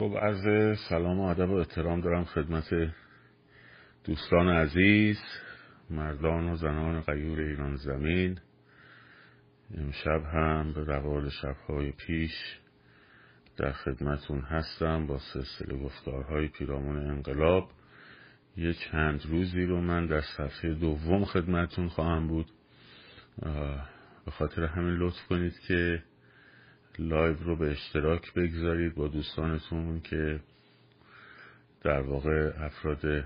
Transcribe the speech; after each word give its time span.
خب 0.00 0.16
عرض 0.22 0.78
سلام 0.88 1.20
و 1.20 1.22
ادب 1.22 1.50
و 1.50 1.54
احترام 1.54 2.00
دارم 2.00 2.24
خدمت 2.24 2.92
دوستان 4.04 4.48
عزیز 4.48 5.18
مردان 5.90 6.48
و 6.48 6.56
زنان 6.56 7.00
غیور 7.00 7.40
ایران 7.40 7.76
زمین. 7.76 8.38
امشب 9.78 10.24
هم 10.24 10.72
به 10.72 10.84
روال 10.84 11.30
شبهای 11.30 11.92
پیش 11.92 12.32
در 13.56 13.72
خدمتون 13.72 14.40
هستم 14.40 15.06
با 15.06 15.18
سلسله 15.18 15.78
گفتارهای 15.78 16.48
پیرامون 16.48 16.96
انقلاب. 16.96 17.70
یه 18.56 18.72
چند 18.72 19.26
روزی 19.26 19.66
رو 19.66 19.80
من 19.80 20.06
در 20.06 20.20
صفحه 20.36 20.74
دوم 20.74 21.24
خدمتون 21.24 21.88
خواهم 21.88 22.28
بود. 22.28 22.46
به 24.24 24.30
خاطر 24.30 24.64
همین 24.64 24.94
لطف 24.94 25.26
کنید 25.28 25.58
که 25.68 26.02
لایو 27.00 27.36
رو 27.36 27.56
به 27.56 27.70
اشتراک 27.70 28.34
بگذارید 28.34 28.94
با 28.94 29.08
دوستانتون 29.08 30.00
که 30.00 30.40
در 31.80 32.00
واقع 32.00 32.52
افراد 32.56 33.24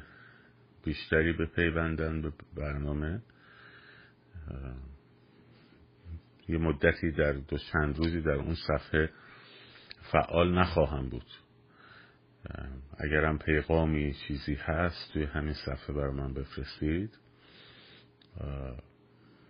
بیشتری 0.84 1.32
به 1.32 1.46
پیوندن 1.46 2.22
به 2.22 2.32
برنامه. 2.56 3.22
یه 6.48 6.58
مدتی 6.58 7.10
در 7.10 7.32
دو 7.32 7.58
چند 7.72 7.96
روزی 7.98 8.20
در 8.20 8.34
اون 8.34 8.54
صفحه 8.54 9.10
فعال 10.12 10.58
نخواهم 10.58 11.08
بود. 11.08 11.26
اگرم 12.98 13.38
پیغامی 13.38 14.14
چیزی 14.14 14.54
هست 14.54 15.12
توی 15.12 15.24
همین 15.24 15.54
صفحه 15.54 15.94
برای 15.94 16.14
من 16.14 16.34
بفرستید. 16.34 17.18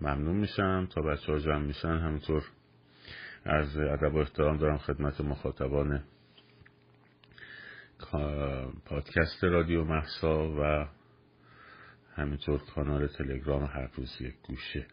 ممنون 0.00 0.36
میشم. 0.36 0.88
تا 0.91 1.02
بچه 1.02 1.32
ها 1.32 1.38
جمع 1.38 1.66
میشن 1.66 1.98
همینطور 1.98 2.42
از 3.44 3.76
ادب 3.76 4.14
و 4.14 4.18
احترام 4.18 4.56
دارم 4.56 4.78
خدمت 4.78 5.20
مخاطبان 5.20 6.04
پادکست 8.84 9.44
رادیو 9.44 9.84
محسا 9.84 10.50
و 10.60 10.88
همینطور 12.14 12.60
کانال 12.74 13.06
تلگرام 13.06 13.64
هر 13.64 13.91
روز 13.96 14.20
یک 14.20 14.34
گوشه. 14.42 14.86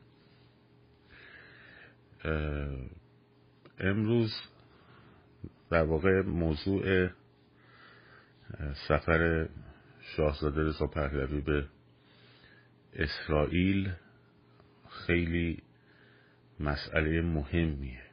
امروز 3.79 4.31
در 5.69 5.83
واقع 5.83 6.21
موضوع 6.21 7.09
سفر 8.87 9.49
شاهزاده 9.99 10.63
رضا 10.63 10.87
پهلوی 10.87 11.41
به 11.41 11.65
اسرائیل 12.93 13.91
خیلی 14.89 15.63
مسئله 16.59 17.21
مهمیه. 17.21 18.10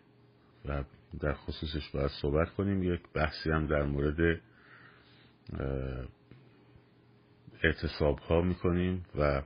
و 0.69 0.85
در 1.21 1.33
خصوصش 1.33 1.89
باید 1.89 2.11
صحبت 2.23 2.51
کنیم. 2.51 2.83
یک 2.83 3.01
بحثی 3.15 3.51
هم 3.51 3.67
در 3.67 3.83
مورد 3.83 4.41
اعتصاب 7.63 8.19
ها 8.19 8.41
می‌کنیم 8.41 9.05
و 9.19 9.43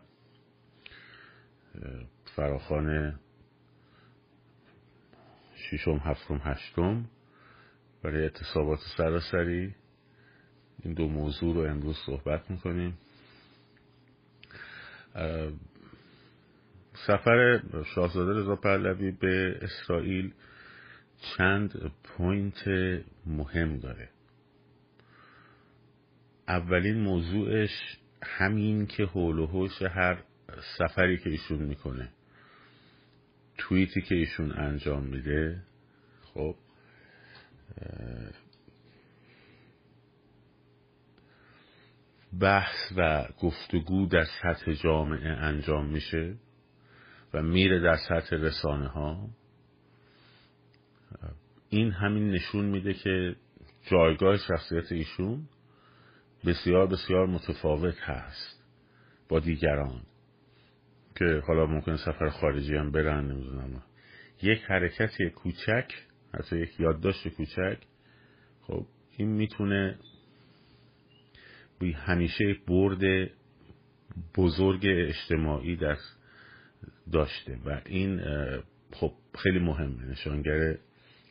فراخان 2.36 3.18
ششم 5.54 5.96
هفتم 5.96 6.40
هشتم 6.44 7.04
برای 8.02 8.22
اعتصابات 8.22 8.78
سراسری. 8.96 9.74
این 10.84 10.94
دو 10.94 11.08
موضوع 11.08 11.54
رو 11.54 11.60
امروز 11.60 11.96
صحبت 12.06 12.50
می‌کنیم. 12.50 12.98
سفر 17.06 17.62
شاهزاده 17.94 18.40
رضا 18.40 18.56
پهلوی 18.56 19.10
به 19.10 19.58
اسرائیل 19.62 20.32
چند 21.22 21.92
پوینت 22.04 22.68
مهم 23.26 23.78
داره. 23.78 24.08
اولین 26.48 27.00
موضوعش 27.00 27.98
همین 28.22 28.86
که 28.86 29.04
حول 29.04 29.38
و 29.38 29.46
حوش 29.46 29.82
هر 29.82 30.22
سفری 30.78 31.18
که 31.18 31.30
ایشون 31.30 31.58
می‌کنه 31.58 32.08
توییتی 33.58 34.02
که 34.02 34.14
ایشون 34.14 34.52
انجام 34.52 35.04
میده 35.04 35.62
خب 36.22 36.56
بحث 42.40 42.92
و 42.96 43.28
گفتگو 43.40 44.06
در 44.06 44.24
سطح 44.24 44.72
جامعه 44.72 45.28
انجام 45.28 45.86
میشه 45.86 46.34
و 47.34 47.42
میره 47.42 47.80
در 47.80 47.96
سطح 47.96 48.36
رسانه 48.36 48.88
ها 48.88 49.28
این 51.68 51.90
همین 51.90 52.30
نشون 52.30 52.64
میده 52.64 52.94
که 52.94 53.36
جایگاه 53.90 54.36
شخصیت 54.36 54.92
ایشون 54.92 55.48
بسیار 56.46 56.86
بسیار 56.86 57.26
متفاوت 57.26 58.00
هست 58.00 58.64
با 59.28 59.40
دیگران 59.40 60.02
که 61.16 61.42
حالا 61.46 61.66
ممکن 61.66 61.96
سفر 61.96 62.28
خارجی 62.28 62.76
هم 62.76 62.92
برن 62.92 63.24
نمی‌دونم. 63.30 63.82
یک 64.42 64.62
حرکت 64.62 65.22
کوچک 65.34 65.92
حتی 66.34 66.58
یک 66.58 66.80
یادداشت 66.80 67.28
کوچک. 67.28 67.78
خب 68.62 68.86
این 69.16 69.28
می‌تونه 69.28 69.98
بی 71.80 71.92
همیشه 71.92 72.56
برد 72.66 73.30
بزرگ 74.36 74.86
اجتماعی 74.86 75.76
در 75.76 75.96
داشته 77.12 77.58
و 77.64 77.80
این 77.86 78.20
خب 78.92 79.12
خیلی 79.38 79.58
مهمه. 79.58 80.04
نشانگر 80.04 80.78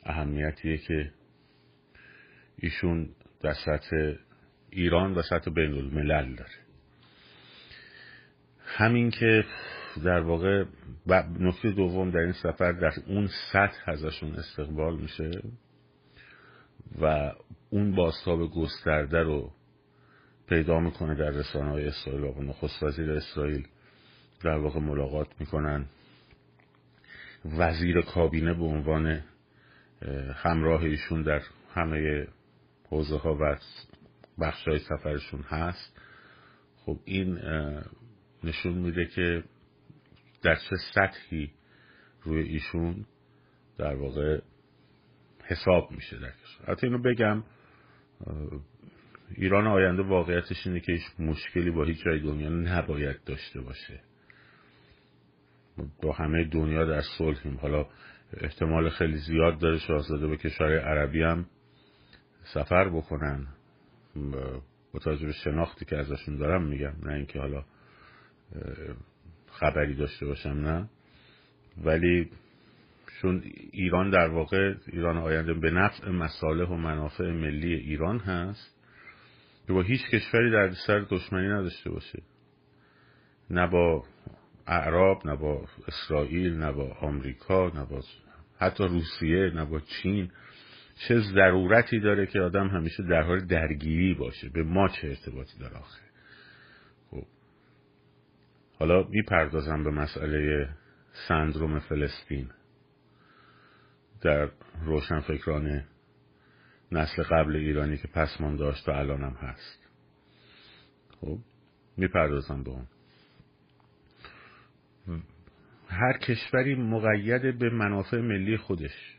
اهمیتیه 0.04 0.78
که 0.78 1.12
ایشون 2.58 3.10
در 3.42 3.54
سطح 3.54 4.14
ایران 4.70 5.14
و 5.14 5.22
سطح 5.22 5.52
بین 5.52 5.74
الملل 5.74 6.36
داره. 6.36 6.52
همین 8.66 9.12
که 9.12 9.46
در 10.04 10.20
واقع 10.20 10.66
نکته 11.40 11.72
دوم 11.72 12.12
در 12.12 12.20
این 12.20 12.32
سفر 12.32 12.72
در 12.72 12.94
اون 13.08 13.30
سطح 13.52 13.90
ازشون 13.90 14.36
استقبال 14.36 15.02
میشه 15.02 15.42
و 17.02 17.34
اون 17.70 17.96
باستاب 17.96 18.52
گسترده 18.52 19.24
رو 19.24 19.52
پیدا 20.50 20.80
می‌کنه 20.80 21.16
در 21.16 21.30
رسانه 21.30 21.72
های 21.72 21.88
اسرائیل 21.88 22.24
و 22.24 22.42
نخست 22.42 22.84
وزیر 22.84 23.12
اسرائیل 23.12 23.68
در 24.44 24.58
واقع 24.58 24.80
ملاقات 24.80 25.28
می‌کنن. 25.40 25.86
وزیر 27.46 28.02
کابینه 28.02 28.54
به 28.54 28.64
عنوان 28.64 29.22
همراه 30.36 30.82
ایشون 30.84 31.22
در 31.22 31.42
همه 31.74 32.28
حوزه 32.90 33.18
ها 33.18 33.36
و 33.36 33.58
بخش 34.42 34.68
های 34.68 34.80
سفرشون 34.80 35.42
هست. 35.42 36.02
خب 36.76 37.00
این 37.06 37.40
نشون 38.44 38.74
میده 38.74 39.06
که 39.06 39.44
در 40.44 40.56
چه 40.56 40.76
سطحی 40.94 41.52
روی 42.24 42.42
ایشون 42.42 43.06
در 43.78 43.96
واقع 43.96 44.42
حساب 45.46 45.92
میشه 45.92 46.20
در 46.20 46.32
کشور. 46.32 46.72
حتی 46.72 46.88
اینو 46.88 47.02
بگم 47.02 47.44
ایران 49.36 49.68
آینده 49.68 50.04
واقعیتش 50.04 50.68
اینه 50.68 50.80
که 50.80 51.00
مشکلی 51.20 51.72
با 51.72 51.84
هیچ 51.84 52.04
جای 52.06 52.20
دنیا 52.20 52.50
نباید 52.50 53.24
داشته 53.24 53.62
باشه. 53.62 54.00
با 56.02 56.14
همه 56.14 56.44
دنیا 56.44 56.86
در 56.86 57.02
صلحیم. 57.18 57.58
حالا 57.58 57.88
احتمال 58.38 58.90
خیلی 58.90 59.18
زیاد 59.18 59.60
داره 59.60 59.78
شاهزاده 59.78 60.28
به 60.28 60.38
کشور 60.38 60.80
عربی 60.80 61.22
هم 61.22 61.46
سفر 62.44 62.90
بکنن. 62.90 63.48
با 64.94 65.00
توجه 65.00 65.26
به 65.26 65.34
شناختی 65.34 65.86
که 65.86 65.98
ازشون 65.98 66.36
دارم 66.36 66.64
میگم 66.64 66.94
نه 67.04 67.14
اینکه 67.14 67.40
حالا 67.40 67.64
خبری 69.52 69.96
داشته 69.96 70.26
باشم 70.26 70.50
نه. 70.50 70.90
ولی 71.84 72.30
چون 73.22 73.44
ایران 73.72 74.10
در 74.10 74.30
واقع 74.30 74.74
ایران 74.88 75.18
آینده 75.18 75.54
به 75.54 75.72
نفع 75.72 76.10
مصالح 76.10 76.70
و 76.70 76.76
منافع 76.76 77.32
ملی 77.32 77.74
ایران 77.74 78.20
هست 78.20 78.78
که 79.68 79.74
با 79.74 79.82
هیچ 79.82 80.02
کشوری 80.10 80.52
در 80.52 80.72
سر 80.88 81.00
دشمنی 81.00 81.48
نداشته 81.48 81.90
باشه. 81.90 82.24
نه 83.50 83.68
با 83.68 84.04
اعراب 84.68 85.28
نه 85.28 85.36
با 85.36 85.68
اسرائیل 85.88 86.54
نه 86.54 86.72
با 86.72 86.98
آمریکا 87.02 87.70
نه 87.70 87.86
با 87.86 88.02
حتی 88.60 88.84
روسیه 88.84 89.52
نه 89.56 89.66
با 89.66 89.80
چین. 89.80 90.32
چه 91.08 91.20
ضرورتی 91.20 92.00
داره 92.00 92.26
که 92.26 92.40
آدم 92.40 92.68
همیشه 92.68 93.04
در 93.04 93.22
حال 93.22 93.46
درگیری 93.46 94.14
باشه؟ 94.14 94.50
به 94.50 94.64
ما 94.64 94.88
چه 94.88 95.08
ارتباطی 95.08 95.60
داره 95.60 95.78
آخه؟ 95.78 96.02
خب. 97.12 97.26
حالا 98.80 99.04
می‌پردازم 99.04 99.84
به 99.84 99.92
مسئله 99.92 100.70
سندروم 101.28 101.80
فلسطین. 101.80 102.50
در 104.22 104.50
روشنفکران 104.86 105.84
نسل 106.92 107.24
قبل 107.24 107.56
ایرانی 107.56 107.98
که 107.98 108.08
پسمان 108.08 108.56
داشت 108.56 108.90
و 108.90 108.92
الانم 108.92 109.34
هست. 109.34 109.88
خب 111.22 111.38
می‌پردازم 111.98 112.64
به 112.64 112.70
اون. 112.70 112.88
هر 115.88 116.18
کشوری 116.18 116.76
مقید 116.76 117.60
به 117.60 117.70
منافع 117.70 118.18
ملی 118.18 118.58
خودش. 118.58 119.18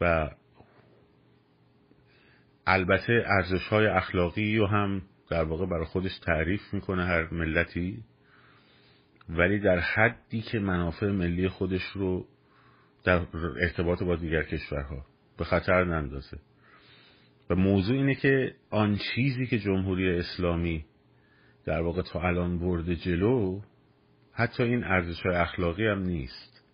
و 0.00 0.30
البته 2.66 3.24
ارزش 3.26 3.68
های 3.68 3.86
اخلاقی 3.86 4.58
رو 4.58 4.66
هم 4.66 5.02
در 5.30 5.44
واقع 5.44 5.66
برای 5.66 5.84
خودش 5.84 6.18
تعریف 6.18 6.74
می‌کنه 6.74 7.04
هر 7.04 7.34
ملتی. 7.34 8.04
ولی 9.28 9.60
در 9.60 9.78
حدی 9.78 10.40
که 10.40 10.58
منافع 10.58 11.06
ملی 11.06 11.48
خودش 11.48 11.82
رو 11.94 12.26
در 13.04 13.26
ارتباط 13.62 14.02
با 14.02 14.16
دیگر 14.16 14.42
کشورها 14.42 15.06
به 15.38 15.44
خطر 15.44 15.84
نندازه. 15.84 16.38
و 17.50 17.54
موضوع 17.54 17.96
اینه 17.96 18.14
که 18.14 18.54
آن 18.70 18.98
چیزی 19.14 19.46
که 19.46 19.58
جمهوری 19.58 20.18
اسلامی 20.18 20.84
در 21.64 21.80
واقع 21.80 22.02
تا 22.02 22.20
الان 22.20 22.58
برده 22.58 22.96
جلو 22.96 23.60
حتی 24.32 24.62
این 24.62 24.84
ارزش 24.84 25.20
های 25.26 25.34
اخلاقی 25.34 25.86
هم 25.86 25.98
نیست. 25.98 26.64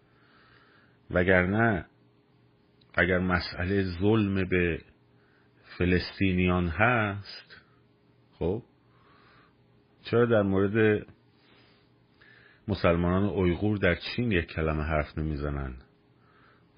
وگرنه 1.10 1.86
اگر 2.94 3.18
مسئله 3.18 3.82
ظلم 3.82 4.48
به 4.48 4.80
فلسطینیان 5.78 6.68
هست 6.68 7.62
خب 8.32 8.62
چرا 10.02 10.26
در 10.26 10.42
مورد 10.42 11.06
مسلمانان 12.68 13.24
اویغور 13.24 13.78
در 13.78 13.94
چین 13.94 14.32
یک 14.32 14.46
کلمه 14.46 14.82
حرف 14.82 15.18
نمی‌زنن 15.18 15.74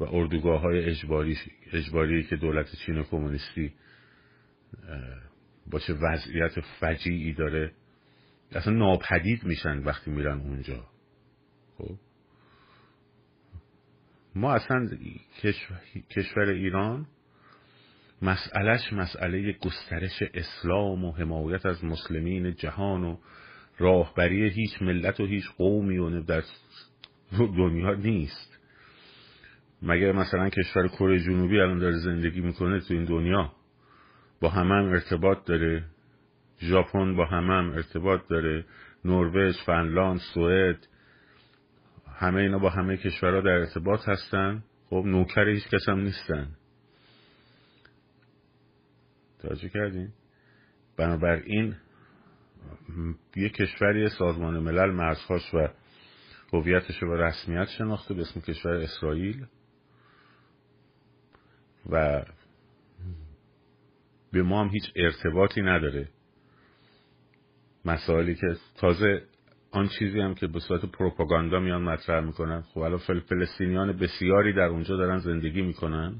و 0.00 0.04
اردوگاه 0.04 0.60
های 0.60 0.84
اجباری, 0.84 1.38
اجباری 1.72 2.22
که 2.22 2.36
دولت 2.36 2.76
چین 2.86 3.02
کمونیستی 3.02 3.72
با 5.70 5.78
چه 5.78 5.94
وضعیت 5.94 6.60
فجیعی 6.60 7.34
داره 7.34 7.72
اصلا 8.52 8.74
ناپدید 8.74 9.44
میشن 9.44 9.78
وقتی 9.78 10.10
میرن 10.10 10.40
اونجا. 10.40 10.84
خب. 11.78 11.96
ما 14.34 14.54
اصلا 14.54 14.88
کشور 16.10 16.48
ایران 16.48 17.06
مسئلهش 18.22 18.92
مسئله 18.92 19.52
گسترش 19.52 20.22
اسلام 20.34 21.04
و 21.04 21.12
حمایت 21.12 21.66
از 21.66 21.84
مسلمین 21.84 22.54
جهان 22.54 23.04
و 23.04 23.16
راهبری 23.78 24.50
هیچ 24.50 24.82
ملت 24.82 25.20
و 25.20 25.26
هیچ 25.26 25.44
قومی 25.58 25.98
و 25.98 26.20
در 26.20 26.42
دنیا 27.38 27.94
نیست. 27.94 28.58
مگر 29.82 30.12
مثلا 30.12 30.48
کشور 30.48 30.88
کره 30.88 31.20
جنوبی 31.20 31.60
الان 31.60 31.78
داره 31.78 31.98
زندگی 31.98 32.40
می‌کنه 32.40 32.80
تو 32.80 32.94
این 32.94 33.04
دنیا؟ 33.04 33.52
با 34.40 34.48
همه 34.48 34.74
هم 34.74 34.88
ارتباط 34.88 35.44
داره. 35.44 35.84
ژاپن 36.60 37.16
با 37.16 37.24
همه 37.24 37.54
هم 37.54 37.70
ارتباط 37.70 38.20
داره. 38.28 38.64
نروژ 39.04 39.56
فنلاند 39.66 40.20
سوئد 40.34 40.86
همه 42.18 42.40
اینا 42.40 42.58
با 42.58 42.70
همه 42.70 42.96
کشورها 42.96 43.40
در 43.40 43.50
ارتباط 43.50 44.08
هستن. 44.08 44.62
خب 44.90 45.02
نوکر 45.06 45.48
هیچ 45.48 45.68
کس 45.68 45.88
هم 45.88 46.00
نیستن. 46.00 46.48
توجه 49.42 49.68
کردین؟ 49.68 50.12
بنابراین 50.96 51.76
یه 53.36 53.48
کشوری 53.48 54.08
سازمان 54.08 54.58
ملل 54.58 54.90
مرزهاش 54.90 55.54
و 55.54 55.68
هویتش 56.52 57.02
رو 57.02 57.10
به 57.10 57.24
رسمیت 57.24 57.68
شناخته 57.68 58.14
به 58.14 58.20
اسم 58.20 58.40
کشور 58.40 58.72
اسرائیل 58.72 59.46
و 61.90 62.24
به 64.32 64.42
ما 64.42 64.64
هم 64.64 64.68
هیچ 64.68 64.92
ارتباطی 64.96 65.62
نداره. 65.62 66.08
مسائلی 67.84 68.34
که 68.34 68.56
تازه 68.76 69.22
آن 69.70 69.88
چیزی 69.88 70.20
هم 70.20 70.34
که 70.34 70.46
به 70.46 70.60
صورت 70.60 70.84
پروپاگاندا 70.84 71.60
میان 71.60 71.82
مطرح 71.82 72.24
می‌کنن. 72.24 72.60
خب 72.60 72.78
الان 72.78 72.98
فلسطینیان 72.98 73.92
بسیاری 73.92 74.52
در 74.52 74.62
اونجا 74.62 74.96
دارن 74.96 75.18
زندگی 75.18 75.62
می‌کنن. 75.62 76.14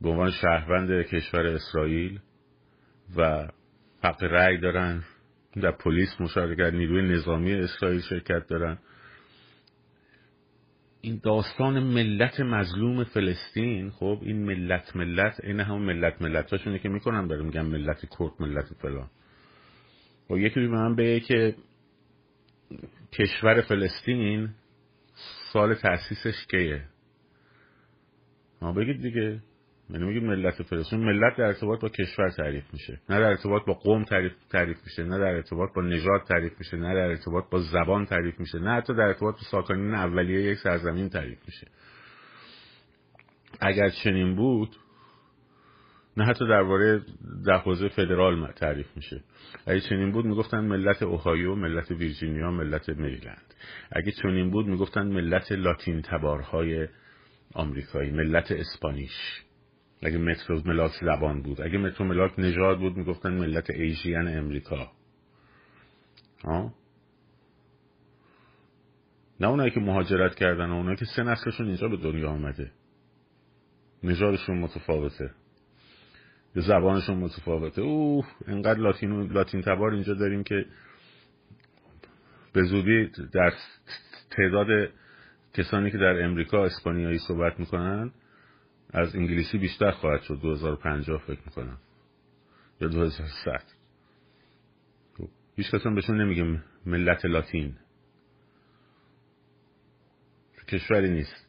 به 0.00 0.08
عنوان 0.08 0.30
شهروند 0.30 1.02
کشور 1.02 1.46
اسرائیل 1.46 2.20
و 3.16 3.48
حق 4.04 4.24
رأی 4.24 4.58
دارن. 4.58 5.04
در 5.62 5.70
پلیس 5.70 6.20
مشارکت 6.20 6.74
نیروی 6.74 7.02
نظامی 7.02 7.52
اسرائیل 7.52 8.00
شرکت 8.00 8.46
دارن. 8.46 8.78
این 11.00 11.20
داستان 11.22 11.82
ملت 11.82 12.40
مظلوم 12.40 13.04
فلسطین 13.04 13.90
خب 13.90 14.18
این 14.22 14.44
ملت 14.46 14.96
ملت 14.96 15.40
این 15.44 15.60
همون 15.60 15.82
ملت 15.82 16.22
ملت 16.22 16.50
هاشونه 16.50 16.78
که 16.78 16.88
می‌کنن 16.88 17.28
برای 17.28 17.44
میگن 17.44 17.66
ملت 17.66 18.00
کرد 18.18 18.32
ملت 18.40 18.74
فلان. 18.82 19.10
و 20.30 20.34
خب 20.34 20.38
یکی 20.38 20.60
به 20.60 20.68
من 20.68 20.94
بگه 20.94 21.20
که 21.20 21.54
کشور 23.12 23.60
فلسطین 23.60 24.48
سال 25.52 25.74
تأسیسش 25.74 26.46
کیه؟ 26.50 26.82
ما 28.62 28.72
بگید 28.72 29.02
دیگه. 29.02 29.40
یعنی 29.90 30.04
میگه 30.04 30.20
ملت 30.20 30.62
فلسطین 30.62 31.00
ملت 31.00 31.36
در 31.36 31.44
ارتباط 31.44 31.80
با 31.80 31.88
کشور 31.88 32.30
تعریف 32.30 32.64
میشه. 32.72 33.00
نه 33.08 33.18
در 33.18 33.26
ارتباط 33.26 33.64
با 33.64 33.72
قوم 33.72 34.04
تعریف 34.04 34.32
تعریف 34.50 34.76
میشه 34.84 35.02
نه 35.02 35.18
در 35.18 35.34
ارتباط 35.34 35.72
با 35.74 35.82
نژاد 35.82 36.22
تعریف 36.28 36.58
میشه 36.58 36.76
نه 36.76 36.94
در 36.94 37.08
ارتباط 37.08 37.44
با 37.50 37.60
زبان 37.60 38.06
تعریف 38.06 38.40
میشه 38.40 38.58
نه 38.58 38.70
حتی 38.70 38.94
در 38.94 39.02
ارتباط 39.02 39.34
با 39.34 39.40
ساکنین 39.50 39.94
اولیه 39.94 40.42
یک 40.42 40.58
سرزمین 40.58 41.08
تعریف 41.08 41.38
میشه. 41.46 41.66
اگر 43.60 43.88
چنین 43.88 44.36
بود 44.36 44.76
نه 46.16 46.24
حتی 46.24 46.48
درباره 46.48 47.02
در 47.46 47.58
حوزه 47.58 47.88
فدرال 47.88 48.52
تعریف 48.52 48.96
میشه. 48.96 49.22
اگه 49.66 49.80
چنین 49.80 50.12
بود 50.12 50.24
می‌گفتن 50.24 50.60
ملت 50.60 51.02
اوهایو 51.02 51.54
ملت 51.54 51.90
ویرجینیا 51.90 52.50
ملت 52.50 52.88
مریلند 52.88 53.54
اگه 53.92 54.12
چنین 54.12 54.50
بود 54.50 54.66
می‌گفتن 54.66 55.06
ملت 55.06 55.52
لاتین 55.52 56.02
تبارهای 56.02 56.88
آمریکایی 57.54 58.10
ملت 58.10 58.52
اسپانیش. 58.52 59.42
اگه 60.02 60.18
مترو 60.18 60.62
ملاک 60.66 60.92
زبان 61.00 61.42
بود 61.42 61.60
اگه 61.60 61.78
مترو 61.78 62.06
ملاک 62.06 62.38
نژاد 62.38 62.78
بود 62.78 62.96
می‌گفتن 62.96 63.34
ملت 63.34 63.70
ایژین 63.70 64.28
امریکا. 64.28 64.92
ها؟ 66.44 66.74
نه 69.40 69.48
اونایی 69.48 69.70
که 69.70 69.80
مهاجرت 69.80 70.34
کردن 70.34 70.70
اونایی 70.70 70.96
که 70.96 71.04
سه 71.16 71.22
نسلشون 71.22 71.66
اینجا 71.66 71.88
به 71.88 71.96
دنیا 71.96 72.30
آمده 72.30 72.70
نژادشون 74.02 74.58
متفاوته. 74.58 75.30
زبانشون 76.60 77.16
متفاوته. 77.16 77.82
اوه 77.82 78.26
انقدر 78.46 78.80
لاتین 78.80 79.32
لاتین 79.32 79.62
تبار 79.62 79.92
اینجا 79.92 80.14
داریم 80.14 80.42
که 80.42 80.66
به 82.52 82.62
زودی 82.62 83.10
در 83.32 83.52
تعداد 84.30 84.66
کسانی 85.54 85.90
که 85.90 85.98
در 85.98 86.24
امریکا 86.24 86.64
اسپانیایی 86.64 87.18
صحبت 87.18 87.60
می‌کنن 87.60 88.10
از 88.90 89.16
انگلیسی 89.16 89.58
بیشتر 89.58 89.90
خواهد 89.90 90.22
شد. 90.22 90.40
2050 90.42 91.18
فکر 91.18 91.40
می‌کنم. 91.46 91.78
یا 92.80 92.88
2100 92.88 93.62
خب، 95.18 95.28
هیچ 95.56 95.70
کسان 95.70 95.94
بهشون 95.94 96.20
نمیگه 96.20 96.60
ملت 96.86 97.24
لاتین. 97.24 97.74
کشوری 100.68 101.08
نیست. 101.10 101.46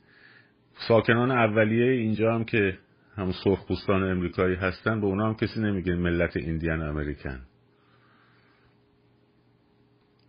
ساکنان 0.88 1.32
اولیه 1.32 1.92
اینجا 1.92 2.36
هم 2.36 2.46
که 2.46 2.78
هم 3.18 3.32
سرخپوستان 3.44 4.04
امریکایی 4.04 4.56
هستن 4.56 5.02
به 5.02 5.08
اونا 5.08 5.28
هم 5.28 5.36
کسی 5.36 5.60
نمیگه 5.60 5.96
ملت 5.96 6.38
ایندیان 6.38 6.82
امریکن. 6.82 7.42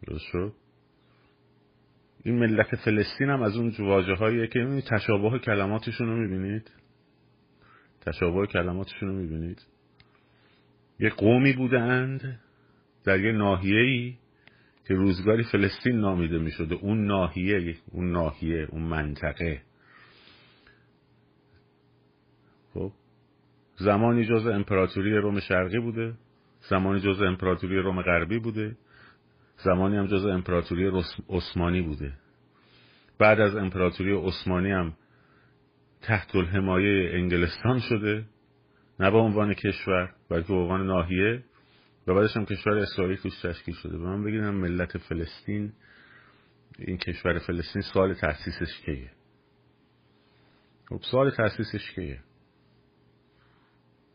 درست 0.06 0.54
این 2.24 2.38
ملت 2.38 2.76
فلسطین 2.76 3.30
هم 3.30 3.42
از 3.42 3.56
اون 3.56 3.72
واجه 3.78 4.14
هاییه 4.14 4.46
که 4.46 4.58
این 4.58 4.80
تشابه 4.80 5.38
کلماتشون 5.38 6.08
رو 6.08 6.16
می‌بینید؟ 6.16 6.70
تشابه 8.00 8.46
کلماتشون 8.46 9.08
رو 9.08 9.14
می‌بینید؟ 9.14 9.62
یه 11.00 11.10
قومی 11.10 11.52
بودند 11.52 12.40
در 13.04 13.20
یه 13.20 13.32
ناحیه‌ای 13.32 14.14
که 14.88 14.94
روزگاری 14.94 15.44
فلسطین 15.44 16.00
نامیده 16.00 16.38
می‌شده 16.38 16.74
اون 16.74 17.06
ناحیه 17.06 17.76
اون 17.92 18.10
ناحیه 18.12 18.68
اون 18.70 18.82
منطقه. 18.82 19.62
خب. 22.74 22.92
زمانی 23.76 24.24
جز 24.24 24.46
امپراتوری 24.46 25.16
روم 25.16 25.40
شرقی 25.40 25.78
بوده 25.78 26.14
زمانی 26.70 27.00
جز 27.00 27.22
امپراتوری 27.22 27.78
روم 27.78 28.02
غربی 28.02 28.38
بوده 28.38 28.76
زمانی 29.64 29.96
هم 29.96 30.06
جز 30.06 30.26
امپراتوری 30.26 30.90
عثمانی 31.28 31.82
بوده. 31.82 32.12
بعد 33.18 33.40
از 33.40 33.56
امپراتوری 33.56 34.12
عثمانی 34.12 34.70
هم 34.70 34.94
تحت 36.02 36.36
الحمایه 36.36 37.10
انگلستان 37.14 37.78
شده 37.78 38.24
نه 39.00 39.10
به 39.10 39.18
عنوان 39.18 39.54
کشور 39.54 40.14
بلکه 40.30 40.48
به 40.48 40.54
عنوان 40.54 40.86
ناحیه 40.86 41.44
و 42.06 42.14
بعدش 42.14 42.36
هم 42.36 42.44
کشور 42.44 42.78
اسرائیل 42.78 43.16
توش 43.16 43.40
تشکیل 43.42 43.74
شده. 43.74 43.98
به 43.98 44.04
من 44.04 44.24
بگیدم 44.24 44.54
ملت 44.54 44.98
فلسطین 44.98 45.72
این 46.78 46.98
کشور 46.98 47.38
فلسطین 47.38 47.82
سال 47.82 48.14
تاسیسش 48.14 48.80
کیه؟ 48.84 49.10
خب 50.88 51.00
سال 51.10 51.30
تاسیسش 51.30 51.90
کیه؟ 51.94 52.20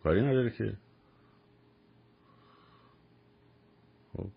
کاری 0.03 0.21
نداره 0.21 0.49
که. 0.49 0.77
خب. 4.13 4.27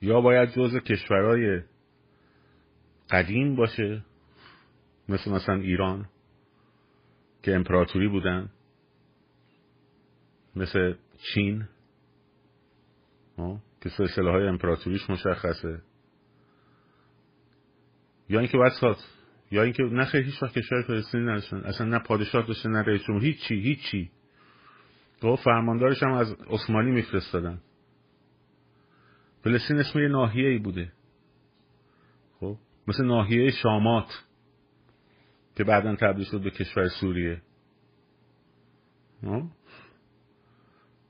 یا 0.00 0.20
باید 0.20 0.50
جزء 0.50 0.78
کشورهای 0.78 1.60
قدیم 3.10 3.56
باشه 3.56 4.04
مثل 5.08 5.30
مثلا 5.30 5.54
ایران 5.54 6.08
که 7.42 7.54
امپراتوری 7.54 8.08
بودن 8.08 8.50
مثل 10.56 10.94
چین 11.34 11.68
که 13.80 13.88
سلسله 13.88 14.30
های 14.30 14.48
امپراتوریش 14.48 15.10
مشخصه. 15.10 15.82
یا 18.28 18.40
اینکه 18.40 18.58
باید 18.58 18.72
یا 19.50 19.62
اینکه 19.62 19.82
نه 19.82 20.04
خیلی 20.04 20.24
هیچ 20.24 20.42
وقت 20.42 20.58
کشور 20.58 20.82
فلسطین 20.82 21.28
نداشتن. 21.28 21.56
اصلا 21.56 21.86
نه 21.86 21.98
پادشاه 21.98 22.46
داشته 22.46 22.68
نه 22.68 22.82
رئیس 22.82 23.02
جمهور 23.02 23.22
هیچی 23.22 23.54
هیچی. 23.54 24.10
تو 25.20 25.36
فرماندارش 25.36 26.02
هم 26.02 26.12
از 26.12 26.32
عثمانی 26.32 26.90
میفرستادن. 26.90 27.60
فلسطین 29.44 29.78
اسم 29.78 29.98
یه 29.98 30.08
ناحیه 30.08 30.48
ای 30.48 30.58
بوده. 30.58 30.92
خب 32.40 32.56
مثل 32.88 33.04
ناحیه 33.04 33.50
شامات 33.50 34.24
که 35.56 35.64
بعدا 35.64 35.96
تبدیل 35.96 36.24
شد 36.24 36.40
به 36.40 36.50
کشور 36.50 36.88
سوریه. 36.88 37.42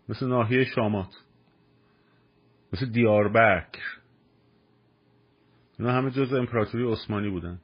مثل 0.08 0.26
ناحیه 0.26 0.64
شامات. 0.64 1.14
مثل 2.72 2.86
دیاربکر. 2.86 4.00
اینا 5.78 5.92
همه 5.92 6.10
جز 6.10 6.32
امپراتوری 6.32 6.92
عثمانی 6.92 7.30
بودن. 7.30 7.60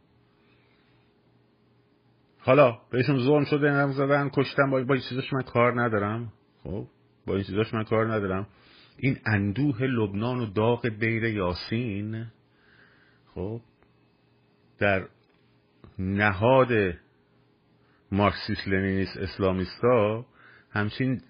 حالا 2.47 2.79
بهشون 2.91 3.19
ظلم 3.19 3.45
شده 3.45 3.71
نم 3.71 3.93
زدن 3.93 4.31
کشتن 4.35 4.71
با, 4.71 4.85
با 4.85 4.95
این 4.95 5.03
چیزاش 5.09 5.33
من 5.33 5.43
کار 5.43 5.83
ندارم. 5.83 6.33
خب 6.63 6.87
با 7.27 7.35
این 7.35 7.45
چیزاش 7.45 7.75
من 7.75 7.85
کار 7.85 8.15
ندارم. 8.15 8.47
این 8.99 9.19
اندوه 9.27 9.83
لبنان 9.83 10.39
و 10.39 10.47
داغ 10.47 10.89
دیر 10.89 11.25
یاسین 11.25 12.27
خب 13.35 13.61
در 14.79 15.09
نهاد 15.99 16.69
مارکسیس 18.13 18.69
لنینیست 18.69 19.17
اسلامیستا 19.17 20.27
همچین 20.71 21.21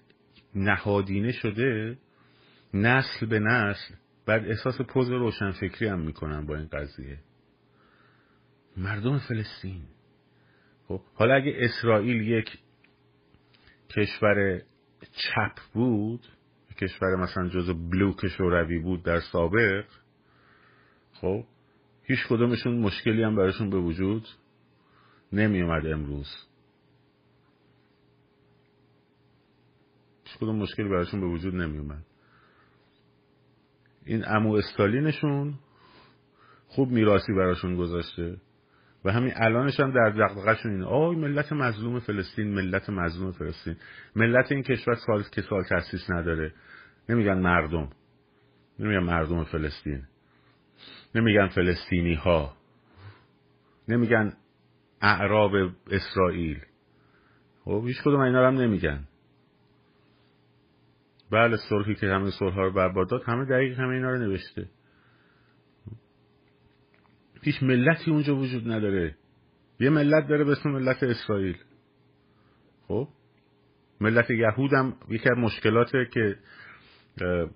نهادینه 0.55 1.31
شده 1.31 1.97
نسل 2.73 3.25
به 3.25 3.39
نسل. 3.39 3.95
بعد 4.25 4.45
احساس 4.45 4.81
پوز 4.81 5.09
روشنفکری 5.09 5.87
هم 5.87 5.99
می‌کنن 5.99 6.45
با 6.45 6.55
این 6.55 6.67
قضیه. 6.67 7.19
مردم 8.77 9.17
فلسطین. 9.17 9.81
خب 10.87 11.01
حالا 11.13 11.35
اگه 11.35 11.53
اسرائیل 11.57 12.21
یک 12.21 12.57
کشور 13.89 14.61
چپ 15.11 15.59
بود 15.73 16.27
کشور 16.77 17.15
مثلا 17.15 17.49
جز 17.49 17.69
بلوک 17.69 18.27
شوروی 18.27 18.79
بود 18.79 19.03
در 19.03 19.19
سابق 19.19 19.85
خب 21.13 21.43
هیچ 22.03 22.19
کدومشون 22.29 22.79
مشکلی 22.79 23.23
هم 23.23 23.35
براشون 23.35 23.69
به 23.69 23.77
وجود 23.77 24.27
نمی 25.33 25.61
اومد 25.61 25.85
امروز. 25.85 26.27
هیچ 30.23 30.37
کدوم 30.37 30.55
مشکلی 30.55 30.89
براشون 30.89 31.21
به 31.21 31.27
وجود 31.27 31.55
نمی 31.55 31.77
اومد 31.77 32.05
این 34.05 34.23
امو 34.27 34.53
استالینشون 34.53 35.59
خوب 36.67 36.91
میراسی 36.91 37.33
براشون 37.33 37.75
گذاشته. 37.75 38.37
و 39.05 39.11
همین 39.11 39.33
الانش 39.35 39.79
هم 39.79 39.91
در 39.91 40.09
دقدقهشون 40.09 40.71
اینه. 40.71 40.85
آی 40.85 41.15
ملت 41.15 41.53
مظلوم 41.53 41.99
فلسطین 41.99 42.53
ملت 42.53 42.89
مظلوم 42.89 43.31
فلسطین. 43.31 43.75
ملت 44.15 44.51
این 44.51 44.63
کشور 44.63 44.95
سال 44.95 45.23
که 45.31 45.41
سال 45.41 45.63
تاسیس 45.63 46.09
نداره. 46.09 46.53
نمیگن 47.09 47.37
مردم. 47.37 47.89
نمیگن 48.79 49.03
مردم 49.03 49.43
فلسطین. 49.43 50.03
نمیگن 51.15 51.47
فلسطینی 51.47 52.13
ها 52.13 52.57
نمیگن 53.87 54.33
اعراب 55.01 55.51
اسرائیل. 55.91 56.59
خب 57.65 57.83
هیچ 57.87 58.01
کدوم 58.01 58.19
اینا 58.19 58.47
هم 58.47 58.57
نمیگن. 58.57 59.07
بله 61.31 61.57
صلحی 61.69 61.95
که 61.95 62.07
همه 62.07 62.31
صلح 62.31 62.53
ها 62.53 62.61
رو 62.61 62.73
برباد 62.73 63.09
داد 63.09 63.23
همه 63.23 63.45
دقیق 63.45 63.79
همه 63.79 63.93
اینا 63.93 64.09
رو 64.09 64.17
نوشته. 64.17 64.69
هیچ 67.47 67.63
ملتی 67.63 68.11
اونجا 68.11 68.35
وجود 68.35 68.71
نداره. 68.71 69.15
یه 69.79 69.89
ملت 69.89 70.27
داره 70.27 70.43
به 70.43 70.51
اسم 70.51 70.69
ملت 70.69 71.03
اسرائیل. 71.03 71.57
خب؟ 72.87 73.07
ملت 74.01 74.29
یهود 74.29 74.73
هم 74.73 74.93
یکی 75.09 75.29
از 75.29 75.37
مشکلاته 75.37 76.07
که 76.13 76.35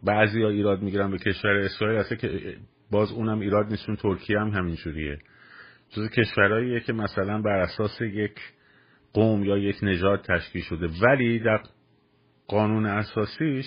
بعضی 0.04 0.42
ها 0.44 0.50
ایراد 0.50 0.82
می‌گیرن 0.82 1.12
به 1.12 1.18
کشور 1.18 1.52
اسرائیل. 1.52 2.00
هسته 2.00 2.16
که 2.16 2.58
باز 2.92 3.12
اونم 3.12 3.40
ایراد 3.40 3.66
نیستون 3.66 3.96
ترکیه 3.96 4.40
هم 4.40 4.50
همینجوریه 4.50 5.20
جز 5.90 6.10
کشورهاییه 6.10 6.80
که 6.80 6.94
مثلا 6.94 7.42
بر 7.42 7.60
اساس 7.60 8.02
یک 8.02 8.36
قوم 9.14 9.44
یا 9.44 9.58
یک 9.58 9.76
نژاد 9.82 10.22
تشکیل 10.22 10.62
شده. 10.62 10.88
ولی 11.02 11.40
در 11.40 11.64
قانون 12.48 12.86
اساسیش 12.86 13.66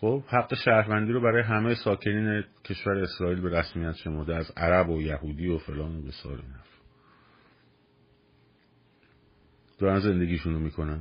خب 0.00 0.22
حق 0.28 0.54
شهروندی 0.54 1.12
رو 1.12 1.20
برای 1.20 1.42
همه 1.42 1.74
ساکنین 1.74 2.44
کشور 2.64 2.98
اسرائیل 2.98 3.40
به 3.40 3.58
رسمیت 3.58 3.92
شمرده 3.92 4.36
از 4.36 4.52
عرب 4.56 4.90
و 4.90 5.02
یهودی 5.02 5.48
و 5.48 5.58
فلان 5.58 5.96
و 5.96 6.02
بسار 6.02 6.36
نف 6.38 6.80
دارن 9.78 10.00
زندگیشون 10.00 10.52
رو 10.52 10.58
می‌کنن. 10.58 11.00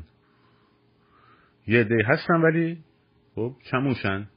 یه 1.68 1.84
دی 1.84 2.02
هستن 2.06 2.42
ولی 2.42 2.84
خب 3.36 3.56
چموشن 3.72 4.28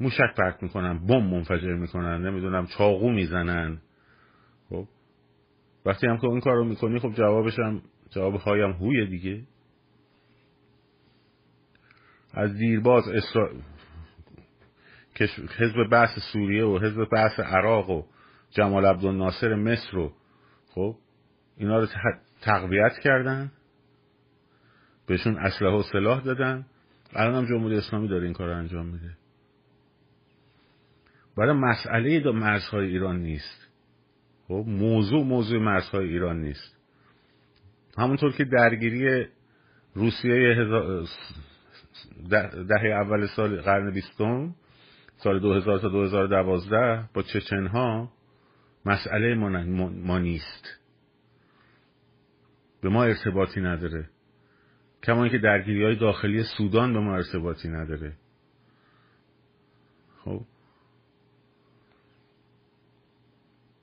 موشک 0.00 0.34
پرت 0.36 0.62
می‌کنن 0.62 1.06
بم 1.06 1.22
منفجر 1.22 1.74
می‌کنن 1.74 2.26
نمی‌دونم 2.26 2.66
چاقو 2.66 3.10
می‌زنن. 3.10 3.78
خب 4.68 4.88
وقتی 5.86 6.06
هم 6.06 6.18
که 6.18 6.26
این 6.26 6.40
کار 6.40 6.56
رو 6.56 6.64
می‌کنی 6.64 6.98
خب 6.98 7.12
جوابش 7.12 7.58
هم 7.58 7.82
جواب 8.10 8.34
هایم 8.34 8.72
هویه 8.72 9.06
دیگه. 9.06 9.42
از 12.36 12.54
دیرباز 12.54 13.08
اسرا... 13.08 13.50
حزب 15.58 15.90
بحث 15.92 16.18
سوریه 16.32 16.64
و 16.64 16.78
حزب 16.78 17.04
بحث 17.12 17.40
عراق 17.40 17.90
و 17.90 18.02
جمال 18.50 18.86
عبدالناصر 18.86 19.54
مصر 19.54 19.90
رو 19.92 20.12
خب 20.68 20.96
اینا 21.56 21.78
رو 21.78 21.86
تقویت 22.42 22.98
کردن. 23.04 23.52
بهشون 25.06 25.38
اسلحه 25.38 25.72
و 25.72 25.82
سلاح 25.82 26.20
دادن. 26.20 26.66
الان 27.12 27.34
هم 27.34 27.50
جمهوری 27.50 27.76
اسلامی 27.76 28.08
داره 28.08 28.24
این 28.24 28.32
کار 28.32 28.48
رو 28.48 28.56
انجام 28.56 28.86
میده. 28.86 29.16
برای 31.36 31.52
مسئله 31.52 32.20
دا 32.20 32.32
مرزهای 32.32 32.86
ایران 32.86 33.22
نیست. 33.22 33.68
خب 34.48 34.64
موضوع 34.66 35.24
موضوع 35.24 35.60
مرزهای 35.60 36.08
ایران 36.08 36.40
نیست. 36.40 36.76
همونطور 37.98 38.32
که 38.32 38.44
درگیری 38.44 39.26
روسیه 39.94 40.54
دهه 42.68 42.86
اول 42.86 43.26
سال 43.26 43.60
قرن 43.60 43.90
بیستم 43.90 44.54
سال 45.16 45.40
2000 45.40 45.78
تا 45.78 45.88
2012 45.88 47.08
با 47.14 47.22
چچن 47.22 47.66
ها 47.66 48.12
مسئله 48.86 49.34
ما 49.34 50.18
نیست. 50.18 50.78
به 52.82 52.88
ما 52.88 53.04
ارتباطی 53.04 53.60
نداره. 53.60 54.08
کما 55.02 55.22
اینکه 55.22 55.38
درگیری 55.38 55.84
های 55.84 55.96
داخلی 55.96 56.42
سودان 56.58 56.92
به 56.92 57.00
ما 57.00 57.16
ارتباطی 57.16 57.68
نداره. 57.68 58.12
خب؟ 60.24 60.40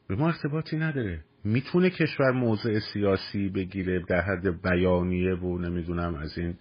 به 0.08 0.16
ما 0.16 0.28
ارتباطی 0.28 0.78
نداره. 0.78 1.24
می‌تونه 1.44 1.90
کشور 1.90 2.32
موضع 2.32 2.80
سیاسی 2.94 3.50
بگیره 3.50 4.00
در 4.10 4.22
حد 4.22 4.62
بیانیه 4.62 5.36
و 5.36 5.58
نمی‌دونم 5.58 6.16
از 6.16 6.38
این 6.38 6.58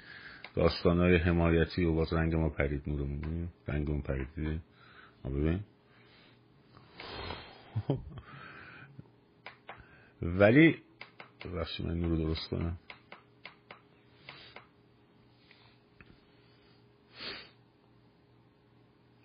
داستان 0.54 0.99
های 0.99 1.16
حمایتی 1.16 1.85
و 1.85 1.94
باز 1.94 2.12
رنگ 2.12 2.35
ما 2.35 2.49
پرید 2.49 2.82
نورمون 2.87 3.49
رنگ 3.68 3.90
اون 3.90 4.02
پرید 4.02 4.28
دیدیم 4.37 4.62
ببین. 5.25 5.61
ولی 10.40 10.76
بخشی 11.56 11.82
من 11.82 12.00
نورو 12.00 12.16
درست 12.16 12.49
کنم. 12.50 12.78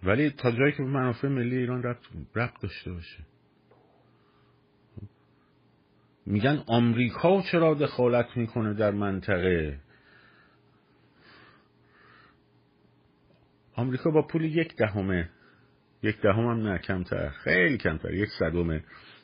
ولی 0.04 0.30
تا 0.30 0.52
جایی 0.52 0.72
که 0.72 0.84
به 0.84 0.90
منافع 0.90 1.28
ملی 1.28 1.58
ایران 1.58 1.84
ربط, 1.84 2.00
ربط 2.36 2.62
داشته 2.62 2.92
باشه. 2.92 3.24
میگن 6.26 6.64
آمریکا 6.68 7.42
چرا 7.52 7.74
دخالت 7.74 8.38
می‌کنه 8.38 8.74
در 8.74 8.92
منطقه؟ 8.92 9.80
آمریکا 13.78 14.10
با 14.10 14.22
پول 14.22 14.44
یک 14.44 14.76
دهمه. 14.76 15.30
یک 16.04 16.22
دهم 16.22 16.46
هم 16.46 16.68
نه 16.68 16.78
کمتر. 16.78 17.30
خیلی 17.30 17.78
کمتر. 17.78 18.14
یک 18.14 18.30
صدم 18.40 18.82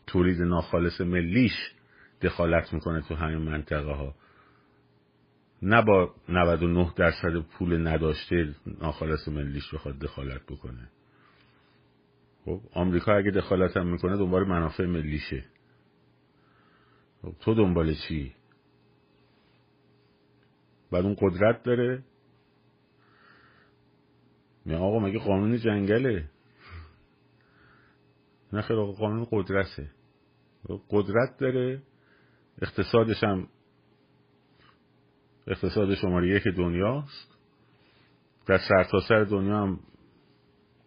تولید 0.07 0.41
ناخالص 0.41 1.01
ملیش 1.01 1.72
دخالت 2.22 2.74
می‌کنه 2.74 3.01
تو 3.01 3.15
همین 3.15 3.38
منطقه 3.38 3.91
ها 3.91 4.15
نه 5.62 5.81
با 5.81 6.15
99 6.29 6.93
درصد 6.95 7.39
پول 7.39 7.88
نداشته 7.88 8.55
ناخالص 8.81 9.27
ملیش 9.27 9.74
بخواد 9.74 10.00
دخالت 10.00 10.41
بکنه. 10.45 10.89
خب 12.45 12.62
آمریکا 12.74 13.13
اگه 13.15 13.31
دخالت 13.31 13.77
هم 13.77 13.88
می‌کنه 13.88 14.17
دنبال 14.17 14.48
منافع 14.48 14.86
ملیشه. 14.86 15.45
خب 17.22 17.33
تو 17.39 17.53
دنبال 17.53 17.93
چی؟ 18.07 18.33
بعد 20.91 21.05
اون 21.05 21.15
قدرت 21.19 21.63
داره. 21.63 22.03
می 24.65 24.75
آقا 24.75 25.00
مگه 25.00 25.20
قانون 25.20 25.58
جنگله؟ 25.58 26.29
نه 28.53 28.62
خیلی 28.62 28.79
آقا 28.79 28.91
قانون 28.91 29.27
قدرته. 29.32 29.89
قدرت 30.89 31.38
داره 31.39 31.82
اقتصادش 32.62 33.24
هم 33.24 33.48
اقتصاد 35.48 35.96
شماره 35.96 36.29
یک 36.29 36.48
دنیاست. 36.48 37.38
در 38.48 38.58
سرتاسر 38.58 39.08
سر 39.08 39.24
دنیا 39.24 39.58
هم 39.58 39.79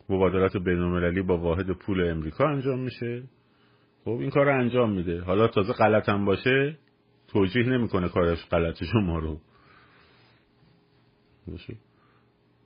مبادلات 0.09 0.57
بینالمللی 0.57 1.23
با 1.23 1.39
واحد 1.39 1.71
پول 1.71 2.11
امریکا 2.11 2.49
انجام 2.49 2.79
میشه. 2.79 3.23
خب 4.05 4.11
این 4.11 4.31
کار 4.31 4.49
انجام 4.49 4.93
میده. 4.93 5.21
حالا 5.21 5.49
تازه 5.49 5.73
غلط 5.73 6.09
هم 6.09 6.25
باشه 6.25 6.79
توجیه 7.29 7.63
نمی‌کنه 7.63 8.09
کارش 8.09 8.47
غلط 8.51 8.85
شما 8.85 9.19
رو. 9.19 9.41
باشه؟ 11.47 11.77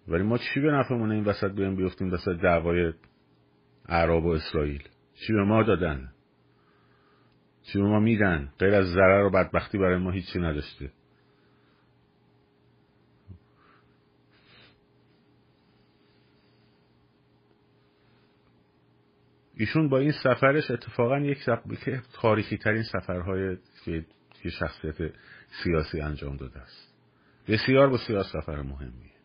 ولی 0.08 0.22
ما 0.22 0.38
چی 0.38 0.60
به 0.60 0.70
نفعمونه 0.70 1.14
این 1.14 1.24
وسط 1.24 1.50
بیایم 1.50 1.76
بیفتیم 1.76 2.12
وسط 2.12 2.36
دعوای 2.42 2.92
عرب 3.88 4.24
و 4.24 4.28
اسرائیل؟ 4.28 4.82
چی 5.14 5.32
به 5.32 5.44
ما 5.44 5.62
دادن؟ 5.62 6.12
چی 7.62 7.78
به 7.78 7.84
ما 7.84 8.00
میدن؟ 8.00 8.52
غیر 8.58 8.74
از 8.74 8.86
ضرر 8.86 9.24
و 9.24 9.30
بدبختی 9.30 9.78
برای 9.78 9.96
ما 9.96 10.10
هیچی 10.10 10.38
نداشته. 10.38 10.92
ایشون 19.60 19.88
با 19.88 19.98
این 19.98 20.12
سفرش 20.12 20.70
اتفاقا 20.70 21.18
یک 21.18 21.38
سفر... 21.38 22.00
تاریخی 22.12 22.56
ترین 22.56 22.82
سفرهای 22.82 23.56
که 24.42 24.50
شخصیت 24.50 24.96
سیاسی 25.64 26.00
انجام 26.00 26.36
داده 26.36 26.60
است. 26.60 26.94
بسیار 27.48 27.90
بسیار 27.90 28.22
سفر 28.22 28.62
مهمیه. 28.62 29.19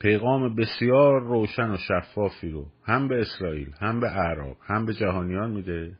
پیغام 0.00 0.56
بسیار 0.56 1.22
روشن 1.22 1.70
و 1.70 1.76
شفافی 1.76 2.50
رو 2.50 2.66
هم 2.84 3.08
به 3.08 3.20
اسرائیل 3.20 3.72
هم 3.80 4.00
به 4.00 4.06
اعراب 4.06 4.56
هم 4.62 4.86
به 4.86 4.94
جهانیان 4.94 5.50
میده 5.50 5.98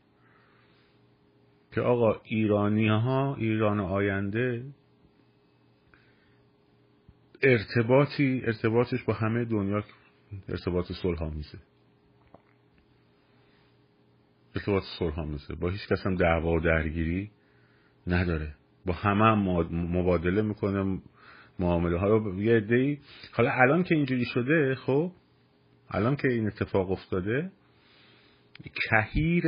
که 1.71 1.81
آقا 1.81 2.21
ایرانی 2.23 2.87
ها 2.87 3.35
ایران 3.35 3.79
آینده 3.79 4.65
ارتباطی 7.43 8.41
ارتباطش 8.45 9.03
با 9.03 9.13
همه 9.13 9.45
دنیا 9.45 9.83
ارتباط 10.49 10.91
صلح 10.91 11.23
آمیزه 11.23 11.57
ارتباط 14.55 14.83
صلح 14.99 15.19
آمیزه 15.19 15.55
با 15.55 15.69
هیچ 15.69 15.87
کس 15.87 16.05
هم 16.05 16.15
دعوا 16.15 16.53
و 16.53 16.59
درگیری 16.59 17.31
نداره. 18.07 18.55
با 18.85 18.93
همه 18.93 19.25
هم 19.25 19.39
مبادله 19.97 20.41
می‌کنه. 20.41 21.01
معامله 21.61 21.99
ها 21.99 22.07
رو 22.07 22.41
یه 22.41 22.55
عده‌ای. 22.55 22.97
حالا 23.31 23.51
الان 23.51 23.83
که 23.83 23.95
اینجوری 23.95 24.25
شده 24.25 24.75
خب 24.75 25.11
الان 25.91 26.15
که 26.15 26.27
این 26.27 26.47
اتفاق 26.47 26.91
افتاده 26.91 27.51
کهیر 28.89 29.43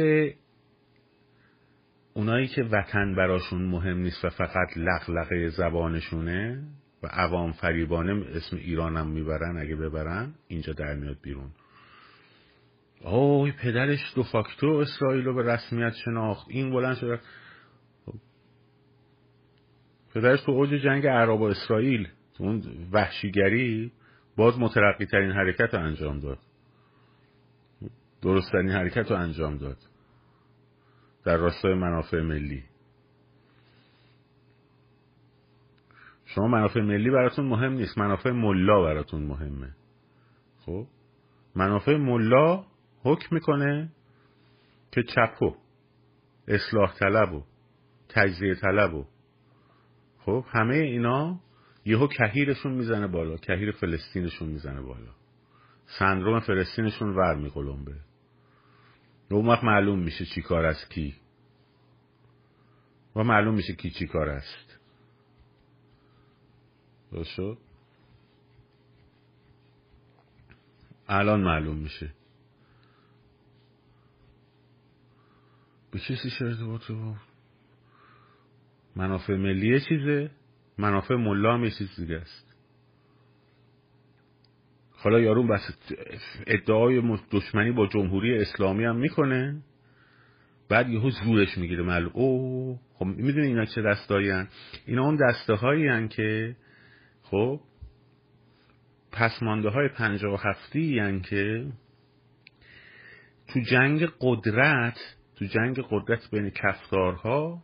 اونایی 2.13 2.47
که 2.47 2.63
وطن 2.63 3.15
براشون 3.15 3.61
مهم 3.61 3.97
نیست 3.97 4.25
و 4.25 4.29
فقط 4.29 4.77
لغلقه 4.77 5.49
زبانشونه 5.49 6.63
و 7.03 7.07
عوام 7.07 7.51
فریبانه 7.51 8.25
اسم 8.35 8.57
ایرانم 8.57 9.07
می‌برن 9.07 9.57
اگه 9.57 9.75
ببرن 9.75 10.33
اینجا 10.47 10.73
در 10.73 10.95
میاد 10.95 11.17
بیرون. 11.21 11.49
اوه 13.01 13.51
پدرش 13.51 14.13
دو 14.15 14.23
فاکتور 14.23 14.81
اسرائیل 14.81 15.25
رو 15.25 15.35
به 15.35 15.53
رسمیت 15.53 15.93
شناخت. 16.05 16.47
این 16.49 16.71
بلند 16.71 16.95
شده. 16.95 17.19
پدرش 20.13 20.41
تو 20.41 20.51
اوج 20.51 20.69
جنگ 20.69 21.07
عرب 21.07 21.41
و 21.41 21.43
اسرائیل 21.43 22.07
اون 22.39 22.63
وحشیگری 22.91 23.91
باز 24.35 24.59
مترقی 24.59 25.05
ترین 25.05 25.31
حرکت 25.31 25.73
رو 25.73 25.79
انجام 25.79 26.19
داد. 26.19 26.39
درستترین 28.21 28.69
حرکت 28.69 29.11
رو 29.11 29.17
انجام 29.17 29.57
داد. 29.57 29.77
در 31.25 31.37
راستای 31.37 31.73
منافع 31.73 32.21
ملی. 32.21 32.63
شما 36.25 36.47
منافع 36.47 36.81
ملی 36.81 37.09
براتون 37.09 37.45
مهم 37.45 37.73
نیست 37.73 37.97
منافع 37.97 38.31
ملا 38.31 38.81
براتون 38.83 39.23
مهمه. 39.23 39.69
خب؟ 40.65 40.87
منافع 41.55 41.97
ملا 41.97 42.65
حکم 43.03 43.35
می‌کنه 43.35 43.91
که 44.91 45.03
چپو 45.03 45.55
اصلاح 46.47 46.93
طلب 46.99 47.33
و 47.33 47.43
تجزیه 48.09 48.55
طلب 48.55 48.93
و 48.93 49.05
خب 50.25 50.45
همه 50.49 50.75
اینا 50.75 51.39
یهو 51.85 52.07
کهیرشون 52.07 52.71
می‌زنه 52.71 53.07
بالا 53.07 53.37
کهیر 53.37 53.71
فلسطینشون 53.71 54.49
می‌زنه 54.49 54.81
بالا. 54.81 55.11
سندروم 55.99 56.39
فلسطینشون 56.39 57.15
ور 57.15 57.35
میقلمبه. 57.35 57.95
اون 59.31 59.47
وقت 59.47 59.63
معلوم 59.63 59.99
میشه 59.99 60.25
چی 60.25 60.41
کار 60.41 60.65
است 60.65 60.91
کی. 60.91 61.15
و 63.15 63.23
معلوم 63.23 63.55
میشه 63.55 63.73
کی 63.73 63.89
چی 63.89 64.07
کار 64.07 64.29
است. 64.29 64.79
شد؟ 67.23 67.57
الان 71.07 71.41
معلوم 71.41 71.77
میشه. 71.77 72.13
به 75.91 75.99
کسی 75.99 76.45
ارتباط 76.45 76.91
با 76.91 77.15
منافع 78.95 79.35
ملی 79.35 79.79
چیزه 79.79 80.31
منافع 80.77 81.15
ملا 81.15 81.53
هم 81.53 81.63
یه 81.63 81.71
چیز 81.71 81.95
دیگه 81.95 82.15
است 82.15 82.53
حالا 84.91 85.19
یارون 85.19 85.47
بس 85.47 85.61
ادعای 86.47 87.17
دشمنی 87.31 87.71
با 87.71 87.87
جمهوری 87.87 88.37
اسلامی 88.37 88.85
هم 88.85 88.95
می‌کنه 88.95 89.61
بعد 90.69 90.89
یهو 90.89 91.09
زورش 91.09 91.57
می‌گیره 91.57 91.83
معلوم 91.83 92.11
او 92.13 92.79
خب 92.93 93.05
می‌دونی 93.05 93.47
اینا 93.47 93.65
چه 93.65 93.81
دستایی 93.81 94.29
هن؟ 94.29 94.47
اینا 94.85 95.03
اون 95.03 95.15
دسته 95.15 95.53
هایی 95.53 95.87
هن 95.87 96.07
که 96.07 96.55
خب 97.23 97.59
پسمانده 99.11 99.69
های 99.69 99.87
پنجاه 99.87 100.33
و 100.33 100.37
هفتی 100.37 100.99
هن 100.99 101.21
که 101.21 101.65
تو 103.47 103.59
جنگ 103.59 104.09
قدرت 104.19 104.97
تو 105.35 105.45
جنگ 105.45 105.79
قدرت 105.89 106.31
بین 106.31 106.49
کفتارها 106.49 107.63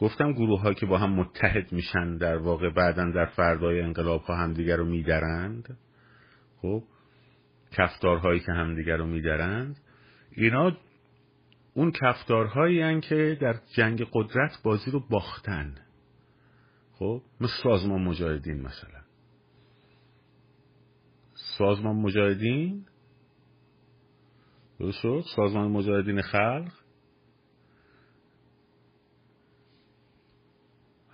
گفتم 0.00 0.32
گروه 0.32 0.60
ها 0.60 0.74
که 0.74 0.86
با 0.86 0.98
هم 0.98 1.12
متحد 1.12 1.72
میشن 1.72 2.16
در 2.16 2.36
واقع 2.36 2.70
بعدا 2.70 3.10
در 3.10 3.26
فردای 3.26 3.80
انقلاب 3.80 4.22
ها 4.22 4.36
همدیگر 4.36 4.76
رو 4.76 4.84
میدرند. 4.84 5.78
خب 6.62 6.82
کفتارهایی 7.72 8.40
که 8.40 8.52
همدیگر 8.52 8.96
رو 8.96 9.06
میدرند. 9.06 9.76
اینا 10.30 10.76
اون 11.74 11.92
کفتارهایی 11.92 12.80
هن 12.80 13.00
که 13.00 13.38
در 13.40 13.54
جنگ 13.76 14.06
قدرت 14.12 14.62
بازی 14.64 14.90
رو 14.90 15.00
باختن. 15.10 15.74
خب 16.92 17.22
مثل 17.40 17.52
سازمان 17.62 18.02
مجاهدین 18.02 18.60
مثلا. 18.62 19.00
سازمان 21.58 21.96
مجاهدین؟ 21.96 22.86
درست 24.78 25.02
سازمان 25.36 25.70
مجاهدین 25.70 26.22
خلق؟ 26.22 26.72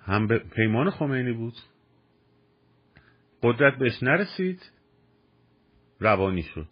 هم 0.05 0.27
به 0.27 0.39
پیمان 0.39 0.91
خمینی 0.91 1.33
بود. 1.33 1.55
قدرت 3.43 3.79
بهش 3.79 4.03
نرسید. 4.03 4.71
روانی 6.01 6.43
شد. 6.43 6.69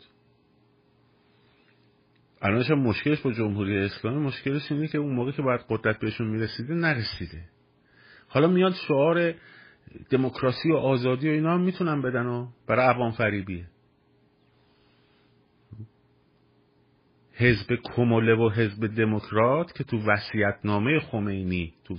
الانش 2.42 2.70
مشکلش 2.70 3.20
با 3.20 3.32
جمهوری 3.32 3.78
اسلامی 3.78 4.26
مشکلش 4.26 4.72
اینه 4.72 4.88
که 4.88 4.98
اون 4.98 5.14
موقع 5.14 5.32
که 5.32 5.42
باید 5.42 5.60
قدرت 5.68 6.00
بهشون 6.00 6.26
می‌رسیده 6.26 6.74
نرسیده. 6.74 7.44
حالا 8.28 8.48
میاد 8.48 8.72
شعار 8.88 9.34
دموکراسی 10.10 10.72
و 10.72 10.76
آزادی 10.76 11.28
و 11.28 11.32
اینا 11.32 11.54
هم 11.54 11.60
می‌تونن 11.60 12.02
بدن 12.02 12.26
و 12.26 12.48
برای 12.66 12.86
عوام 12.86 13.12
فریبیه. 13.12 13.66
حزب 17.40 17.74
کموله 17.74 18.35
و 18.35 18.50
حزب 18.50 18.87
دموکرات 18.87 19.72
که 19.74 19.85
تو 19.85 19.98
نامه 20.64 21.00
خمینی 21.00 21.74
تو 21.85 21.96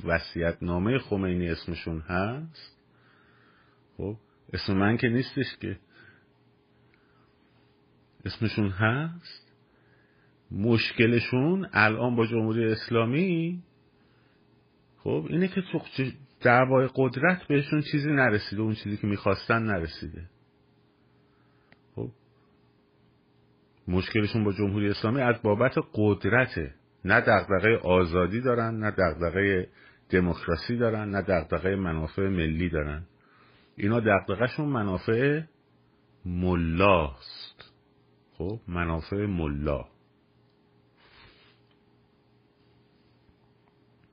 نامه 0.61 0.99
خمینی 0.99 1.49
اسمشون 1.49 1.99
هست. 1.99 2.77
خب 3.97 4.17
اسم 4.53 4.73
من 4.73 4.97
که 4.97 5.09
نیستش 5.09 5.57
که. 5.61 5.79
اسمشون 8.25 8.69
هست. 8.69 9.53
مشکلشون 10.51 11.67
الان 11.73 12.15
با 12.15 12.25
جمهوری 12.25 12.71
اسلامی. 12.71 13.63
خب 14.97 15.25
اینه 15.29 15.47
که 15.47 15.61
تو 15.61 15.79
دعوای 16.41 16.89
قدرت 16.95 17.47
بهشون 17.47 17.81
چیزی 17.81 18.11
نرسیده 18.11 18.61
اون 18.61 18.75
چیزی 18.75 18.97
که 18.97 19.07
می‌خواستن 19.07 19.63
نرسیده. 19.63 20.25
مشکلشون 23.87 24.43
با 24.43 24.53
جمهوری 24.53 24.89
اسلامی 24.89 25.21
از 25.21 25.41
بابت 25.41 25.73
قدرته 25.93 26.73
نه 27.05 27.21
دغدغه 27.21 27.77
آزادی 27.77 28.41
دارن 28.41 28.79
نه 28.79 28.91
دغدغه 28.91 29.67
دموکراسی 30.09 30.77
دارن 30.77 31.09
نه 31.09 31.21
دغدغه 31.21 31.75
منافع 31.75 32.27
ملی 32.27 32.69
دارن. 32.69 33.05
اینا 33.75 33.99
دغدغهشون 33.99 34.69
منافع 34.69 35.41
ملاست. 36.25 37.71
خب 38.33 38.59
منافع 38.67 39.25
ملا. 39.25 39.85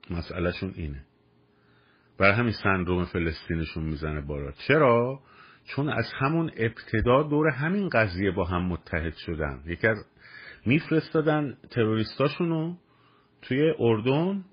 مسئلهشون 0.09 0.73
اینه. 0.75 1.05
برای 2.17 2.33
همین 2.33 2.53
سندروم 2.63 3.05
فلسطینشون 3.05 3.83
می‌زنه 3.83 4.21
بالا. 4.21 4.51
چرا؟ 4.51 5.19
چون 5.75 5.89
از 5.89 6.05
همون 6.19 6.51
ابتدا 6.57 7.23
دور 7.23 7.47
همین 7.49 7.89
قضیه 7.89 8.31
با 8.31 8.45
هم 8.45 8.65
متحد 8.65 9.13
شدن. 9.13 9.63
یکی 9.65 9.87
از 9.87 10.05
میفرستادن 10.65 11.57
تروریستاشونو 11.71 12.75
توی 13.41 13.73
اردن. 13.79 14.45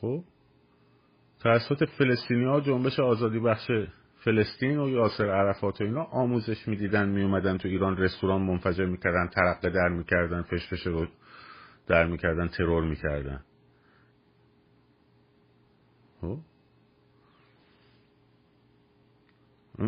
خب؟ 0.00 0.24
توسط 1.40 1.88
فلسطینی 1.98 2.44
ها 2.44 2.60
جنبش 2.60 3.00
آزادی 3.00 3.38
بخش 3.38 3.70
فلسطین 4.24 4.78
و 4.78 4.88
یاسر 4.88 5.30
عرفات 5.30 5.80
و 5.80 5.84
اینا 5.84 6.02
آموزش 6.02 6.68
می‌دیدن 6.68 7.08
میومدن 7.08 7.58
تو 7.58 7.68
ایران 7.68 7.96
رستوران 7.96 8.42
منفجر 8.42 8.84
می‌کردن 8.84 9.28
ترقه 9.28 9.70
در 9.70 9.88
می‌کردن 9.88 10.42
فشفش 10.42 10.86
رو 10.86 11.06
در 11.86 12.06
می‌کردن 12.06 12.48
ترور 12.48 12.84
می‌کردن. 12.84 13.44
خب؟ 16.20 16.38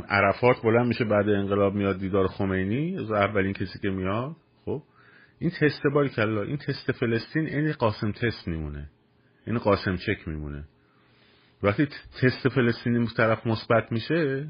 عرفات 0.00 0.62
بلند 0.62 0.86
میشه 0.86 1.04
بعد 1.04 1.28
انقلاب 1.28 1.74
میاد 1.74 1.98
دیدار 1.98 2.26
خمینی 2.26 2.98
از 2.98 3.10
اولین 3.10 3.52
کسی 3.52 3.78
که 3.82 3.90
میاد. 3.90 4.36
خب 4.64 4.82
این 5.38 5.50
تست 5.50 5.82
باری 5.94 6.08
کلا 6.08 6.42
این 6.42 6.56
تست 6.56 6.92
فلسطین 6.92 7.46
این 7.46 7.72
قاسم 7.72 8.12
تست 8.12 8.48
میمونه. 8.48 8.90
این 9.46 9.58
قاسم 9.58 9.96
چک 9.96 10.28
میمونه. 10.28 10.64
وقتی 11.62 11.86
تست 12.22 12.48
فلسطینی 12.48 13.06
طرف 13.16 13.46
مثبت 13.46 13.92
میشه 13.92 14.48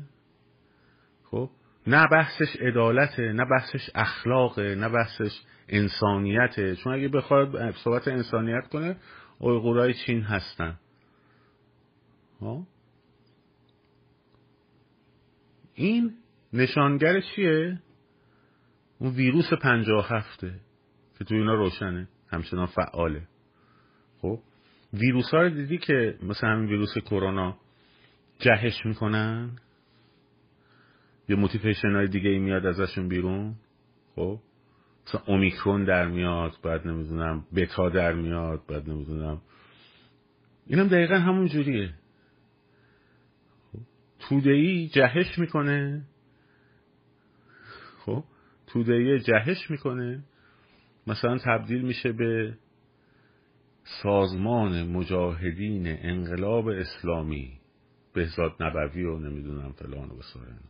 خب 1.24 1.50
نه 1.86 2.06
بحثش 2.12 2.56
عدالته 2.56 3.32
نه 3.32 3.44
بحثش 3.44 3.90
اخلاقه 3.94 4.74
نه 4.74 4.88
بحثش 4.88 5.40
انسانیته 5.68 6.76
چون 6.76 6.94
اگه 6.94 7.08
بخواد 7.08 7.70
صحبت 7.70 8.08
انسانیت 8.08 8.68
کنه 8.68 8.96
اویغورای 9.38 9.94
چین 9.94 10.22
هستن. 10.22 10.78
ها 12.40 12.66
این 15.74 16.14
نشانگر 16.52 17.20
چیه؟ 17.20 17.78
اون 18.98 19.14
ویروس 19.14 19.52
پنجاه 19.62 20.08
هفته 20.08 20.54
که 21.18 21.24
تو 21.24 21.34
اینا 21.34 21.54
روشنه 21.54 22.08
همچنان 22.28 22.66
فعاله. 22.66 23.22
خب 24.20 24.38
ویروس 24.92 25.30
ها 25.30 25.42
رو 25.42 25.50
دیدی 25.50 25.78
که 25.78 26.18
مثلا 26.22 26.50
همین 26.50 26.68
ویروس 26.68 26.98
کرونا 26.98 27.56
جهش 28.38 28.86
می‌کنن؟ 28.86 29.50
یه 31.28 31.36
موتیفیشن 31.36 31.94
های 31.94 32.08
دیگه 32.08 32.30
ای 32.30 32.38
میاد 32.38 32.66
ازشون 32.66 33.08
بیرون؟ 33.08 33.54
خب 34.14 34.40
مثلا 35.06 35.20
اومیکرون 35.26 35.84
در 35.84 36.06
میاد 36.06 36.52
بعد 36.62 36.86
نمی‌دونم 36.86 37.44
بتا 37.56 37.88
در 37.88 38.12
میاد 38.12 38.62
بعد 38.68 38.90
نمی‌دونم. 38.90 39.40
اینم 40.66 40.88
دقیقا 40.88 41.14
همون 41.14 41.46
جوریه. 41.46 41.94
توده 44.28 44.50
ای 44.50 44.88
جهش 44.88 45.38
می‌کنه. 45.38 46.02
خب 47.98 48.24
توده 48.66 48.92
ای 48.92 49.20
جهش 49.20 49.70
می‌کنه. 49.70 50.24
مثلا 51.06 51.38
تبدیل 51.38 51.82
میشه 51.82 52.12
به 52.12 52.54
سازمان 54.02 54.82
مجاهدین 54.82 55.86
انقلاب 55.86 56.68
اسلامی. 56.68 57.52
بهزاد 58.14 58.52
نبوی 58.60 59.04
و 59.04 59.18
نمی‌دونم 59.18 59.72
فلان 59.72 60.10
و 60.10 60.16
بسارن 60.16 60.60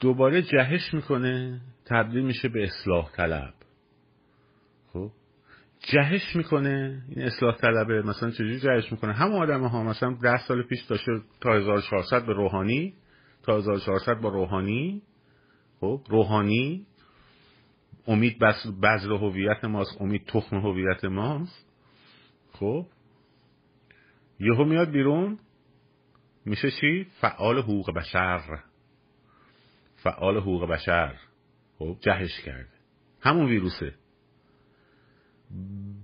دوباره 0.00 0.42
جهش 0.42 0.94
می‌کنه 0.94 1.60
تبدیل 1.84 2.24
میشه 2.24 2.48
به 2.48 2.64
اصلاح 2.64 3.10
طلب. 3.12 3.54
جهش 5.92 6.36
می‌کنه 6.36 7.02
این 7.08 7.26
اصلاح 7.26 7.56
طلبه 7.56 8.02
مثلا 8.02 8.30
چجوری 8.30 8.60
جهش 8.60 8.92
می‌کنه؟ 8.92 9.12
هم 9.12 9.32
آدم 9.32 9.64
ها 9.64 9.82
مثلا 9.82 10.16
ده 10.22 10.38
سال 10.38 10.62
پیش 10.62 10.82
داشته 10.82 11.12
تا 11.40 11.54
1400 11.54 12.26
به 12.26 12.32
روحانی 12.32 12.94
تا 13.42 13.56
1400 13.56 14.20
با 14.20 14.28
روحانی. 14.28 15.02
خب 15.80 16.00
روحانی 16.08 16.86
امید 18.06 18.38
بذر 18.82 19.12
هویت 19.12 19.64
ماست 19.64 20.00
امید 20.00 20.26
تخم 20.26 20.56
هویت 20.56 21.04
ماست. 21.04 21.66
خب 22.52 22.86
یهو 24.40 24.64
میاد 24.64 24.90
بیرون 24.90 25.38
میشه 26.44 26.70
چی؟ 26.70 27.06
فعال 27.20 27.58
حقوق 27.58 27.94
بشر. 27.94 28.40
فعال 29.96 30.36
حقوق 30.36 30.70
بشر. 30.70 31.14
خب 31.78 31.96
جهش 32.00 32.40
کرده. 32.40 32.68
همون 33.20 33.46
ویروسه. 33.46 33.94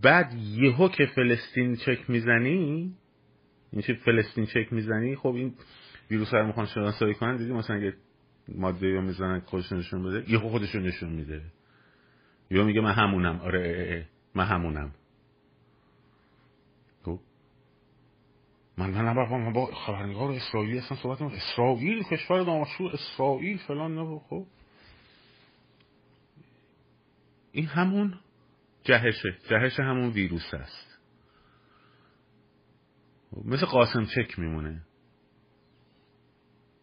بعد 0.02 0.34
یهو 0.34 0.88
که 0.88 1.06
فلسطین 1.06 1.76
چک 1.76 2.10
می‌زنی 2.10 2.94
این 3.72 3.82
چه 3.82 3.94
فلسطین 3.94 4.46
چک 4.46 4.72
می‌زنی 4.72 5.16
خب 5.16 5.34
این 5.34 5.54
ویروس 6.10 6.34
رو 6.34 6.46
می‌خوان 6.46 6.66
شناسایی 6.66 7.14
کنن 7.14 7.36
دیدی 7.36 7.52
مثلا 7.52 7.76
اگه 7.76 7.94
ماده 8.48 8.88
یا 8.88 9.00
می‌زنن 9.00 9.40
خودشون 9.40 9.78
نشون 9.78 10.02
بده 10.02 10.32
یهو 10.32 10.48
خودشون 10.48 10.82
نشون 10.82 11.08
میده. 11.08 11.42
یا 12.50 12.64
میگه 12.64 12.80
من 12.80 12.92
همونم. 12.92 13.40
آره 13.40 13.60
اه 13.60 13.96
اه 13.96 14.04
من 14.34 14.44
همونم. 14.44 14.94
خب؟ 17.04 17.20
من 18.78 18.90
من 18.90 19.12
من 19.30 19.52
با 19.52 19.66
خبرنگار 19.66 20.30
اسرائیلی 20.30 20.78
اصلا 20.78 20.96
صحبت 20.96 21.22
اسرائیل 21.22 22.02
کشور 22.02 22.42
دامشور 22.42 22.92
اسرائیل 22.92 23.58
فلان 23.58 23.98
نبود 23.98 24.22
خب؟ 24.28 24.46
این 27.52 27.66
همون 27.66 28.14
جهشه 28.84 29.36
جهش 29.50 29.80
همون 29.80 30.10
ویروس 30.10 30.54
است. 30.54 30.98
مثل 33.44 33.66
قاسم 33.66 34.04
چک 34.04 34.38
میمونه. 34.38 34.82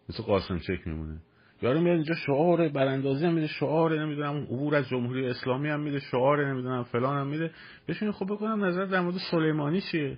مثل 0.10 0.24
قاسم 0.24 0.60
چک 0.60 0.88
میمونه. 0.88 1.22
یارو 1.62 1.82
میاد 1.82 1.96
اینجا 1.96 2.16
شعار 2.16 2.70
براندازی 2.70 3.26
هم 3.26 3.34
میده 3.34 3.48
شعار 3.48 4.02
نمی‌دونم 4.02 4.36
عبور 4.38 4.76
از 4.76 4.90
جمهوری 4.90 5.28
اسلامی 5.28 5.70
هم 5.70 5.80
میده 5.80 6.00
شعار 6.00 6.50
نمی‌دونم 6.50 6.84
فلان 6.84 7.18
هم 7.18 7.28
میده. 7.28 7.52
بهشون 7.86 8.12
خب 8.12 8.26
بکنم 8.26 8.66
نظر 8.66 8.86
در 8.86 9.02
مورد 9.02 9.16
سلیمانی 9.32 9.82
چیه؟ 9.82 10.18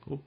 خب 0.00 0.18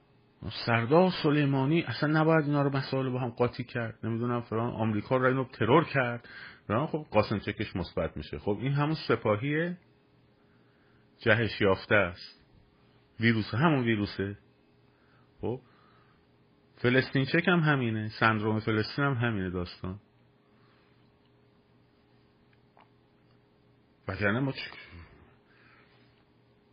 سردار 0.66 1.10
سلیمانی 1.22 1.82
اصلا 1.82 2.20
نباید 2.20 2.44
اینا 2.44 2.62
رو 2.62 2.76
مسائل 2.76 3.08
با 3.08 3.18
هم 3.18 3.28
قاطی 3.28 3.64
کرد. 3.64 3.98
نمی‌دونم 4.04 4.40
فلان 4.40 4.70
آمریکا 4.70 5.16
رو 5.16 5.26
اینو 5.26 5.44
ترور 5.44 5.84
کرد. 5.84 6.28
فلان 6.66 6.86
خب 6.86 7.06
قاسم 7.10 7.38
چکش 7.38 7.76
مثبت 7.76 8.16
میشه. 8.16 8.38
خب 8.38 8.58
این 8.60 8.72
همون 8.72 8.96
سپاهی 9.08 9.76
جهش 11.18 11.60
یافته 11.60 11.94
است. 11.94 12.40
ویروس 13.20 13.54
همون 13.54 13.84
ویروسه. 13.84 14.38
خب؟ 15.40 15.60
فلسطین 16.76 17.24
چک 17.24 17.48
هم 17.48 17.60
همینه. 17.60 18.08
سندروم 18.20 18.60
فلسطین 18.60 19.04
هم 19.04 19.14
همینه 19.14 19.50
داستان. 19.50 20.00
وگرنه 24.08 24.40
ما 24.40 24.52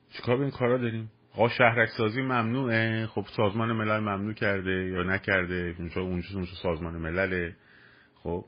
چیکار 0.09 0.37
به 0.37 0.41
این 0.41 0.51
کارا 0.51 0.77
داریم؟ 0.77 1.11
آقا 1.33 1.49
شهرک 1.49 1.89
سازی 1.97 2.21
ممنوعه. 2.21 3.07
خب 3.07 3.25
سازمان 3.35 3.71
ملل 3.71 3.99
ممنوع 3.99 4.33
کرده 4.33 4.71
یا 4.71 5.03
نکرده؟ 5.03 5.75
اونجا 5.79 6.01
اونجا 6.01 6.55
سازمان 6.63 6.95
ملله. 6.95 7.55
خب؟ 8.15 8.45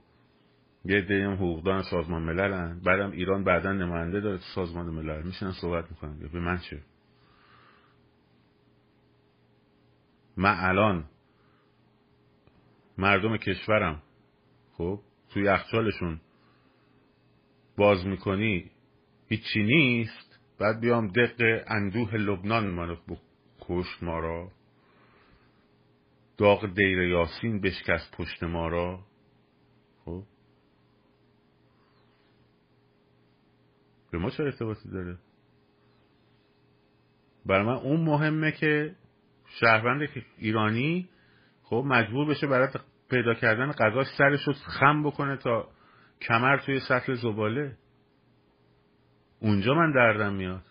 یه 0.87 1.01
دی 1.01 1.21
هم 1.21 1.33
حقوقدان 1.33 1.83
سازمان 1.83 2.23
ملل 2.23 2.79
بعدم 2.79 3.11
ایران 3.11 3.43
بعدا 3.43 3.73
نماینده 3.73 4.19
داره. 4.19 4.37
تو 4.37 4.43
سازمان 4.55 4.85
ملل 4.85 5.23
میشن 5.23 5.51
صحبت 5.51 5.91
می‌کنن. 5.91 6.19
به 6.33 6.39
من 6.39 6.57
چه؟ 6.57 6.81
من 10.37 10.55
الان 10.59 11.05
مردم 12.97 13.37
کشورم 13.37 14.01
خب 14.73 14.99
توی 15.29 15.43
یخچالشون 15.43 16.21
باز 17.77 18.05
می‌کنی 18.05 18.71
هیچی 19.27 19.63
نیست. 19.63 20.39
بعد 20.59 20.79
بیام 20.79 21.07
دق 21.07 21.63
اندوه 21.67 22.15
لبنان 22.15 22.67
منو 22.67 22.95
کشت 23.61 24.03
ما 24.03 24.19
را. 24.19 24.51
داغ 26.37 26.73
دیر 26.73 27.01
یاسین 27.01 27.61
بشکست 27.61 28.15
پشت 28.17 28.43
ما 28.43 28.67
را. 28.67 28.99
خب؟ 30.05 30.23
به 34.11 34.17
ما 34.17 34.29
چه 34.29 34.43
ارتباطی 34.43 34.89
داره؟ 34.89 35.17
برای 37.45 37.65
من 37.65 37.73
اون 37.73 38.01
مهمه 38.01 38.51
که 38.51 38.95
شهروند 39.45 40.07
ایرانی 40.37 41.09
خب 41.63 41.83
مجبور 41.87 42.27
بشه 42.27 42.47
برای 42.47 42.67
پیدا 43.09 43.33
کردن 43.33 43.71
غذاش 43.71 44.07
سرش 44.17 44.47
رو 44.47 44.53
خم 44.53 45.03
بکنه 45.03 45.37
تا 45.37 45.69
کمر 46.21 46.57
توی 46.57 46.79
سطل 46.79 47.13
زباله. 47.13 47.77
اونجا 49.39 49.73
من 49.73 49.91
دردم 49.91 50.33
میاد. 50.33 50.65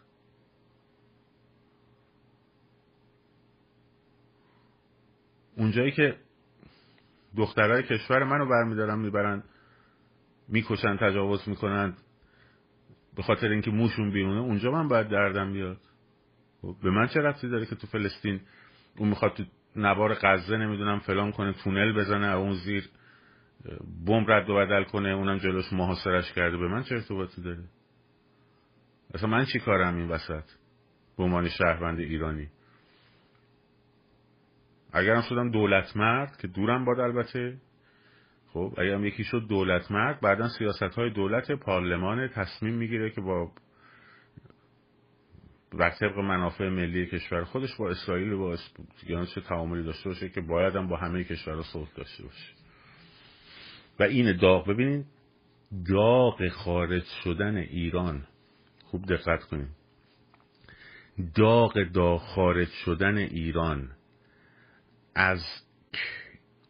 اونجایی 5.56 5.92
که 5.92 6.16
دخترهای 7.36 7.82
کشور 7.82 8.24
منو 8.24 8.46
برمیدارن 8.48 8.98
می‌برن 8.98 9.42
می‌کشن 10.48 10.96
تجاوز 10.96 11.48
می‌کنن. 11.48 11.96
به 13.16 13.22
خاطر 13.22 13.48
اینکه 13.48 13.70
موشون 13.70 14.10
بیرونه 14.10 14.40
اونجا 14.40 14.70
من 14.70 14.88
باید 14.88 15.08
دردم 15.08 15.52
بیاد. 15.52 15.80
خب، 16.62 16.76
به 16.82 16.90
من 16.90 17.06
چه 17.06 17.20
رفتی 17.20 17.48
داره 17.48 17.66
که 17.66 17.76
تو 17.76 17.86
فلسطین 17.86 18.40
اون 18.98 19.08
می‌خواد 19.08 19.32
تو 19.34 19.44
نوار 19.76 20.14
غزه 20.14 20.56
نمی‌دونم 20.56 20.98
فلان 20.98 21.32
کنه 21.32 21.52
تونل 21.52 21.92
بزنه 21.92 22.26
اون 22.26 22.52
زیر 22.52 22.88
بمب 24.06 24.30
رد 24.30 24.50
و 24.50 24.54
بدل 24.54 24.84
کنه 24.84 25.08
اونم 25.08 25.38
جلوش 25.38 25.72
محاصرش 25.72 26.32
کرده 26.32 26.56
به 26.56 26.68
من 26.68 26.82
چه 26.82 26.94
ارتباطی 26.94 27.42
داره؟ 27.42 27.64
اصلا 29.14 29.28
من 29.28 29.44
چی 29.44 29.58
کارم 29.58 29.96
این 29.96 30.08
وسط؟ 30.08 30.44
به 31.16 31.24
عنوان 31.24 31.48
شهروند 31.48 31.98
ایرانی. 31.98 32.48
اگرم 34.92 35.22
شدم 35.22 35.50
دولت 35.50 35.96
مرد 35.96 36.36
که 36.36 36.48
دورم 36.48 36.84
باد 36.84 37.00
البته 37.00 37.58
خب 38.56 38.74
اگرم 38.78 39.04
یکی 39.04 39.24
شد 39.24 39.46
دولت 39.48 39.90
مرد 39.90 40.20
بعدا 40.20 40.48
سیاست 40.48 40.82
های 40.82 41.10
دولت 41.10 41.52
پارلمان 41.52 42.28
تصمیم 42.28 42.74
می‌گیره 42.74 43.10
که 43.10 43.20
با 43.20 43.52
بر 45.72 45.90
طبق 45.90 46.18
منافع 46.18 46.68
ملی 46.68 47.06
کشور 47.06 47.44
خودش 47.44 47.76
با 47.76 47.90
اسرائیل 47.90 48.32
و 48.32 48.38
با 48.38 48.56
یعنی 49.08 49.26
چه 49.26 49.40
تعاملی 49.40 49.82
داشته 49.82 50.08
باشه 50.08 50.28
که 50.28 50.40
باید 50.40 50.76
هم 50.76 50.88
با 50.88 50.96
همه 50.96 51.24
کشورها 51.24 51.62
صلح 51.62 51.88
داشته 51.96 52.22
باشه. 52.22 52.52
و 54.00 54.02
این 54.02 54.36
داغ. 54.36 54.68
ببینید 54.68 55.06
داغ 55.88 56.48
خارج 56.48 57.04
شدن 57.24 57.56
ایران. 57.56 58.26
خوب 58.84 59.06
دقت 59.06 59.44
کنید 59.44 59.68
داغ 61.34 61.82
داغ 61.82 62.20
خارج 62.20 62.68
شدن 62.68 63.16
ایران 63.16 63.90
از 65.14 65.65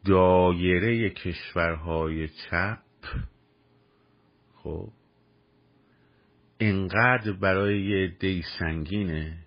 دایره 0.07 1.11
کشورهای 1.11 2.29
چپ 2.29 2.79
خب 4.55 4.89
انقدر 6.61 7.33
برای 7.33 7.83
یه 7.83 8.05
عده 8.05 8.43
سنگینه 8.59 9.39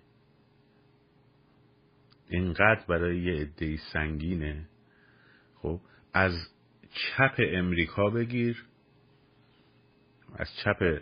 انقدر 2.30 2.84
برای 2.88 3.22
یه 3.22 3.40
عده 3.40 3.76
سنگینه 3.92 4.68
خب 5.54 5.80
از 6.12 6.32
چپ 6.90 7.34
امریکا 7.38 8.10
بگیر 8.10 8.64
از 10.34 10.48
چپ 10.64 11.00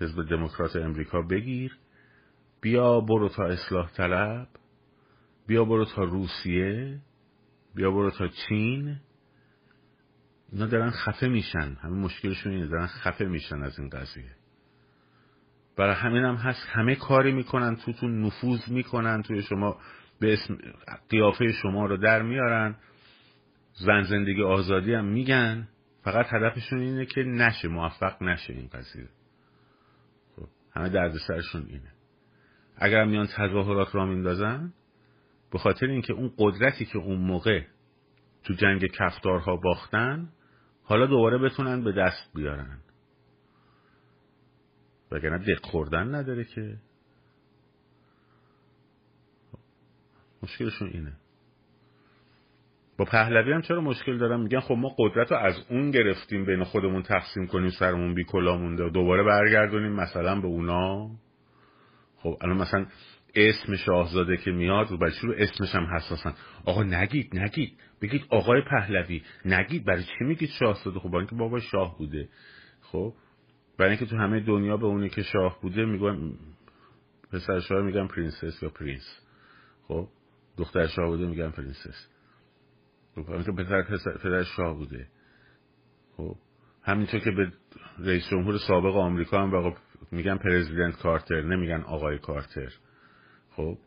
حزب 0.00 0.28
دموکرات 0.30 0.76
امریکا 0.76 1.22
بگیر 1.22 1.78
بیا 2.60 3.00
برو 3.00 3.28
تا 3.28 3.44
اصلاح 3.44 3.92
طلب 3.92 4.48
بیا 5.46 5.64
برو 5.64 5.84
تا 5.84 6.02
روسیه 6.02 7.00
بیا 7.74 7.90
برو 7.90 8.10
تا 8.10 8.28
چین. 8.28 8.96
اینا 10.52 10.66
دارن 10.66 10.90
خفه 10.90 11.28
میشن. 11.28 11.76
همه 11.82 11.96
مشکلشون 11.96 12.52
اینه 12.52 12.66
دارن 12.66 12.86
خفه 12.86 13.24
میشن 13.24 13.62
از 13.62 13.78
این 13.78 13.88
قضیه. 13.88 14.30
برای 15.76 15.94
همین 15.94 16.24
هم 16.24 16.34
هست 16.34 16.66
همه 16.68 16.94
کاری 16.94 17.32
می‌کنن 17.32 17.76
توتون 17.76 18.22
نفوذ 18.24 18.68
می‌کنن 18.68 19.22
توی 19.22 19.42
شما 19.42 19.80
به 20.20 20.32
اسم 20.32 20.58
قیافه 21.08 21.52
شما 21.52 21.86
رو 21.86 21.96
در 21.96 22.22
میارن. 22.22 22.76
زن 23.72 24.02
زندگی 24.02 24.42
آزادی 24.42 24.94
هم 24.94 25.04
میگن. 25.04 25.68
فقط 26.04 26.26
هدفشون 26.30 26.80
اینه 26.80 27.06
که 27.06 27.22
نشه 27.22 27.68
موفق 27.68 28.22
نشه 28.22 28.52
این 28.52 28.68
قضیه. 28.72 29.08
خب 30.36 30.48
همه 30.74 30.88
دردسرشون 30.88 31.66
اینه. 31.68 31.92
اگر 32.76 33.04
میان 33.04 33.26
تظاهرات 33.26 33.94
را 33.94 34.06
میندازن 34.06 34.72
به 35.52 35.58
خاطر 35.58 35.86
اینکه 35.86 36.12
اون 36.12 36.32
قدرتی 36.38 36.84
که 36.84 36.98
اون 36.98 37.18
موقع 37.18 37.62
تو 38.44 38.54
جنگ 38.54 38.86
کفتارها 38.86 39.56
باختن 39.56 40.28
حالا 40.82 41.06
دوباره 41.06 41.38
بتونن 41.38 41.84
به 41.84 41.92
دست 41.92 42.30
بیارن. 42.34 42.78
وگرنه 45.12 45.38
دق 45.38 45.66
خوردن 45.66 46.14
نداره 46.14 46.44
که. 46.44 46.76
مشکلشون 50.42 50.88
اینه. 50.88 51.12
با 52.98 53.04
پهلوی 53.04 53.52
هم 53.52 53.62
چرا 53.62 53.80
مشکل 53.80 54.18
دارم؟ 54.18 54.40
میگن 54.40 54.60
خب 54.60 54.74
ما 54.74 54.94
قدرت 54.98 55.32
رو 55.32 55.38
از 55.38 55.54
اون 55.70 55.90
گرفتیم 55.90 56.44
بین 56.44 56.64
خودمون 56.64 57.02
تقسیم 57.02 57.46
کنیم 57.46 57.70
سرمون 57.70 58.14
بی‌کلاه 58.14 58.56
مونده 58.56 58.84
و 58.84 58.90
دوباره 58.90 59.22
برگردونیم 59.22 59.92
مثلا 59.92 60.40
به 60.40 60.46
اونا. 60.46 61.10
خب 62.16 62.36
الان 62.40 62.56
مثلا 62.56 62.86
اسم 63.34 63.76
شاهزاده 63.76 64.36
که 64.36 64.50
میاد 64.50 64.92
و 64.92 64.96
برای 64.96 65.12
رو 65.22 65.34
اسمش 65.38 65.74
هم 65.74 65.84
حساسن. 65.84 66.34
آقا 66.64 66.82
نگید 66.82 67.38
نگید. 67.38 67.78
بگید 68.02 68.22
آقای 68.30 68.62
پهلوی. 68.70 69.22
نگید. 69.44 69.84
برای 69.84 70.02
چی 70.02 70.24
میگید 70.24 70.48
شاهزاده؟ 70.48 70.98
خب 70.98 71.14
اینکه 71.14 71.36
بابا 71.36 71.60
شاه 71.60 71.98
بوده. 71.98 72.28
خب 72.80 73.14
برای 73.78 73.90
اینکه 73.90 74.06
تو 74.06 74.16
همه 74.16 74.40
دنیا 74.40 74.76
به 74.76 74.86
اونی 74.86 75.08
که 75.08 75.22
شاه 75.22 75.60
بوده 75.60 75.84
میگن 75.84 76.32
پسر 77.32 77.60
شاه 77.60 77.82
میگن 77.82 78.06
پرنس 78.06 78.62
یا 78.62 78.68
prince 78.68 79.20
خب 79.88 80.08
دختر 80.56 80.86
شاه 80.86 81.06
بوده 81.06 81.26
میگن 81.26 81.50
پرنسس. 81.50 82.08
خب 83.14 83.52
پسر 83.52 84.18
پدر 84.22 84.42
شاه 84.42 84.74
بوده. 84.74 85.06
خب 86.16 86.36
همینطور 86.82 87.20
که 87.20 87.30
به 87.30 87.52
رئیس 87.98 88.28
جمهور 88.28 88.58
سابق 88.58 88.96
آمریکا 88.96 89.42
هم 89.42 89.74
میگن 90.10 90.36
President 90.36 90.96
کارتر 90.96 91.42
نمیگن 91.42 91.80
آقای 91.80 92.18
کارتر. 92.18 92.72
خب؟ 93.60 93.78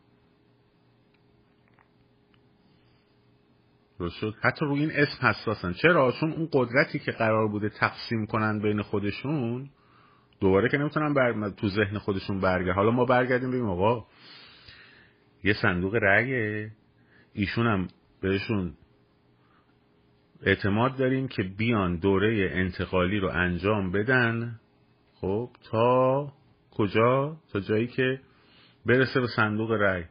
شد؟ 4.08 4.34
حتی 4.42 4.64
روی 4.64 4.80
این 4.80 4.90
اسم 4.94 5.26
حساسن. 5.26 5.72
چرا؟ 5.72 6.12
چون 6.20 6.32
اون 6.32 6.48
قدرتی 6.52 6.98
که 6.98 7.12
قرار 7.12 7.48
بوده 7.48 7.68
تقسیم 7.68 8.26
کنن 8.26 8.60
بین 8.62 8.82
خودشون 8.82 9.70
دوباره 10.40 10.68
که 10.68 10.78
نمی‌تونن 10.78 11.14
بر... 11.14 11.50
تو 11.50 11.68
ذهن 11.68 11.98
خودشون 11.98 12.40
برگه 12.40 12.72
حالا 12.72 12.90
ما 12.90 13.04
برگردیم 13.04 13.50
بگیم 13.50 13.68
آقا. 13.68 14.06
یه 15.44 15.52
صندوق 15.52 15.94
رأی 15.94 16.70
ایشون 17.32 17.66
هم 17.66 17.88
بهشون 18.20 18.74
اعتماد 20.42 20.96
داریم 20.96 21.28
که 21.28 21.42
بیان 21.42 21.96
دوره 21.96 22.50
انتقالی 22.52 23.18
رو 23.18 23.28
انجام 23.28 23.92
بدن. 23.92 24.60
خب 25.14 25.50
تا 25.70 26.32
کجا؟ 26.70 27.36
تا 27.52 27.60
جایی 27.60 27.86
که 27.86 28.20
برسه 28.86 29.20
به 29.20 29.26
صندوق 29.26 29.70
رأی. 29.70 30.04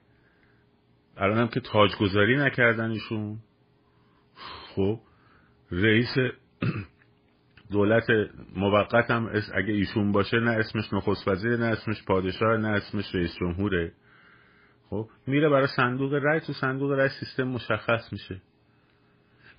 الان 1.17 1.37
هم 1.37 1.47
که 1.47 1.59
تاجگذاری 1.59 2.37
نکردن 2.37 2.91
ایشون. 2.91 3.39
خب 4.75 4.99
رئیس 5.71 6.15
دولت 7.71 8.03
موقت 8.55 9.11
هم 9.11 9.29
اگه 9.53 9.73
ایشون 9.73 10.11
باشه 10.11 10.39
نه 10.39 10.51
اسمش 10.51 10.93
نخست 10.93 11.27
وزیر 11.27 11.57
نه 11.57 11.65
اسمش 11.65 12.03
پادشاه 12.05 12.57
نه 12.57 12.67
اسمش 12.67 13.15
رئیس 13.15 13.35
جمهوره. 13.39 13.91
خب 14.89 15.09
میره 15.27 15.49
برای 15.49 15.67
صندوق 15.67 16.13
رأی 16.13 16.39
تو 16.39 16.53
صندوق 16.53 16.91
رأی 16.91 17.09
سیستم 17.19 17.43
مشخص 17.43 18.13
میشه. 18.13 18.41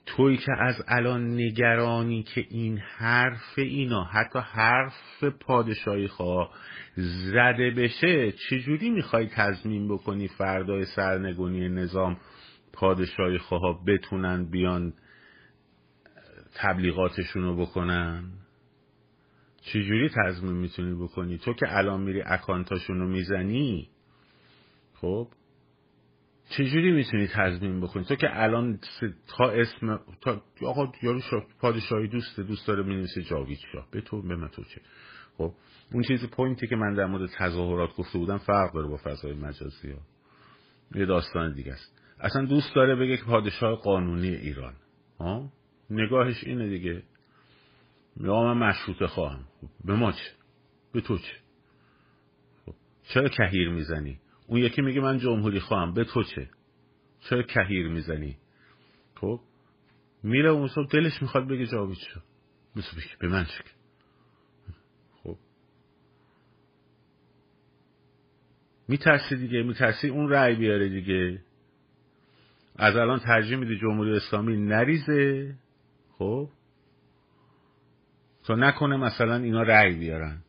توی 0.06 0.36
که 0.36 0.52
از 0.58 0.82
الان 0.88 1.34
نگرانی 1.34 2.22
که 2.22 2.46
این 2.50 2.78
حرف 2.78 3.58
اینا 3.58 4.04
حتی 4.04 4.38
حرف 4.38 5.24
پادشاهی 5.24 6.08
خواه 6.08 6.54
زده 6.96 7.70
بشه 7.70 8.32
چجوری 8.32 8.90
می‌خوای 8.90 9.26
تضمین 9.26 9.88
بکنی 9.88 10.28
فردای 10.28 10.84
سرنگونی 10.84 11.68
نظام 11.68 12.16
پادشاهی 12.72 13.38
خواه 13.38 13.84
بتونن 13.86 14.50
بیان 14.50 14.92
تبلیغاتشون 16.54 17.42
رو 17.42 17.56
بکنن؟ 17.56 18.24
چجوری 19.60 20.08
تضمین 20.08 20.52
می‌تونی 20.52 20.94
بکنی؟ 20.94 21.38
تو 21.38 21.54
که 21.54 21.66
الان 21.68 22.00
میری 22.00 22.22
اکانتاشون 22.22 23.00
رو 23.00 23.08
می‌زنی؟ 23.08 23.88
خب؟ 24.94 25.28
چجوری 26.48 26.92
می‌تونی 26.92 27.26
تضمین 27.26 27.80
بکنی 27.80 28.04
تو 28.04 28.14
که 28.14 28.42
الان 28.42 28.78
تا 29.26 29.50
اسم 29.50 30.00
تا 30.20 30.42
آقا 30.62 30.92
یارو 31.02 31.20
پادشاهی 31.60 32.08
دوسته 32.08 32.42
دوست 32.42 32.66
داره 32.66 32.82
می‌نویسه 32.82 33.22
جاوید 33.22 33.58
شاه. 33.72 33.88
به 33.90 34.00
تو 34.00 34.22
به 34.22 34.48
تو 34.48 34.64
چه؟ 34.64 34.80
خب 35.38 35.52
اون 35.92 36.02
چیزی 36.02 36.26
پوینتی 36.26 36.66
که 36.66 36.76
من 36.76 36.94
در 36.94 37.06
مورد 37.06 37.30
تظاهرات 37.38 37.96
گفته 37.96 38.18
بودم 38.18 38.38
فرق 38.38 38.74
داره 38.74 38.88
با 38.88 38.96
فضای 39.04 39.32
مجازی 39.32 39.90
ها. 39.90 39.98
یه 40.94 41.06
داستان 41.06 41.52
دیگه 41.54 41.72
است. 41.72 42.00
اصلا 42.20 42.44
دوست 42.44 42.74
داره 42.74 42.96
بگه 42.96 43.16
که 43.16 43.24
پادشاه 43.24 43.76
قانونی 43.76 44.28
ایران. 44.28 44.74
ها؟ 45.20 45.52
نگاهش 45.90 46.44
اینه 46.44 46.68
دیگه. 46.68 47.02
یا 48.16 48.54
من 48.54 48.68
مشروط 48.68 49.04
خواهم. 49.04 49.44
خب، 49.60 49.68
به 49.84 49.94
ما 49.94 50.12
چه؟ 50.12 50.30
به 50.92 51.00
تو 51.00 51.18
چه؟ 51.18 51.32
خب. 52.66 52.74
چرا 53.02 53.28
کهیر 53.28 53.70
می‌زنی؟ 53.70 54.18
اون 54.46 54.60
یکی 54.60 54.82
میگه 54.82 55.00
من 55.00 55.18
جمهوری 55.18 55.60
خواهم. 55.60 55.94
به 55.94 56.04
تو 56.04 56.22
چه؟ 56.22 56.48
چرا 57.20 57.42
کهیر 57.42 57.88
می‌زنی؟ 57.88 58.36
خب 59.14 59.40
میره 60.22 60.50
اون 60.50 60.68
صبح 60.68 60.88
دلش 60.88 61.22
می‌خواد 61.22 61.48
بگه 61.48 61.66
جاوید 61.66 61.98
شو. 61.98 62.20
به 63.20 63.28
من 63.28 63.44
چه؟ 63.44 63.64
خب. 65.22 65.36
میترسی 68.88 69.36
دیگه 69.36 69.62
میترسی 69.62 70.08
اون 70.08 70.28
رأی 70.28 70.54
بیاره 70.54 70.88
دیگه. 70.88 71.40
از 72.76 72.96
الان 72.96 73.18
ترجیح 73.18 73.56
میدی 73.56 73.78
جمهوری 73.78 74.16
اسلامی 74.16 74.56
نریزه. 74.56 75.54
خب. 76.18 76.48
تا 78.44 78.54
نکنه 78.54 78.96
مثلا 78.96 79.36
اینا 79.36 79.62
رأی 79.62 79.96
بیارن. 79.96 80.42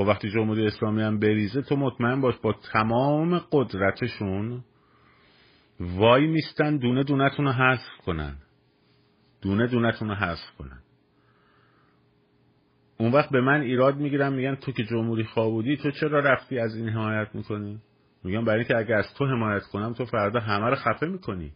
خب 0.00 0.06
وقتی 0.06 0.30
جمهوری 0.30 0.66
اسلامی 0.66 1.02
هم 1.02 1.18
بریزه 1.18 1.62
تو 1.62 1.76
مطمئن 1.76 2.20
باش 2.20 2.34
با 2.42 2.52
تمام 2.72 3.38
قدرتشون 3.38 4.64
وای 5.80 6.26
میستن 6.26 6.76
دونه 6.76 7.04
دونتون 7.04 7.44
رو 7.44 7.52
حذف 7.52 7.96
کنن. 8.04 8.36
دونه 9.42 9.66
دونتون 9.66 10.08
رو 10.08 10.14
حذف 10.14 10.50
کنن. 10.58 10.82
اون 12.98 13.12
وقت 13.12 13.30
به 13.30 13.40
من 13.40 13.60
ایراد 13.60 13.96
می‌گیرن 13.96 14.32
میگن 14.32 14.54
تو 14.54 14.72
که 14.72 14.84
جمهوری 14.84 15.24
خوابودی 15.24 15.76
تو 15.76 15.90
چرا 15.90 16.20
رفتی 16.20 16.58
از 16.58 16.76
این 16.76 16.88
حمایت 16.88 17.34
می‌کنی؟ 17.34 17.80
میگم 18.24 18.44
برای 18.44 18.58
اینکه 18.58 18.76
اگه 18.76 18.94
از 18.94 19.14
تو 19.14 19.26
حمایت 19.26 19.62
کنم 19.62 19.92
تو 19.92 20.04
فردا 20.04 20.40
همه 20.40 20.66
رو 20.66 20.76
خفه 20.76 21.06
می‌کنی. 21.06 21.52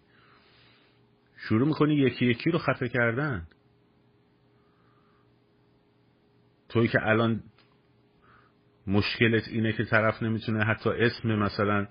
شروع 1.37 1.69
می‌کنی 1.69 1.95
یکی 1.95 2.27
یکی 2.27 2.51
رو 2.51 2.59
خفه 2.59 2.89
کردن. 2.89 3.47
توی 6.69 6.89
که 6.89 6.99
الان 7.03 7.43
مشکلت 8.87 9.49
اینه 9.49 9.73
که 9.73 9.85
طرف 9.85 10.23
نمی‌تونه 10.23 10.65
حتی 10.65 10.91
اسم 10.91 11.29
مثلا 11.29 11.87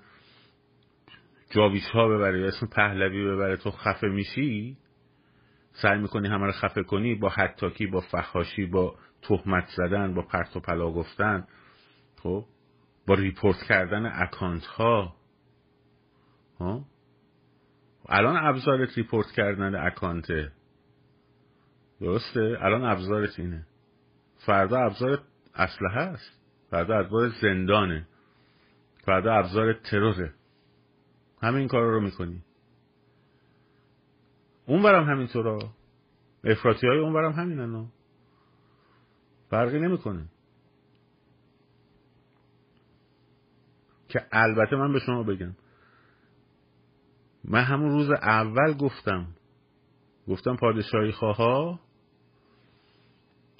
جاوید 1.51 1.89
شاه 1.93 2.07
ببره 2.07 2.39
یا 2.39 2.47
اسم 2.47 2.67
پهلوی 2.67 3.25
ببره. 3.25 3.57
تو 3.57 3.71
خفه 3.71 4.07
میشی؟ 4.07 4.77
سعی 5.71 5.99
می‌کنی 5.99 6.27
همه 6.27 6.45
رو 6.45 6.51
خفه 6.51 6.83
کنی؟ 6.83 7.15
با 7.15 7.29
هتاکی 7.29 7.87
با 7.87 8.01
فحاشی 8.01 8.65
با 8.65 8.95
تهمت 9.21 9.67
زدن 9.77 10.13
با 10.13 10.21
پرت 10.21 10.55
و 10.55 10.59
پلا 10.59 10.91
گفتن. 10.91 11.47
خب؟ 12.23 12.45
با 13.07 13.13
report 13.13 13.57
کردن 13.67 14.05
account 14.05 14.65
ها؟ 14.65 15.15
الان 18.09 18.37
ابزارت 18.45 18.97
ریپورت 18.97 19.31
کردن 19.31 19.75
اکانته. 19.75 20.51
درسته؟ 22.01 22.57
الان 22.61 22.83
ابزارت 22.83 23.39
اینه. 23.39 23.65
فردا 24.45 24.77
ابزار 24.77 25.21
اسلحه 25.55 25.99
است 25.99 26.42
فردا 26.73 26.99
ابزار 26.99 27.29
زندانه. 27.41 28.07
فردا 29.05 29.33
ابزار 29.33 29.73
تروره. 29.73 30.33
همین 31.41 31.67
کار 31.67 31.83
رو 31.83 32.01
می‌کنی. 32.01 32.43
اونورم 34.65 35.09
همینطورا. 35.09 35.59
افراطی 36.43 36.87
های 36.87 36.99
اونورم 36.99 37.31
همینن. 37.31 37.87
فرقی 39.49 39.79
نمی‌کنه. 39.79 40.25
که 44.07 44.25
البته 44.31 44.75
من 44.75 44.93
به 44.93 44.99
شما 44.99 45.23
بگم. 45.23 45.55
من 47.43 47.63
همون 47.63 47.91
روز 47.91 48.11
اول 48.11 48.73
گفتم. 48.73 49.27
گفتم 50.27 50.55
پادشاهی 50.55 51.11
خواها 51.11 51.79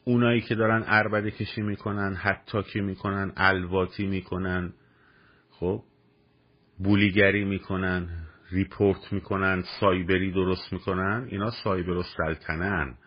اونایی 0.06 0.42
که 0.42 0.56
دارن 0.56 0.84
اربده 0.88 1.32
کشی 1.32 1.62
می‌کنن 1.62 2.16
حتاکی 2.16 2.82
می‌کنن 2.82 3.32
الواتی 3.38 4.08
می‌کنن 4.08 4.74
خب 5.50 5.84
بولیگری 6.78 7.46
می‌کنن 7.46 8.10
ریپورت 8.52 9.13
می‌کنن 9.13 9.63
سایبری 9.80 10.32
درست 10.32 10.74
می‌کنن 10.74 11.28
اینا 11.30 11.52
سایبر 11.52 12.02
سلطنن. 12.18 12.98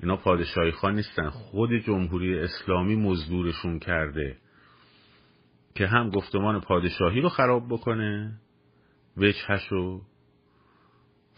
اینا 0.00 0.16
پادشاهی 0.16 0.70
خواه 0.70 0.92
نیستن. 0.92 1.30
خود 1.30 1.72
جمهوری 1.72 2.38
اسلامی 2.38 2.96
مزدورشون 2.96 3.78
کرده 3.78 4.36
که 5.74 5.86
هم 5.86 6.10
گفتمان 6.10 6.60
پادشاهی 6.60 7.20
رو 7.20 7.28
خراب 7.28 7.66
بکنه 7.68 8.40
وجهشو 9.16 10.02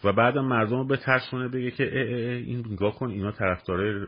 و 0.03 0.13
بعدم 0.13 0.45
مردم 0.45 0.77
رو 0.77 0.87
بترسونه 0.87 1.47
بگه 1.47 1.71
که 1.71 1.83
اه 1.83 1.99
اه 1.99 2.35
این 2.35 2.65
نگاه 2.69 2.95
کن 2.95 3.09
اینا 3.09 3.31
طرفدارای 3.31 4.05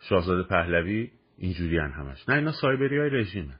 شاهزاده 0.00 0.42
پهلوی 0.48 1.10
اینجوری 1.38 1.78
همش. 1.78 2.28
نه 2.28 2.34
اینا 2.34 2.52
سایبری 2.52 2.98
های 2.98 3.10
رژیمه. 3.10 3.54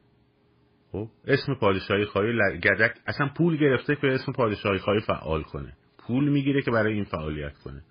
خب 0.93 1.09
اسم 1.27 1.55
پادشاهی 1.55 2.05
خواهی 2.05 2.59
گدک 2.59 2.95
اصلا 3.07 3.29
پول 3.37 3.57
گرفته 3.57 3.97
که 3.97 4.07
اسم 4.07 4.33
پادشاهی 4.33 4.79
خواهی 4.79 5.01
فعال 5.01 5.43
کنه. 5.43 5.73
پول 5.99 6.29
می‌گیره 6.29 6.63
که 6.63 6.71
برای 6.71 6.93
این 6.93 7.05
فعالیت 7.05 7.59
کنه. 7.59 7.83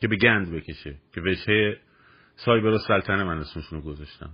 که 0.00 0.08
به 0.08 0.16
گند 0.16 0.52
بکشه. 0.52 0.96
که 1.14 1.20
وجهه 1.20 1.76
سایبر 2.36 2.68
و 2.68 2.78
سلطنه 2.78 3.24
من 3.24 3.38
اسمشون 3.38 3.78
رو 3.78 3.84
گذاشتم 3.84 4.30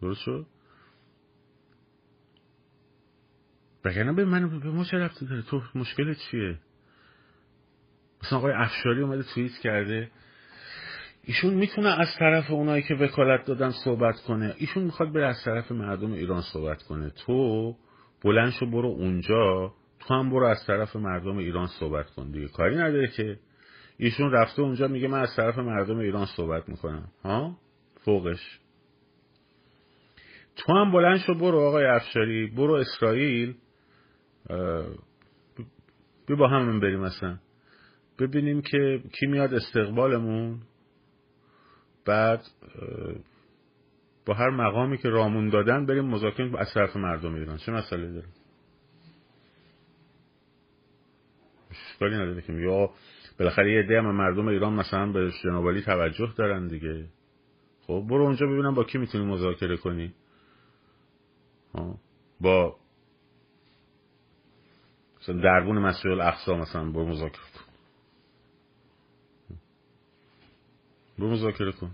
درست 0.00 0.20
شد؟ 0.20 0.46
بگرنه 3.84 4.12
به 4.12 4.24
من 4.24 4.60
به 4.60 4.70
ما 4.70 4.84
چه 4.84 4.98
رفتی 4.98 5.26
داره؟ 5.26 5.42
تو 5.42 5.62
مشکلت 5.74 6.16
چیه؟ 6.30 6.58
مثلا 8.22 8.38
آقای 8.38 8.52
افشاری 8.52 9.02
اومده 9.02 9.22
توییت 9.34 9.52
کرده. 9.62 10.10
ایشون 11.24 11.54
می‌تونه 11.54 12.00
از 12.00 12.08
طرف 12.18 12.50
اونایی 12.50 12.82
که 12.82 12.94
وکالت 12.94 13.46
دادن 13.46 13.70
صحبت 13.84 14.20
کنه. 14.20 14.54
ایشون 14.58 14.82
می‌خواد 14.82 15.12
بره 15.12 15.26
از 15.26 15.44
طرف 15.44 15.72
مردم 15.72 16.12
ایران 16.12 16.42
صحبت 16.52 16.82
کنه. 16.82 17.10
تو 17.10 17.76
بلند 18.24 18.52
شو 18.52 18.66
برو 18.66 18.88
اونجا. 18.88 19.74
تو 20.00 20.14
هم 20.14 20.30
برو 20.30 20.46
از 20.46 20.66
طرف 20.66 20.96
مردم 20.96 21.36
ایران 21.36 21.66
صحبت 21.66 22.10
کن 22.10 22.30
دیگه. 22.30 22.48
کاری 22.48 22.76
نداره 22.76 23.08
که. 23.08 23.38
ایشون 23.96 24.32
رفته 24.32 24.62
اونجا 24.62 24.88
میگه 24.88 25.08
من 25.08 25.20
از 25.20 25.36
طرف 25.36 25.58
مردم 25.58 25.98
ایران 25.98 26.26
صحبت 26.26 26.68
می‌کنم. 26.68 27.08
ها؟ 27.24 27.56
فوقش. 28.04 28.58
تو 30.56 30.72
هم 30.72 30.92
بلند 30.92 31.18
شو 31.18 31.34
برو 31.34 31.58
آقای 31.58 31.84
افشاری. 31.84 32.46
برو 32.46 32.74
اسرائیل. 32.74 33.54
بی 36.26 36.34
با 36.34 36.48
هم 36.48 36.80
بریم 36.80 37.00
مثلا 37.00 37.38
ببینیم 38.18 38.62
که 38.62 39.02
کی 39.20 39.26
میاد 39.26 39.54
استقبالمون. 39.54 40.60
بعد 42.04 42.40
با 44.26 44.34
هر 44.34 44.50
مقامی 44.50 44.98
که 44.98 45.08
رامون 45.08 45.48
دادن 45.48 45.86
بریم 45.86 46.04
مذاکره 46.04 46.60
از 46.60 46.74
طرف 46.74 46.96
مردم 46.96 47.34
ایران. 47.34 47.56
چه 47.56 47.72
مسئله 47.72 48.12
داره؟ 48.12 48.28
اشکالی 51.70 52.14
نداره 52.14 52.42
که 52.42 52.52
یا 52.52 52.90
بالاخره 53.38 53.72
یه 53.72 53.82
ده 53.82 54.00
مردم 54.00 54.48
ایران 54.48 54.72
مثلا 54.72 55.12
به 55.12 55.30
جنابالی 55.44 55.82
توجه 55.82 56.32
دارن 56.36 56.66
دیگه. 56.66 57.06
خب 57.86 58.06
برو 58.08 58.24
اونجا 58.24 58.46
ببینم 58.46 58.74
با 58.74 58.84
کی 58.84 58.98
می‌تونی 58.98 59.24
مذاکره 59.24 59.76
کنی 59.76 60.14
با 62.40 62.76
مثلا 65.22 65.40
دربون 65.40 65.78
مسجد 65.78 66.06
الاقصا 66.06 66.54
مثلا 66.54 66.90
برو 66.90 67.06
مذاکره 67.06 67.42
کن. 67.54 67.64
برو 71.18 71.30
مذاکره 71.30 71.72
کن. 71.72 71.90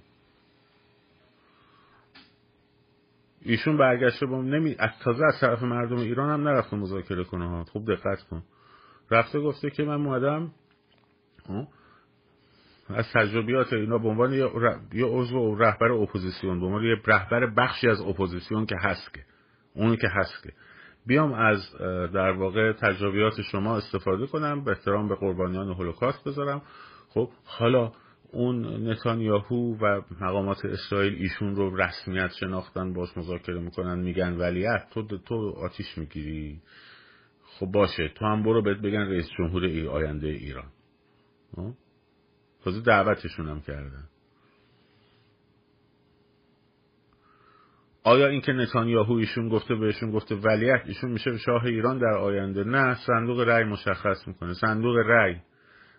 ایشون 3.43 3.77
برگشته 3.77 4.27
با 4.27 4.43
نمی 4.43 4.77
از 4.79 4.91
تازه 5.05 5.25
از 5.25 5.41
طرف 5.41 5.63
مردم 5.63 5.97
ایران 5.97 6.31
هم 6.31 6.49
نرفته 6.49 6.77
مذاکره 6.77 7.25
کنه 7.25 7.49
ها. 7.49 7.65
خوب 7.65 7.95
دقت 7.95 8.23
کن. 8.23 8.43
رفته 9.11 9.41
گفته 9.41 9.71
که 9.71 9.85
من 9.85 10.07
اومدم 10.07 10.51
از 12.89 13.07
تجربیات 13.15 13.73
اینا 13.73 13.99
به 13.99 14.09
عنوان 14.09 14.33
یه 14.93 15.05
عضو 15.05 15.39
و 15.39 15.55
رهبر 15.59 15.93
اپوزیسیون 15.93 16.61
به 16.61 16.67
عنوان 16.67 16.83
یه 16.83 16.97
رهبر 17.07 17.47
بخشی 17.47 17.89
از 17.89 18.01
اپوزیسیون 18.01 18.67
که 18.67 18.77
هست 18.81 19.15
که. 19.15 19.25
اونی 19.75 19.97
که 19.97 20.09
هست 20.09 20.43
که. 20.43 20.53
بیام 21.09 21.33
از 21.33 21.59
در 22.13 22.31
واقع 22.31 22.73
تجربیات 22.73 23.43
شما 23.53 23.77
استفاده 23.77 24.27
کنم 24.27 24.65
به 24.65 24.71
احترام 24.71 25.09
به 25.09 25.15
قربانیان 25.15 25.73
هولوکاست 25.73 26.25
بذارم. 26.25 26.63
خب 27.09 27.31
حالا 27.45 27.93
اون 28.33 28.89
نتانیاهو 28.91 29.77
و 29.77 30.01
مقامات 30.21 30.65
اسرائیل 30.65 31.15
ایشون 31.15 31.57
رو 31.57 31.77
رسمیت 31.77 32.31
شناختن 32.41 32.93
باش 32.93 33.17
مذاکره 33.17 33.61
می‌کنن 33.61 33.99
میگن 33.99 34.37
ولیت 34.37 34.87
تو 34.95 35.19
تو 35.19 35.55
آتیش 35.65 35.99
می‌گیری. 35.99 36.61
خب 37.45 37.67
باشه 37.67 38.09
تو 38.09 38.27
هم 38.27 38.43
برو 38.43 38.63
بهت 38.63 38.79
بگن 38.79 39.09
رئیس 39.09 39.29
جمهور 39.39 39.65
ای 39.65 39.87
آینده 39.87 40.29
ایران. 40.29 40.71
تازه 42.65 42.81
دعوتشون 42.81 43.49
هم 43.49 43.61
کردن. 43.61 44.09
آیا 48.09 48.27
اینکه 48.27 48.53
نتانیاهو 48.53 49.13
ایشون 49.13 49.49
گفته 49.49 49.75
بهشون 49.75 50.11
گفته 50.11 50.35
ولیت 50.35 50.83
ایشون 50.87 51.11
میشه 51.11 51.39
شاه 51.39 51.65
ایران 51.65 51.99
در 51.99 52.15
آینده؟ 52.19 52.65
نه 52.65 52.95
صندوق 53.07 53.41
رأی 53.41 53.65
مشخص 53.65 54.29
می‌کنه. 54.29 54.55
صندوق 54.55 54.97
رأی. 54.97 55.37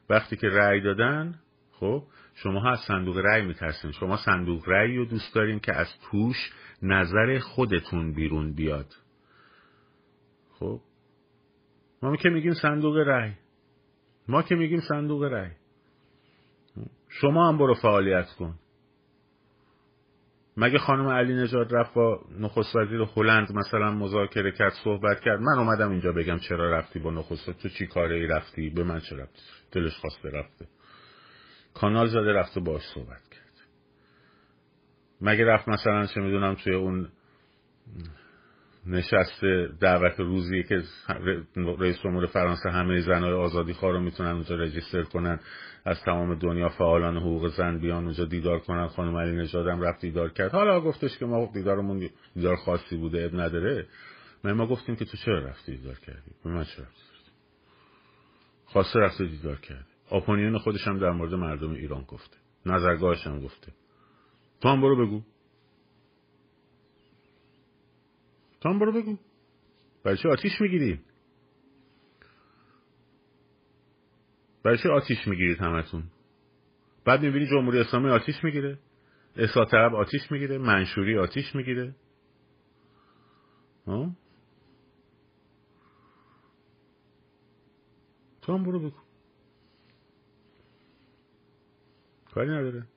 وقتی 0.09 0.35
که 0.35 0.47
رأی 0.47 0.81
دادن 0.81 1.35
خب 1.71 2.03
شما 2.35 2.71
از 2.71 2.79
صندوق 2.87 3.17
رأی 3.17 3.45
میترسین. 3.45 3.91
شما 3.91 4.17
صندوق 4.17 4.69
رأی 4.69 4.97
رو 4.97 5.05
دوست 5.05 5.35
دارین 5.35 5.59
که 5.59 5.75
از 5.75 5.87
توش 6.11 6.35
نظر 6.81 7.39
خودتون 7.39 8.13
بیرون 8.13 8.53
بیاد. 8.53 8.93
خب 10.59 10.79
ما 12.01 12.15
که 12.15 12.29
میگیم 12.29 12.53
صندوق 12.53 12.97
رأی. 12.97 13.31
ما 14.27 14.41
که 14.41 14.55
میگیم 14.55 14.79
صندوق 14.79 15.23
رأی. 15.23 15.51
شما 17.09 17.49
هم 17.49 17.57
برو 17.57 17.73
فعالیت 17.73 18.27
کن. 18.39 18.55
مگه 20.59 20.79
خانم 20.79 21.07
علی 21.07 21.33
نژاد 21.33 21.75
رفت 21.75 21.93
با 21.93 22.21
نخست 22.39 22.75
وزیر 22.75 23.01
هلند 23.15 23.51
مثلا 23.51 23.91
مذاکره 23.91 24.51
کرد 24.51 24.73
صحبت 24.83 25.19
کرد؟ 25.19 25.39
من 25.39 25.57
اومدم 25.59 25.91
اینجا 25.91 26.11
بگم 26.11 26.37
چرا 26.37 26.71
رفتی 26.77 26.99
با 26.99 27.11
نخست 27.11 27.51
تو 27.51 27.69
چی 27.69 27.87
کاره 27.87 28.15
ای 28.15 28.27
رفتی؟ 28.27 28.69
به 28.69 28.83
من 28.83 28.99
چرا 28.99 29.19
رفتی 29.19 29.41
دلش 29.71 29.97
خواسته 29.97 30.29
رفته. 30.29 30.65
کانال 31.73 32.07
زده 32.07 32.33
رفته 32.33 32.59
باش 32.59 32.81
صحبت 32.95 33.29
کرد. 33.31 33.67
مگه 35.21 35.45
رفت 35.45 35.67
مثلا 35.67 36.05
چه 36.05 36.21
می‌دونم 36.21 36.55
توی 36.55 36.75
اون 36.75 37.09
نشست 38.85 39.43
دعوت 39.81 40.19
روزی 40.19 40.63
که 40.63 40.83
رئیس 41.55 41.99
جمهور 42.03 42.25
فرانسه 42.25 42.69
همه 42.69 43.01
زنهای 43.01 43.33
آزادی 43.33 43.73
خواه 43.73 43.91
رو 43.91 43.99
می‌تونن 43.99 44.29
اونجا 44.29 44.55
رجیستر 44.55 45.03
کنن. 45.03 45.39
از 45.89 46.01
تمام 46.01 46.35
دنیا 46.35 46.69
فعالان 46.69 47.17
حقوق 47.17 47.47
زن 47.47 47.79
بیان 47.79 48.03
اونجا 48.03 48.25
دیدار 48.25 48.59
کنن 48.59 48.87
خانم 48.87 49.15
علی 49.15 49.31
نژادم 49.31 49.81
رفت 49.81 50.01
دیدار 50.01 50.29
کرد. 50.29 50.51
حالا 50.51 50.81
گفتش 50.81 51.17
که 51.17 51.25
ما 51.25 51.49
دیدارمون 51.53 52.09
دیدار 52.35 52.55
خاصی 52.55 52.97
بوده 52.97 53.25
اب 53.25 53.39
نداره. 53.39 53.87
ما 54.43 54.53
ما 54.53 54.67
گفتیم 54.67 54.95
که 54.95 55.05
تو 55.05 55.17
چرا 55.17 55.39
رفتی 55.39 55.77
دیدار 55.77 55.95
کردی؟ 55.95 56.31
من 56.45 56.63
چرا 56.63 56.85
خواسته 58.65 58.99
رفته 58.99 59.25
دیدار 59.25 59.55
کرد 59.55 59.87
اپونیون 60.11 60.57
خودش 60.57 60.87
هم 60.87 60.99
در 60.99 61.11
مورد 61.11 61.33
مردم 61.33 61.71
ایران 61.71 62.03
گفته. 62.03 62.37
نظرگاهش 62.65 63.27
هم 63.27 63.39
گفته. 63.39 63.71
تو 64.61 64.69
هم 64.69 64.81
برو 64.81 65.05
بگو. 65.05 65.21
تو 68.61 68.69
هم 68.69 68.79
برو 68.79 68.91
بگو. 68.91 69.17
برای 70.03 70.17
چه 70.17 70.29
آتیش 70.29 70.61
می‌گیری؟ 70.61 70.99
برای 74.69 74.81
چه 74.83 74.89
آتیش 74.89 75.27
می‌گیرید 75.27 75.57
همتون؟ 75.57 76.03
بعد 77.05 77.21
می‌بینی 77.21 77.47
جمهوری 77.47 77.79
اسلامی 77.79 78.09
آتیش 78.09 78.43
می‌گیره 78.43 78.79
اصلاح 79.35 79.65
طلب 79.69 79.95
آتیش 79.95 80.31
می‌گیره 80.31 80.57
منشوری 80.57 81.17
آتیش 81.17 81.55
می‌گیره. 81.55 81.95
تو 88.41 88.53
هم 88.53 88.63
برو 88.63 88.79
بگو 88.79 88.97
کاری 92.33 92.49
نداره. 92.49 92.87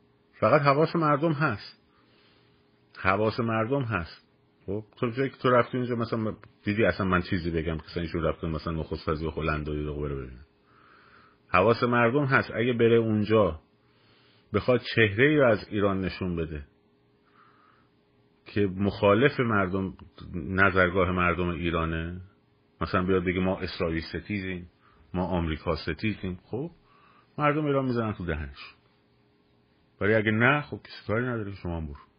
فقط 0.41 0.61
حواس 0.61 0.97
مردم 0.97 1.33
هست. 1.33 1.81
حواس 2.99 3.41
مردم 3.41 3.83
هست. 3.83 4.27
خب 4.67 4.85
تو 4.97 5.11
جایی 5.11 5.31
که 5.31 5.37
تو 5.37 5.51
رفتی 5.51 5.77
اینجا 5.79 5.95
مثلا 5.95 6.37
دیدی 6.65 6.85
اصلا 6.85 7.07
من 7.07 7.23
چیزی 7.23 7.51
بگم 7.51 7.79
که 7.79 8.01
ایشون 8.01 8.23
رفتن 8.23 8.51
مثلا 8.51 8.73
نخست 8.73 9.09
وزیر 9.09 9.29
هلند 9.29 9.69
و 9.69 9.75
دیده 9.75 9.93
بره 9.93 10.15
ببینه 10.15 10.52
حواس 11.53 11.83
مردم 11.83 12.25
هست. 12.25 12.51
اگه 12.55 12.73
بره 12.73 12.97
اونجا 12.97 13.61
بخواد 14.55 14.81
چهره 14.95 15.27
ای 15.27 15.41
از 15.41 15.69
ایران 15.69 16.01
نشون 16.01 16.37
بده 16.37 16.67
که 18.47 18.67
مخالف 18.67 19.41
مردم 19.41 19.95
نظرگاه 20.35 21.11
مردم 21.11 21.49
ایرانه. 21.49 22.21
مثلا 22.81 23.03
بیاد 23.03 23.25
بگه 23.25 23.41
ما 23.41 23.61
اسرائیل 23.61 24.03
ستیزیم 24.03 24.71
ما 25.15 25.27
آمریکا 25.27 25.77
ستیزیم. 25.77 26.39
خب 26.45 26.71
مردم 27.39 27.65
ایران 27.67 27.85
می‌زنن 27.85 28.13
تو 28.13 28.25
دهنش. 28.25 28.75
ولی 30.01 30.15
اگه 30.15 30.31
نه 30.31 30.63
خب 30.63 30.77
کسی 30.77 31.07
کاری 31.07 31.27
نداره. 31.27 31.55
شما 31.55 31.81
برو. 31.81 32.12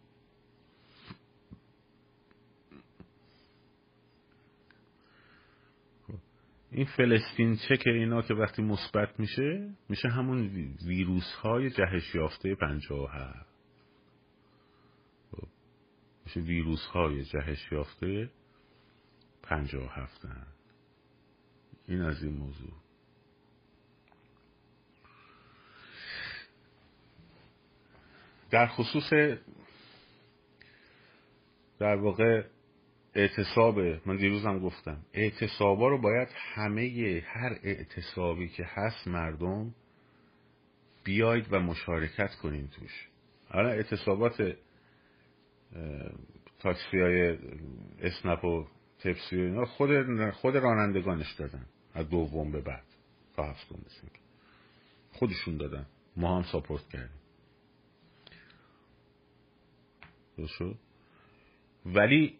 این 6.73 6.85
فلسطین 6.85 7.55
چک 7.55 7.83
اینا 7.85 8.21
که 8.21 8.33
وقتی 8.33 8.61
مثبت 8.61 9.19
میشه 9.19 9.73
میشه 9.89 10.09
همون 10.09 10.47
ویروس 10.85 11.33
های 11.33 11.69
جهش 11.69 12.15
یافته 12.15 12.55
پنجاه 12.55 12.99
و 12.99 13.07
هفت 13.07 13.47
خب. 15.31 15.47
میشه 16.25 16.39
ویروس 16.39 16.85
های 16.85 17.23
جهش 17.23 17.71
یافته 17.71 18.29
پنجاه 19.43 19.83
و 19.83 19.87
هفتن 19.87 20.47
این 21.87 22.01
از 22.01 22.23
این 22.23 22.37
موضوع 22.37 22.73
در 28.51 28.67
خصوص 28.67 29.13
در 31.79 31.95
واقع 31.95 32.43
اعتصاب 33.15 33.79
من 33.79 34.17
دیروزم 34.17 34.59
گفتم 34.59 34.97
اعتصابا 35.13 35.87
رو 35.87 36.01
باید 36.01 36.27
همه 36.33 37.23
هر 37.25 37.59
اعتصابی 37.63 38.47
که 38.47 38.63
هست 38.67 39.07
مردم 39.07 39.75
بیاید 41.03 41.53
و 41.53 41.59
مشارکت 41.59 42.35
کنین 42.35 42.67
توش. 42.67 43.07
حالا 43.49 43.69
اعتصابات 43.69 44.55
تاکسی 46.59 46.99
های 46.99 47.37
اسنپ 48.01 48.45
و 48.45 48.67
تپسی 48.99 49.37
و 49.37 49.39
اینا 49.39 49.65
خود, 49.65 49.89
خود 50.31 50.55
رانندگانش 50.55 51.33
دادن. 51.33 51.65
از 51.93 52.09
دوم 52.09 52.51
به 52.51 52.61
بعد 52.61 52.83
تا 53.35 53.43
هفتم 53.43 53.75
خودشون 55.11 55.57
دادن. 55.57 55.85
ما 56.17 56.37
هم 56.37 56.43
ساپورت 56.43 56.89
کردیم. 56.89 57.19
ولی 61.85 62.39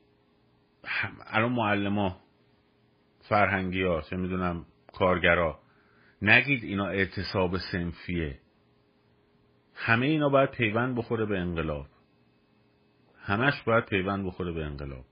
الان 1.26 1.52
معلم 1.52 2.16
فرهنگی 3.30 3.84
ها 3.84 4.02
چه 4.02 4.16
می‌دونم 4.16 4.66
کارگرا 4.94 5.60
نگید 6.22 6.64
اینا 6.64 6.88
اعتصاب 6.88 7.58
سنفیه. 7.58 8.40
همه 9.76 10.06
اینا 10.06 10.30
باید 10.30 10.52
پیوند 10.52 10.96
بخوره 10.96 11.26
به 11.26 11.40
انقلاب. 11.40 11.86
همش 13.20 13.62
باید 13.64 13.86
پیوند 13.86 14.26
بخوره 14.26 14.52
به 14.52 14.66
انقلاب. 14.66 15.06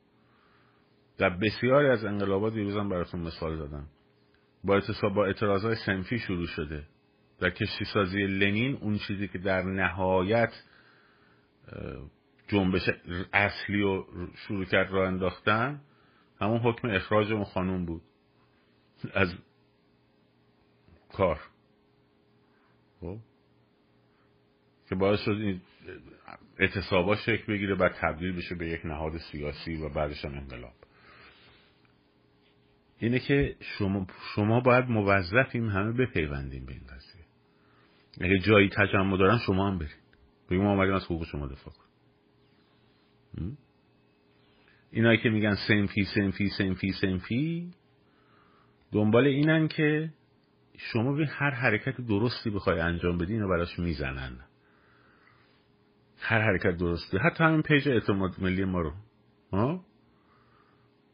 در 1.18 1.30
بسیاری 1.30 1.90
از 1.90 2.06
انقلابات 2.06 2.54
دیروزم 2.54 2.90
براتون 2.90 3.22
مثال 3.22 3.68
زدم. 3.68 3.88
با 4.64 4.74
اعتصاب 4.74 5.14
با 5.14 5.26
اعتراضای 5.26 5.76
سنفی 5.86 6.20
شروع 6.20 6.48
شده. 6.48 6.84
در 7.40 7.50
کشتی 7.50 7.86
سازی 7.94 8.28
لنین 8.28 8.76
اون 8.82 8.98
چیزی 8.98 9.28
که 9.28 9.38
در 9.38 9.62
نهایت 9.62 10.54
جنبش 12.52 12.89
اصلی 13.34 13.82
رو 13.82 14.08
شروع 14.36 14.66
کرد 14.66 14.91
را 14.91 15.08
انداختن. 15.08 15.82
همون 16.41 16.60
حکم 16.60 16.89
اخراج 16.89 17.32
اون 17.32 17.43
خانوم 17.43 17.86
بود. 17.86 18.02
از 19.14 19.34
کار. 21.14 21.39
خب؟ 23.02 23.18
که 24.89 24.95
باعث 24.95 25.20
شد 25.20 25.32
این 25.32 25.62
اعتصابا 26.60 27.16
شکل 27.16 27.54
بگیره 27.54 27.76
بعد 27.76 27.91
تبدیل 28.02 28.36
بشه 28.36 28.56
به 28.56 28.68
یک 28.68 28.86
نهاد 28.86 29.18
سیاسی 29.18 29.76
و 29.76 29.89
بعدش 29.89 30.26
هم 30.26 30.34
انقلاب. 30.34 30.74
اینه 32.99 33.20
که 33.20 33.56
شما, 33.60 34.08
شما 34.36 34.60
باید 34.60 34.86
موظفیم 34.86 35.70
همه 35.70 35.91
بپیوندیم 35.91 36.66
به 36.66 36.72
این 36.72 36.84
قضیه. 36.84 37.26
اگه 38.22 38.39
جایی 38.39 38.70
تجمع 38.70 39.18
دارن 39.18 39.38
شما 39.38 39.68
هم 39.68 39.78
برید 39.78 40.02
بگیم 40.49 40.64
ما 40.64 40.72
آمدیم 40.72 40.93
از 40.93 41.06
حقوق 41.06 41.26
شما 41.26 41.47
دفاع 41.47 41.74
اینایی 44.92 45.18
که 45.18 45.30
میگن 45.30 45.56
سنفی 45.68 46.04
سنفی 46.16 46.50
سنفی 46.50 46.92
سنفی 46.92 47.72
دنبال 48.92 49.28
اینن 49.28 49.68
که 49.68 50.14
شما 50.78 51.14
به 51.14 51.28
هر 51.28 51.52
حرکت 51.52 52.02
درستی 52.02 52.50
بخوای 52.50 52.80
انجام 52.80 53.18
بدی 53.18 53.34
اینو 53.34 53.50
براش 53.50 53.80
می‌زنن. 53.80 54.38
هر 56.18 56.42
حرکت 56.42 56.78
درستی. 56.78 57.18
حتی 57.18 57.44
همین 57.44 57.62
پیج 57.62 57.90
اعتماد 57.90 58.36
ملی 58.42 58.66
ما 58.66 58.82
رو. 58.82 58.94
ها؟ 59.52 59.86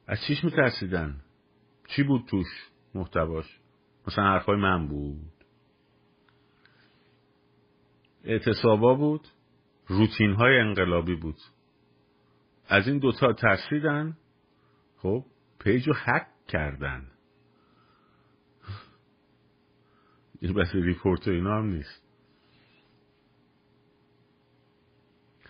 از 0.08 0.18
چیش 0.28 0.44
میترسیدن؟ 0.44 1.22
چی 1.88 2.04
بود 2.04 2.26
توش 2.30 2.48
محتواش؟ 2.96 3.60
مثلا 4.08 4.24
حرفای 4.24 4.56
من 4.56 4.88
بود. 4.88 5.32
اعتصابا 8.24 8.94
بود. 8.94 9.28
روتین 9.88 10.34
های 10.34 10.60
انقلابی 10.60 11.16
بود. 11.16 11.38
از 12.68 12.88
این 12.88 13.00
دوتا 13.00 13.34
ترسیدن 13.34 14.18
خب 14.98 15.26
page 15.60 15.88
رو 15.88 15.94
هک 15.94 16.28
کردن. 16.48 17.12
این 20.40 20.54
mass 20.54 20.68
report 20.74 21.28
اینا 21.28 21.58
هم 21.58 21.66
نیست. 21.66 22.04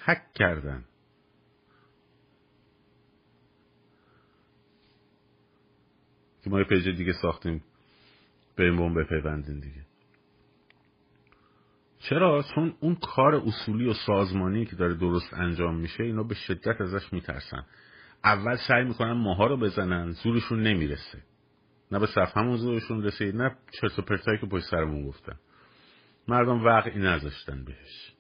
هک 0.06 0.34
کردن. 0.34 0.86
که 6.44 6.50
ما 6.50 6.60
یه 6.60 6.66
page 6.66 6.90
دیگه 6.90 7.14
ساختیم. 7.22 7.64
به 8.56 8.64
این 8.64 8.94
بپیوندین 8.94 9.60
دیگه. 9.60 9.86
چرا؟ 12.00 12.44
چون 12.56 12.76
اون 12.80 12.96
کار 12.96 13.36
اصولی 13.36 13.90
و 13.90 13.94
سازمانی 13.94 14.66
که 14.66 14.76
داره 14.76 14.94
درست 14.94 15.34
انجام 15.34 15.76
میشه 15.76 16.04
اینا 16.04 16.24
به 16.24 16.36
شدت 16.36 16.82
ازش 16.82 17.14
میترسن. 17.14 17.66
اول 18.24 18.56
سعی 18.68 18.84
می‌کنن 18.84 19.12
ماها 19.12 19.48
رو 19.48 19.58
بزنن 19.58 20.12
زورشون 20.12 20.62
نمی‌رسه. 20.62 21.24
نه 21.92 22.00
به 22.00 22.08
همون 22.36 22.58
زورشون 22.58 23.04
رسید 23.04 23.36
نه 23.36 23.56
چرت 23.82 24.00
و 24.00 24.02
پرتایی 24.02 24.38
که 24.40 24.48
پشت 24.48 24.66
سرمون 24.66 25.08
گفتن. 25.08 25.40
مردم 26.28 26.66
وقعی 26.66 27.00
نذاشتن 27.00 27.64
بهش. 27.64 28.14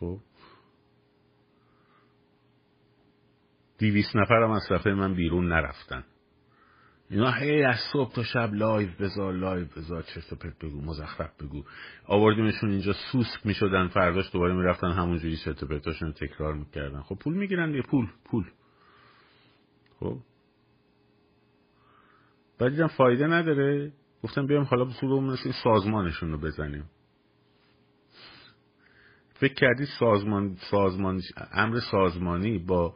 خب؟ 0.00 0.18
دیویس 3.78 4.16
نفر 4.16 4.42
هم 4.42 4.50
از 4.50 4.62
صفحه 4.68 4.94
من 4.94 5.14
بیرون 5.14 5.48
نرفتن. 5.48 6.04
اینا 7.10 7.30
هی 7.30 7.62
از 7.64 7.76
صبح 7.92 8.12
تا 8.12 8.22
شب 8.22 8.54
لایو 8.54 8.88
بذار 9.00 9.32
لایو 9.32 9.66
بذار 9.76 10.02
چرت 10.02 10.32
و 10.32 10.36
پرت 10.36 10.58
بگو 10.58 10.80
مزخرف 10.80 11.42
بگو. 11.42 11.64
آوردیمشون 12.06 12.70
اینجا 12.70 12.92
سوسک 13.12 13.46
می‌شدن 13.46 13.88
فرداش 13.88 14.32
دوباره 14.32 14.54
می‌رفتن 14.54 14.90
همونجوری 14.90 15.36
چرت 15.36 15.62
و 15.62 15.66
پرتاشون 15.66 16.12
تکرار 16.12 16.54
می‌کردن. 16.54 17.00
خب 17.00 17.14
پول 17.14 17.34
می‌گیرن 17.34 17.74
یه 17.74 17.82
پول 17.82 18.06
پول. 18.24 18.44
خب. 20.00 20.18
بعد 22.58 22.70
دیدم 22.70 22.86
فایده 22.86 23.26
نداره. 23.26 23.92
گفتم 24.22 24.46
بیام 24.46 24.64
حالا 24.64 24.84
بسودمون 24.84 25.24
مثل 25.24 25.52
سازمانشون 25.64 26.32
رو 26.32 26.38
بزنیم. 26.38 26.84
فکر 29.34 29.54
کردی 29.54 29.86
سازمان 29.98 30.56
سازمان 30.70 31.20
امر 31.52 31.80
سازمانی 31.90 32.58
با 32.58 32.94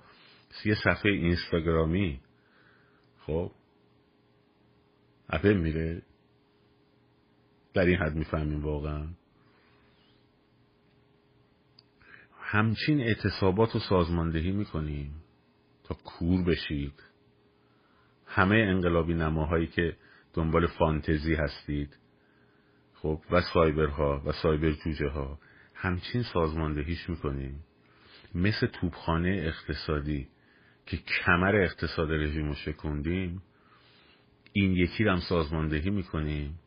یه 0.65 0.75
صفحه 0.75 1.13
اینستاگرامی؟ 1.13 2.21
خب. 3.27 3.53
اپل 5.31 5.57
میره؟ 5.57 6.03
در 7.75 7.87
این 7.87 7.97
حد 7.97 8.15
می‌فهمیم 8.15 8.65
واقعا. 8.65 9.09
همچین 12.41 13.01
اعتصابات 13.01 13.73
رو 13.73 13.81
سازماندهی 13.81 14.51
می‌کنیم 14.51 15.15
تا 15.85 15.95
کور 16.05 16.45
بشید. 16.45 17.03
همه 18.27 18.57
انقلابی 18.57 19.15
نماهایی 19.15 19.67
که 19.67 19.97
دنبال 20.35 20.67
فانتزی 20.67 21.35
هستید. 21.35 21.97
خب 22.95 23.21
و 23.31 23.41
سایبرها 23.41 24.23
و 24.27 24.33
سایبر 24.33 24.71
جوجه 24.71 25.09
ها 25.09 25.39
همچین 25.75 26.23
سازماندهیش 26.23 27.11
می‌کنیم. 27.11 27.65
مثل 28.35 28.67
توبخانه 28.67 29.29
اقتصادی 29.29 30.29
که 30.87 30.97
کمر 30.97 31.57
اقتصاد 31.57 32.11
رژیم 32.11 32.49
رو 32.49 32.55
شکوندیم 32.55 33.43
این 34.53 34.73
یکی 34.73 35.05
رو 35.05 35.13
هم 35.13 35.21
سازماندهی 35.21 35.91
می‌کنیم. 35.91 36.59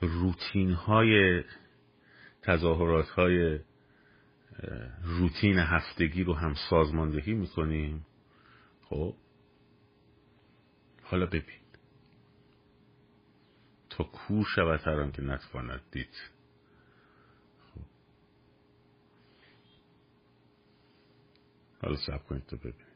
روتین 0.00 0.72
های 0.72 1.44
تظاهرات 2.42 3.08
های 3.08 3.58
روتین 5.04 5.58
هفتگی 5.58 6.24
رو 6.24 6.34
هم 6.34 6.54
سازماندهی 6.70 7.34
می‌کنیم. 7.34 8.06
خب؟ 8.82 9.14
حالا 11.02 11.26
ببین. 11.26 11.64
تا 13.90 14.04
کور 14.04 14.46
شود 14.54 14.80
هر 14.80 15.10
که 15.10 15.22
نتواند 15.22 15.80
دید. 15.90 16.16
خب. 17.74 17.80
حالا 21.82 21.96
سب 21.96 22.26
کنید 22.26 22.46
تو 22.46 22.56
ببینید. 22.56 22.94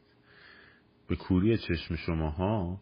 به 1.08 1.16
کوری 1.16 1.58
چشم 1.58 1.96
شماها 1.96 2.80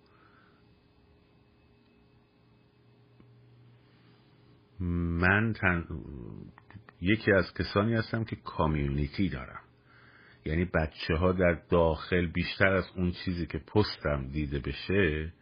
من 4.81 5.53
تن... 5.53 5.85
یکی 7.01 7.33
از 7.33 7.55
کسانی 7.55 7.95
هستم 7.95 8.25
که 8.25 8.37
کامیونیتی 8.37 9.29
دارم. 9.29 9.61
یعنی 10.45 10.65
بچه 10.65 11.15
ها 11.15 11.33
در 11.33 11.63
داخل 11.71 12.27
بیشتر 12.27 12.73
از 12.73 12.85
اون 12.97 13.11
چیزی 13.11 13.47
که 13.47 13.59
پستم 13.59 14.29
دیده 14.29 14.59
بشه 14.59 15.33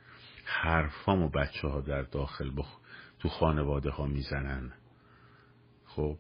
حرفامو 0.45 1.29
بچه 1.29 1.69
ها 1.69 1.81
در 1.81 2.03
داخل 2.03 2.51
بخ... 2.57 2.79
تو 3.19 3.29
خانواده 3.29 3.91
ها 3.91 4.07
می‌زنن. 4.07 4.73
خب؟ 5.85 6.19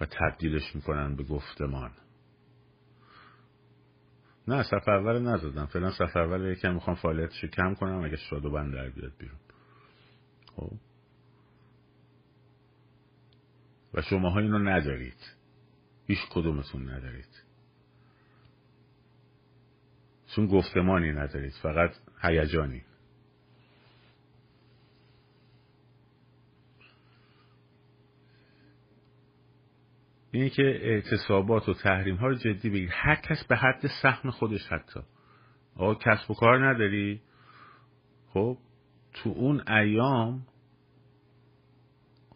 و 0.00 0.06
تبدیلش 0.06 0.74
می‌کنن 0.74 1.16
به 1.16 1.22
گفتمان. 1.22 1.90
نه 4.48 4.62
سفر 4.62 4.90
اول 4.90 5.22
نزدم. 5.22 5.66
فعلا 5.66 5.90
سفر 5.90 6.20
اول 6.20 6.52
یکم 6.52 6.74
می‌خوام 6.74 6.96
فعالیتش 6.96 7.44
کم 7.44 7.74
کنم 7.74 8.04
اگه 8.04 8.16
شاد 8.16 8.44
و 8.44 8.50
بند 8.50 8.74
در 8.74 8.88
بیاد 8.88 9.12
بیرون. 9.18 9.38
خب؟ 10.56 10.72
و 13.94 14.02
شماها 14.02 14.40
اینو 14.40 14.58
ندارید. 14.58 15.34
هیچ 16.06 16.18
کدومتون 16.30 16.90
ندارید. 16.90 17.42
چون 20.34 20.46
گفتمانی 20.46 21.12
ندارید 21.12 21.52
فقط 21.62 21.90
هیجانی. 22.22 22.82
اینه 30.30 30.50
که 30.50 30.62
اعتصابات 30.62 31.68
و 31.68 31.74
تحریم 31.74 32.16
ها 32.16 32.26
رو 32.26 32.34
جدی 32.34 32.70
بگیر. 32.70 32.90
هر 32.92 33.14
کس 33.14 33.44
به 33.48 33.56
حد 33.56 33.86
سهم 34.02 34.30
خودش 34.30 34.66
حتی. 34.66 35.00
آقا 35.76 35.94
کسب 35.94 36.30
و 36.30 36.34
کار 36.34 36.68
نداری؟ 36.68 37.20
خب 38.28 38.58
تو 39.12 39.30
اون 39.30 39.68
ایام 39.68 40.46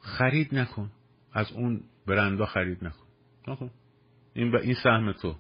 خرید 0.01 0.55
نکن. 0.55 0.91
از 1.33 1.53
اون 1.53 1.81
برندا 2.07 2.47
خرید 2.47 2.85
نکن. 2.85 3.07
نکن 3.49 3.71
این 4.35 4.57
این 4.57 4.75
سهم 4.83 5.13
تو. 5.13 5.37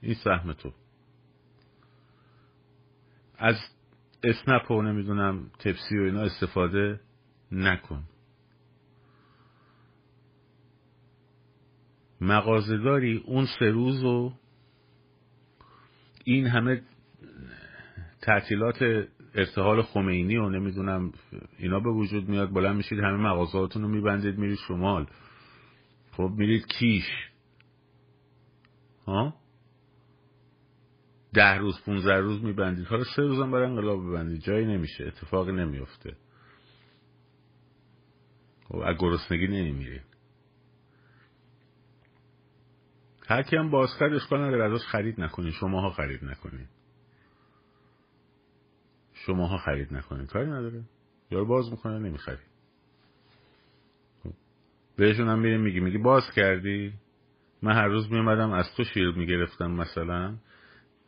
این 0.00 0.14
سهم 0.14 0.52
تو. 0.52 0.72
از 3.38 3.56
اسنپ 4.22 4.70
و 4.70 4.82
نمی‌دونم 4.82 5.50
تپسی 5.58 5.98
و 5.98 6.02
اینا 6.02 6.20
استفاده 6.20 7.00
نکن. 7.52 8.04
مغازداری 12.20 13.16
اون 13.16 13.46
سه 13.58 13.70
روز 13.70 14.04
و 14.04 14.32
این 16.24 16.46
همه 16.46 16.82
تعطیلات 18.20 19.08
ارتحال 19.34 19.82
خمینی 19.82 20.36
و 20.36 20.48
نمی‌دونم 20.48 21.12
اینا 21.58 21.80
به 21.80 21.90
وجود 21.90 22.28
میاد 22.28 22.50
بلند 22.50 22.76
میشید 22.76 22.98
همه 22.98 23.16
مغازهاتون 23.16 23.82
رو 23.82 23.88
میبندید 23.88 24.38
میرید 24.38 24.58
شمال. 24.68 25.06
خب 26.12 26.32
میرید 26.36 26.66
کیش. 26.66 27.04
ها؟ 29.06 29.34
ده 31.32 31.54
روز 31.54 31.80
پونزه 31.84 32.12
روز 32.12 32.44
میبندید. 32.44 32.86
حالا 32.86 33.04
سه 33.16 33.22
روزم 33.22 33.50
برای 33.50 33.66
انقلاب 33.66 34.08
ببندید. 34.08 34.40
جایی 34.40 34.66
نمیشه 34.66 35.06
اتفاقی 35.06 35.52
نمیفته 35.52 36.16
خب 38.68 38.76
از 38.76 38.96
گرسنگی 38.98 39.46
نمیمیرید. 39.46 40.02
هر 43.28 43.42
کی 43.42 43.56
هم 43.56 43.70
باز 43.70 43.88
کرد 44.00 44.12
اشکال 44.12 44.40
نداره 44.40 44.64
ازش 44.64 44.84
خرید 44.84 45.20
نکنید 45.20 45.52
شماها 45.52 45.90
خرید 45.90 46.24
نکنید. 46.24 46.68
شماها 49.28 49.58
خرید 49.58 49.94
نکنید 49.94 50.28
کاری 50.28 50.46
نداره. 50.50 50.82
یارو 51.30 51.46
باز 51.46 51.70
می‌کنه 51.70 51.98
نمی‌خری 51.98 52.36
خب. 54.24 54.32
بهشون 54.96 55.28
هم 55.28 55.38
میریم 55.38 55.60
میگی 55.60 55.80
میگی 55.80 55.98
باز 55.98 56.22
کردی؟ 56.36 56.92
من 57.62 57.72
هر 57.72 57.86
روز 57.86 58.12
میومدم 58.12 58.50
از 58.50 58.74
تو 58.76 58.84
شیر 58.84 59.10
می‌گرفتم 59.10 59.70
مثلا. 59.70 60.36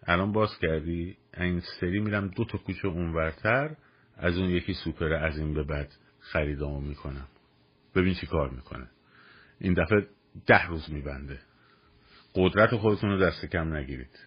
الان 0.07 0.33
باز 0.33 0.59
کردی؟ 0.59 1.17
این 1.37 1.61
سری 1.81 2.01
میرم 2.01 2.29
دو 2.29 2.45
تا 2.45 2.59
کوچه 2.59 2.89
اونورتر 2.89 3.77
از 4.17 4.39
اون 4.39 4.51
یکی 4.51 4.75
سوپر 4.75 5.13
از 5.13 5.39
این 5.39 5.55
به 5.55 5.63
بعد 5.63 5.93
خریدامو 6.21 6.81
می‌کنم. 6.81 7.27
ببین 7.95 8.15
چی 8.15 8.27
کار 8.27 8.51
می‌کنه. 8.51 8.89
این 9.59 9.75
دفعه 9.75 10.07
ده 10.47 10.67
روز 10.67 10.91
میبنده. 10.91 11.39
قدرت 12.35 12.77
خودتون 12.77 13.11
رو 13.11 13.19
دست 13.19 13.45
کم 13.45 13.75
نگیرید. 13.75 14.19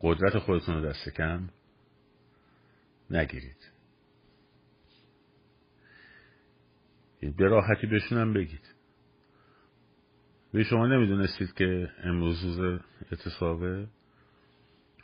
قدرت 0.00 0.38
خودتون 0.38 0.74
رو 0.74 0.88
دست 0.88 1.08
کم 1.08 1.48
نگیرید. 3.10 3.72
به 7.36 7.48
راحتی 7.48 7.86
بهشونم 7.86 8.32
بگید. 8.32 8.74
به 10.52 10.62
شما 10.62 10.86
نمی‌دونستید 10.86 11.54
که 11.54 11.90
امروز 12.04 12.44
روز 12.44 12.80
اعتصابه؟ 13.12 13.86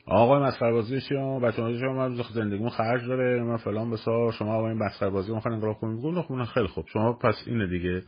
آقای 0.07 0.43
مسخره 0.43 0.73
بازی 0.73 1.01
شما 1.01 1.41
بچه‌ها 1.41 1.79
شما 1.79 2.09
من 2.09 2.23
زندگیمون 2.35 2.71
خرج 2.71 3.07
داره. 3.07 3.43
من 3.43 3.57
فلان 3.57 3.91
بسار 3.91 4.33
شما 4.33 4.55
آقای 4.55 4.75
مسخره 4.75 5.11
بازی 5.11 5.33
می‌خوان 5.35 5.55
انقلاب 5.55 5.79
کنید 5.81 6.23
خب 6.23 6.45
خیلی 6.45 6.67
خوب. 6.67 6.87
شما 6.87 7.13
پس 7.13 7.43
اینه 7.47 7.67
دیگه. 7.67 8.03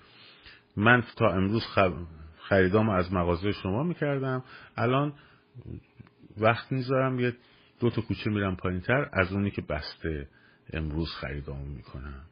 من 0.76 1.02
تا 1.16 1.28
امروز 1.28 1.62
خب 1.66 1.92
خریدام 2.38 2.88
از 2.88 3.12
مغازه 3.12 3.52
شما 3.52 3.82
می‌کردم. 3.82 4.44
الان 4.76 5.12
وقت 6.38 6.72
می‌ذارم 6.72 7.20
یه 7.20 7.32
دو 7.80 7.90
تا 7.90 8.02
کوچه 8.02 8.30
میرم 8.30 8.56
پایین 8.56 8.80
تر 8.80 9.10
از 9.12 9.32
اونی 9.32 9.50
که 9.50 9.62
بسته 9.62 10.28
امروز 10.72 11.08
خریدامو 11.10 11.66
می‌کنم. 11.66 12.24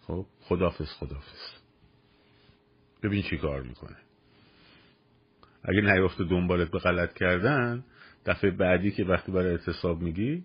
خب 0.00 0.26
خدافز 0.40 0.88
خدافز 0.92 1.52
ببین 3.02 3.22
چی 3.22 3.38
کار 3.38 3.62
می‌کنه. 3.62 3.96
اگه 5.64 5.80
نیفته 5.80 6.24
دنبالت 6.24 6.70
به 6.70 6.78
غلط 6.78 7.12
کردن 7.12 7.84
دفعه 8.26 8.50
بعدی 8.50 8.90
که 8.90 9.04
وقتی 9.04 9.32
برای 9.32 9.50
اعتصاب 9.50 10.02
میگی 10.02 10.44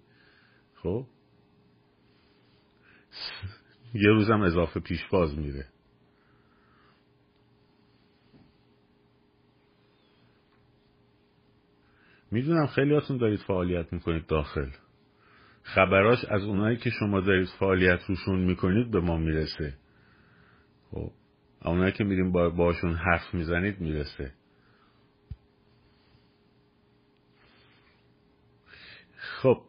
خب 0.76 1.06
یه 3.94 4.10
روزم 4.10 4.42
اضافه 4.42 4.80
پیشواز 4.80 5.38
میره. 5.38 5.66
می‌دونم 12.34 12.68
خیلیاتون 12.68 13.18
دارید 13.18 13.40
فعالیت 13.40 13.94
می‌کنید 13.94 14.26
داخل. 14.26 14.70
خبراش 15.64 16.26
از 16.26 16.44
اونایی 16.44 16.78
که 16.78 16.90
شما 16.90 17.22
دارید 17.22 17.48
فعالیت 17.60 18.00
روشون 18.08 18.40
می‌کنید 18.40 18.92
به 18.92 19.00
ما 19.00 19.18
می‌رسه. 19.18 19.74
خب 20.92 21.12
اونایی 21.66 21.92
که 21.92 22.04
میریم 22.04 22.32
با 22.32 22.50
باشون 22.50 22.94
حرف 22.94 23.34
می‌زنید 23.34 23.80
می‌رسه. 23.82 24.34
خب. 29.18 29.62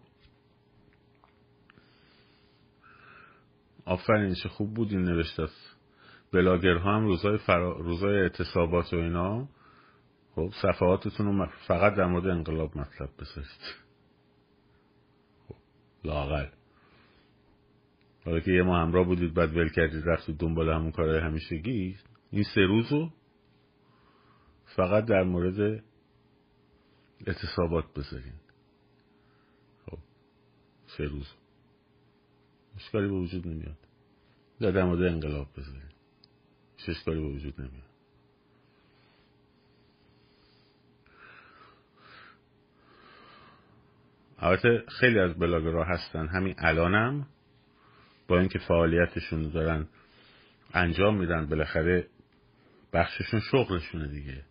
آفرین 3.85 4.35
چه 4.35 4.49
خوب 4.49 4.75
بود 4.75 4.91
این 4.91 5.03
نوشته 5.03 5.49
بلاگرها 6.33 6.97
هم 6.97 7.05
روزای, 7.05 7.39
فرا... 7.39 7.73
روزای 7.79 8.17
اعتصابات 8.21 8.93
و 8.93 8.97
اینا. 8.97 9.49
خب 10.35 10.51
صفحاتتون 10.63 11.27
رو 11.27 11.47
فقط 11.67 11.95
در 11.95 12.07
مورد 12.07 12.27
انقلاب 12.27 12.79
مطلب 12.79 13.09
بسازید 13.19 13.75
خب 15.49 15.55
لاغل 16.05 16.47
حالا 18.25 18.41
که 18.41 18.51
یه 18.51 18.63
ما 18.63 18.79
همراه 18.79 19.07
بودید 19.07 19.35
بعد 19.35 19.57
ول 19.57 19.69
کردید 19.69 20.09
رفتید 20.09 20.37
دنبال 20.37 20.71
همون 20.71 20.91
کارهای 20.91 21.21
همیشگی 21.21 21.97
این 22.31 22.45
سه 22.55 22.61
روزو 22.61 23.11
فقط 24.77 25.05
در 25.05 25.23
مورد 25.23 25.85
اعتصابات 27.27 27.85
بذارین. 27.95 28.33
خب 29.87 29.99
سه 30.97 31.05
روز. 31.05 31.27
اشکالی 32.77 33.09
به 33.09 33.15
وجود 33.15 33.47
نمیاد. 33.47 33.79
در 34.61 34.85
مورد 34.85 35.03
انقلاب 35.03 35.49
بذارین. 35.57 35.91
اشکالی 36.89 37.21
به 37.21 37.29
وجود 37.29 37.61
نمیاد. 37.61 37.94
البته 44.45 44.85
خیلی 44.89 45.19
از 45.19 45.35
بلاگرها 45.35 45.85
هستن. 45.85 46.29
همین 46.29 46.55
الانم 46.59 47.27
با 48.29 48.39
اینکه 48.39 48.59
فعالیتشون 48.59 49.51
دارن 49.51 49.89
انجام 50.75 51.19
میدن 51.19 51.47
بالاخره 51.47 52.07
بخششون 52.93 53.41
شغلشونه 53.41 54.09
دیگه. 54.09 54.45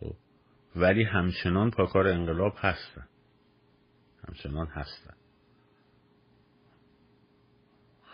خب. 0.00 0.14
ولی 0.76 1.04
همچنان 1.04 1.70
پاکار 1.70 2.08
انقلاب 2.08 2.54
هستن. 2.58 3.08
همچنان 4.28 4.66
هستن. 4.66 5.14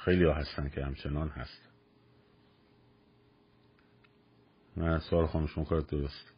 خیلی 0.04 0.24
ها 0.24 0.34
هستن 0.34 0.68
که 0.68 0.84
همچنان 0.84 1.28
هستن. 1.28 1.68
من 4.76 4.98
سوال 4.98 5.26
خاموش 5.26 5.54
کار 5.68 5.80
درست. 5.80 6.32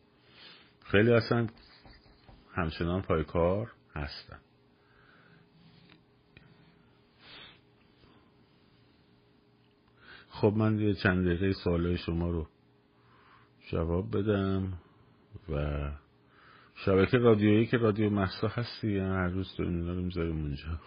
خیلی 0.84 1.12
هستن 1.12 1.47
همچنان 2.55 3.03
پای 3.03 3.24
کار. 3.24 3.72
هستن 3.95 4.38
خب 10.28 10.53
من 10.57 10.78
یه 10.78 10.95
چند 10.95 11.26
دقیقه 11.26 11.53
سوالای 11.53 11.97
شما 11.97 12.30
رو 12.30 12.49
جواب 13.70 14.16
بدم 14.16 14.72
و 15.49 15.91
شبکه 16.74 17.18
رادیویی 17.18 17.66
که 17.66 17.76
رادیو 17.76 18.11
محسا 18.11 18.49
هستی 18.49 18.93
یعنی 18.93 19.09
هر 19.09 19.28
روز 19.28 19.57
داریم 19.59 19.74
اینا 19.74 19.93
رو 19.93 20.03
می‌ذاریم 20.03 20.36
اونجا. 20.36 20.64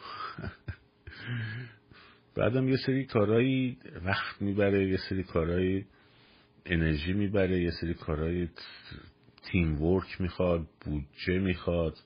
بعدم 2.35 2.69
یه 2.69 2.77
سری 2.85 3.05
کارهایی 3.05 3.77
وقت 4.05 4.41
می‌بره 4.41 4.89
یه 4.89 4.97
سری 5.09 5.23
کارهایی 5.23 5.85
انرژی 6.65 7.13
می‌بره 7.13 7.61
یه 7.61 7.71
سری 7.81 7.93
کارهایی 7.93 8.49
تیم 9.43 9.81
ورک 9.81 10.21
می‌خواد 10.21 10.67
بودجه 10.85 11.39
می‌خواد. 11.39 11.97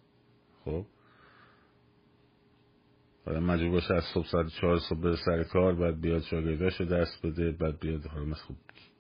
خب؟ 0.68 0.86
حالا 3.26 3.40
مجبور 3.40 3.72
باشه 3.72 3.94
از 3.94 4.04
صبح 4.14 4.28
ساعت 4.28 4.48
چهار 4.48 4.80
صبح 4.80 5.00
بره 5.00 5.16
سر 5.26 5.44
کار 5.44 5.76
بعد 5.76 6.02
بیاد 6.02 6.22
شاگرداشو 6.22 6.86
دست 6.86 7.26
بده 7.26 7.52
بعد 7.52 7.80
بیاد 7.80 8.06
حالا 8.06 8.34
خوب 8.34 8.58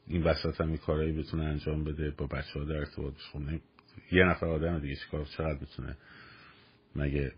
این 0.07 0.24
وسط 0.24 0.61
هم 0.61 0.78
کارهایی 0.78 1.11
بتونه 1.11 1.43
انجام 1.43 1.84
بده 1.84 2.11
با 2.11 2.28
بچه 2.28 2.59
ها 2.59 2.65
در 2.65 2.76
ارتباط 2.76 3.13
خونه 3.32 3.61
یه 4.11 4.24
نفر 4.24 4.45
آدم 4.45 4.80
دیگه 4.80 4.95
چیکار 4.95 5.26
چقدر 5.26 5.59
بتونه 5.59 5.97
مگه 6.95 7.32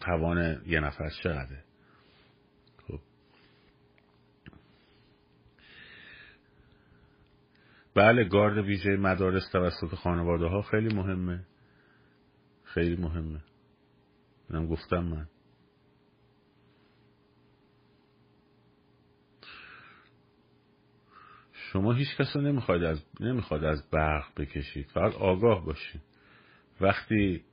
توان 0.00 0.62
یه 0.66 0.80
نفر 0.80 1.10
چقدره؟ 1.22 1.64
خب. 2.88 3.00
بله 7.94 8.24
گارد 8.24 8.58
ویژه 8.58 8.96
مدارس 8.96 9.50
توسط 9.52 9.94
خانواده 9.94 10.46
ها 10.46 10.62
خیلی 10.62 10.94
مهمه. 10.94 11.44
خیلی 12.76 12.96
مهمه. 12.96 13.40
اینم 14.50 14.66
گفتم 14.66 15.04
من. 15.04 15.26
شما 21.52 21.92
هیچ 21.92 22.08
کس 22.18 22.36
رو 22.36 22.42
نمی‌خواید 22.42 22.82
از 22.82 23.04
نمی‌خواد 23.20 23.64
از 23.64 23.90
برق 23.90 24.24
بکشید. 24.36 24.86
فقط 24.86 25.14
آگاه 25.14 25.64
باشین. 25.64 26.00
وقتی 26.80 27.44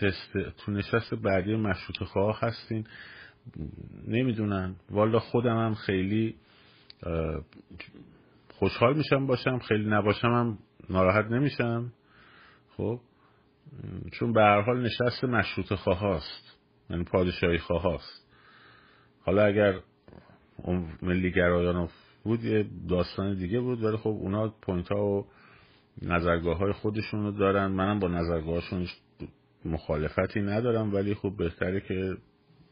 تست 0.00 0.32
تو 0.58 0.72
نشست 0.72 1.14
بعدی 1.14 1.56
مشروط 1.56 2.02
خواه 2.02 2.40
هستین 2.40 2.86
نمی‌دونن. 4.06 4.76
والا 4.90 5.18
خودم 5.18 5.56
هم 5.58 5.74
خیلی 5.74 6.36
خوشحال 8.52 8.96
میشم 8.96 9.26
باشم. 9.26 9.58
خیلی 9.58 9.90
نباشم 9.90 10.28
هم 10.28 10.58
ناراحت 10.90 11.24
نمیشم. 11.24 11.92
خب؟ 12.76 13.00
چون 14.12 14.32
به 14.32 14.40
هر 14.40 14.60
حال 14.60 14.82
نشست 14.82 15.24
مشروط 15.24 15.74
خواه 15.74 16.00
هست 16.00 16.58
یعنی 16.90 17.04
پادشاهی 17.04 17.58
خواه 17.58 17.94
هست 17.94 18.26
حالا 19.20 19.44
اگر 19.44 19.80
ملی 21.02 21.32
گرایان 21.32 21.88
بود 22.24 22.44
یه 22.44 22.66
داستان 22.88 23.34
دیگه 23.34 23.60
بود 23.60 23.82
ولی 23.82 23.96
خب 23.96 24.08
اونا 24.08 24.48
پوینت 24.48 24.88
ها 24.92 25.06
و 25.06 25.26
نظرگاه 26.02 26.58
های 26.58 26.72
خودشون 26.72 27.22
رو 27.22 27.30
دارن. 27.32 27.66
منم 27.66 27.98
با 27.98 28.08
نظرگاهشون 28.08 28.86
مخالفتی 29.64 30.40
ندارم 30.40 30.94
ولی 30.94 31.14
خب 31.14 31.36
بهتره 31.38 31.80
که 31.80 32.16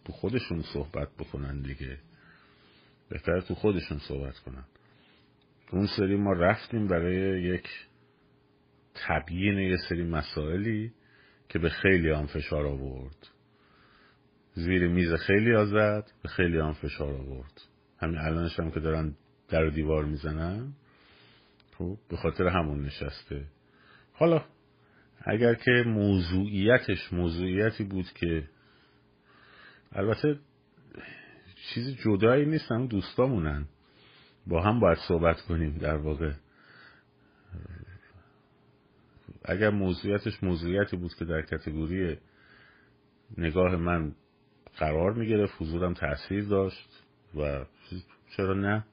تو 0.05 0.12
خودشون 0.12 0.62
صحبت 0.62 1.09
بکنن 1.18 1.61
دیگه. 1.61 1.99
بهتره 3.09 3.40
تو 3.40 3.55
خودشون 3.55 3.99
صحبت 3.99 4.38
کنن. 4.38 4.64
اون 5.72 5.86
سری 5.97 6.16
ما 6.16 6.32
رفتیم 6.32 6.86
برای 6.86 7.42
یک 7.42 7.68
تبیین 8.95 9.59
یه 9.59 9.76
سری 9.88 10.05
مسائلی 10.05 10.92
که 11.49 11.59
به 11.59 11.68
خیلی 11.68 12.11
هم 12.11 12.26
فشار 12.26 12.66
آورد. 12.66 13.28
زیر 14.55 14.88
میز 14.88 15.14
خیلی 15.14 15.55
آزد 15.55 16.11
به 16.22 16.28
خیلی 16.28 16.59
هم 16.59 16.72
فشار 16.72 17.14
آورد. 17.14 17.61
همین 17.99 18.18
الانش 18.18 18.61
هم 18.61 18.70
که 18.70 18.80
دارن 18.80 19.14
در 19.49 19.66
دیوار 19.66 20.05
می‌زنن 20.05 20.72
خب 21.78 21.99
به 22.11 22.16
خاطر 22.16 22.47
همون 22.47 22.84
نشسته. 22.84 23.45
حالا 24.12 24.45
اگر 25.20 25.55
که 25.55 25.70
موضوعیتش 25.86 27.12
موضوعیتی 27.12 27.84
بود 27.84 28.07
که 28.14 28.49
البته 29.92 30.38
چیزی 31.74 31.95
جدایی 32.05 32.47
نیست 32.47 32.72
هم 32.72 32.86
دوستامونن. 32.86 33.66
با 34.47 34.62
هم 34.62 34.80
باید 34.80 34.99
صحبت 35.09 35.40
کنیم 35.40 35.78
در 35.78 35.97
واقع. 35.97 36.32
اگر 39.45 39.70
موضوعیتش 39.70 40.42
موضوعیتی 40.42 40.97
بود 40.97 41.14
که 41.14 41.24
در 41.24 41.42
کتگوری 41.42 42.18
نگاه 43.38 43.76
من 43.76 44.14
قرار 44.78 45.12
می‌گرفت 45.12 45.55
حضورم 45.59 45.95
تاثیر 45.95 46.45
داشت 46.45 46.88
و 47.36 47.64
چرا 48.36 48.55
نه؟ 48.55 48.84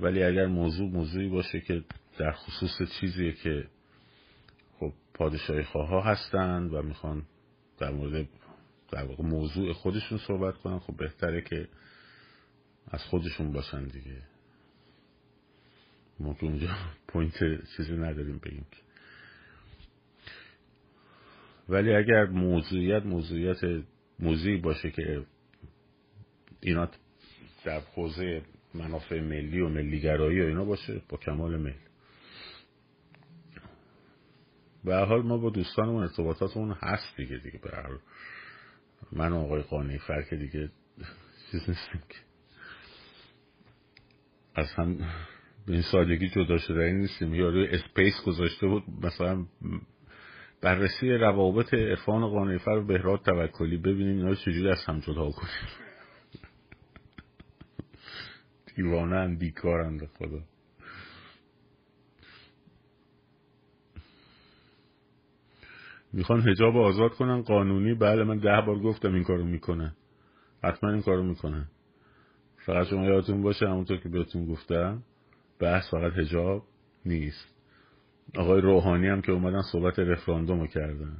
ولی 0.00 0.22
اگر 0.22 0.46
موضوع 0.46 0.90
موضوعی 0.90 1.28
باشه 1.28 1.60
که 1.60 1.84
در 2.18 2.32
خصوص 2.32 2.92
چیزی 3.00 3.32
که 3.32 3.68
خب 4.80 4.92
پادشاهی 5.14 5.62
خواه 5.62 6.04
هستن 6.04 6.62
و 6.62 6.82
می‌خوان 6.82 7.22
در 7.78 7.90
مورد 7.90 8.28
در 8.92 9.04
واقع 9.04 9.24
موضوع 9.24 9.72
خودشون 9.72 10.18
صحبت 10.18 10.56
کنن 10.56 10.78
خب 10.78 10.96
بهتره 10.96 11.40
که 11.40 11.68
از 12.90 13.04
خودشون 13.04 13.52
باشن 13.52 13.84
دیگه. 13.84 14.22
ما 16.20 16.36
اونجا 16.42 16.68
پوینت 17.08 17.38
چیزی 17.76 17.92
نداریم 17.92 18.38
بگیم 18.38 18.66
که. 18.70 18.87
ولی 21.68 21.94
اگر 21.94 22.26
موضوعیت 22.26 23.06
موضوعیت 23.06 23.84
موضوعی 24.18 24.56
باشه 24.56 24.90
که 24.90 25.24
اینا 26.60 26.88
در 27.64 27.80
حوزه 27.80 28.42
منافع 28.74 29.20
ملی 29.20 29.60
و 29.60 29.68
ملیگرایی 29.68 30.40
و 30.40 30.46
اینا 30.46 30.64
باشه 30.64 31.02
با 31.08 31.16
کمال 31.16 31.60
میل 31.60 31.74
به 34.84 34.96
حال 34.96 35.22
ما 35.22 35.38
با 35.38 35.50
دوستانمون 35.50 36.02
ارتباطاتمون 36.02 36.76
هست 36.80 37.16
دیگه 37.16 37.36
دیگه 37.36 37.58
به 37.58 37.70
حال. 37.70 37.98
من 39.12 39.32
و 39.32 39.36
آقای 39.36 39.62
قانعی 39.62 39.98
فرق 39.98 40.34
دیگه 40.34 40.70
چیز 41.50 41.60
نیستیم 41.68 42.02
که 42.08 42.18
از 44.54 44.72
هم 44.72 44.96
به 45.66 45.72
این 45.72 45.82
سادگی 45.82 46.28
جدا 46.28 46.58
شده 46.58 46.80
این 46.80 46.96
نیستیم. 46.96 47.34
یا 47.34 47.48
روی 47.48 47.68
اسپیس 47.68 48.22
گذاشته 48.26 48.66
بود 48.66 48.82
مثلا 49.02 49.46
بررسی 50.60 51.10
روابط 51.10 51.74
عرفان 51.74 52.28
قانیفر 52.28 52.70
و 52.70 52.84
بهراد 52.84 53.22
توکلی. 53.22 53.76
ببینیم 53.76 54.16
اینا 54.16 54.34
چجوری 54.34 54.70
از 54.70 54.84
هم 54.86 55.00
جدا 55.00 55.30
کنیم. 55.30 55.68
دیوانه 58.76 59.16
هم 59.16 59.36
بیکارند 59.36 60.06
خدا. 60.18 60.40
می‌خوان 66.12 66.48
هجاب 66.48 66.76
آزاد 66.76 67.10
کنن 67.14 67.42
قانونی. 67.42 67.94
بله 67.94 68.24
من 68.24 68.38
ده 68.38 68.60
بار 68.66 68.78
گفتم 68.78 69.14
این 69.14 69.24
کارو 69.24 69.44
می‌کنن 69.44 69.96
حتما 70.64 70.90
این 70.90 71.02
کارو 71.02 71.22
می‌کنن 71.22 71.68
فقط 72.66 72.86
شما 72.86 73.04
یادتون 73.04 73.42
باشه 73.42 73.68
همونطور 73.68 73.96
که 73.96 74.08
بهتون 74.08 74.46
گفتم 74.46 75.02
بحث 75.60 75.90
فقط 75.90 76.12
هجاب 76.12 76.62
نیست. 77.04 77.57
آقای 78.36 78.60
روحانی 78.60 79.06
هم 79.06 79.22
که 79.22 79.32
اومدن 79.32 79.62
صحبت 79.72 79.98
رفراندوم 79.98 80.60
رو 80.60 80.66
کردن. 80.66 81.16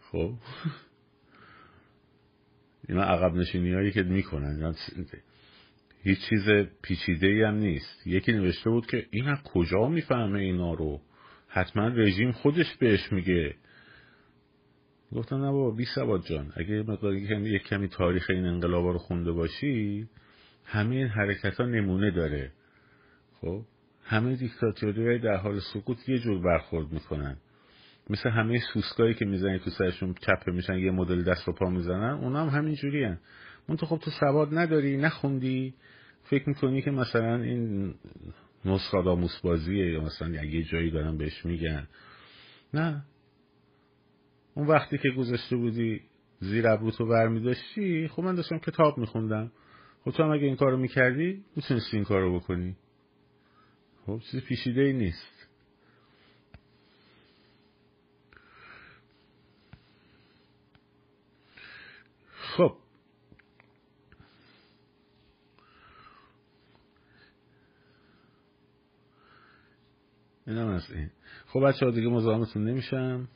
خب؟ 0.00 0.34
اینا 2.88 3.02
عقب 3.02 3.34
نشینی 3.34 3.72
هایی 3.72 3.92
که 3.92 4.02
می‌کنن. 4.02 4.74
هیچ 6.02 6.18
چیز 6.28 6.48
پیچیده 6.82 7.26
ای 7.26 7.42
هم 7.42 7.54
نیست. 7.54 8.06
یکی 8.06 8.32
نوشته 8.32 8.70
بود 8.70 8.86
که 8.86 9.06
این 9.10 9.28
از 9.28 9.38
کجا 9.42 9.88
می‌فهمه 9.88 10.38
اینا 10.40 10.74
رو؟ 10.74 11.00
حتما 11.48 11.88
رژیم 11.88 12.32
خودش 12.32 12.76
بهش 12.76 13.12
میگه. 13.12 13.54
گفتم 15.12 15.36
نه 15.36 15.52
بابا 15.52 15.70
بی 15.70 15.84
سواد 15.84 16.26
جان 16.26 16.52
اگه 16.56 16.82
مقدار 16.82 17.14
یک 17.14 17.62
کمی 17.62 17.88
تاریخ 17.88 18.30
این 18.30 18.44
انقلاب 18.44 18.86
رو 18.86 18.98
خونده 18.98 19.32
باشی 19.32 20.08
همه 20.64 20.96
این 20.96 21.06
حرکت 21.06 21.60
ها 21.60 21.66
نمونه 21.66 22.10
داره. 22.10 22.52
خب؟ 23.40 23.64
همه 24.08 24.36
دیکتاتوری 24.36 25.18
در 25.18 25.36
حال 25.36 25.60
سقوط 25.60 26.08
یه 26.08 26.18
جور 26.18 26.42
برخورد 26.42 26.92
می‌کنن. 26.92 27.36
مثل 28.10 28.30
همه 28.30 28.60
سوسکایی 28.72 29.14
که 29.14 29.24
می‌زنی 29.24 29.58
تو 29.58 29.70
سرشون 29.70 30.14
چپه 30.14 30.52
میشن 30.52 30.78
یه 30.78 30.90
مدل 30.90 31.22
دست 31.22 31.48
و 31.48 31.52
پا 31.52 31.70
می‌زنن 31.70 32.18
اونا 32.22 32.46
هم 32.46 32.58
همین 32.58 32.74
جوری 32.74 33.04
هن. 33.04 33.18
تو 33.78 33.86
خب 33.86 33.98
تو 33.98 34.10
سواد 34.10 34.48
نداری 34.58 34.96
نخوندی. 34.96 35.74
فکر 36.22 36.48
می‌کنی 36.48 36.82
که 36.82 36.90
مثلا 36.90 37.42
این 37.42 37.94
نسخاداموس 38.64 39.40
بازیه 39.40 39.92
یا 39.92 40.00
مثلا 40.00 40.28
یه 40.28 40.62
جایی 40.62 40.90
دارن 40.90 41.16
بهش 41.16 41.46
میگن. 41.46 41.86
نه. 42.74 43.04
اون 44.54 44.66
وقتی 44.66 44.98
که 44.98 45.10
گذاشته 45.10 45.56
بودی 45.56 46.00
زیر 46.40 46.68
ابروتو 46.68 47.06
برمیداشتی 47.06 48.08
خب 48.08 48.22
من 48.22 48.34
داشتم 48.34 48.58
کتاب 48.58 48.98
میخوندم. 48.98 49.52
خب 50.04 50.10
تو 50.10 50.22
هم 50.22 50.30
اگه 50.30 50.44
این 50.44 50.56
کارو 50.56 50.76
می‌کردی 50.76 51.44
می‌تونستی 51.56 51.96
این 51.96 52.04
کارو 52.04 52.40
بکنی. 52.40 52.76
خب 54.06 54.20
چیز 54.30 54.40
پیشیده 54.40 54.80
ای 54.80 54.92
نیست. 54.92 55.46
خب. 62.56 62.76
این 70.46 70.58
هم 70.58 70.68
از 70.68 70.90
این. 70.90 71.10
خب 71.46 71.60
بچه 71.60 71.86
ها 71.86 71.90
دیگه 71.90 72.08
مزاحمتون 72.08 72.64
نمیشم. 72.64 73.28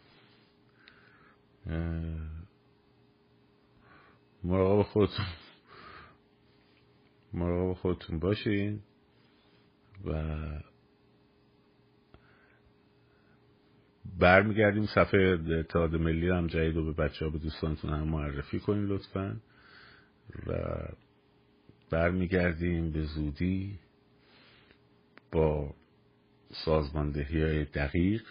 مراقب 4.44 4.82
خودتون. 4.82 5.26
مراقب 7.32 7.78
خودتون 7.78 8.18
باشین. 8.18 8.82
و 10.04 10.22
برمیگردیم 14.18 14.86
صفحه 14.86 15.38
اتحاد 15.58 15.96
ملی 15.96 16.28
هم 16.28 16.46
جدید 16.46 16.76
رو 16.76 16.84
به 16.84 17.04
بچه 17.04 17.24
ها 17.24 17.30
به 17.30 17.38
دوستانتون 17.38 17.90
هم 17.90 18.08
معرفی 18.08 18.60
کنین 18.60 18.84
لطفا. 18.84 19.40
و 20.46 20.52
برمیگردیم 21.90 22.90
به 22.90 23.02
زودی 23.02 23.78
با 25.32 25.74
سازماندهی 26.64 27.42
های 27.42 27.64
دقیق 27.64 28.22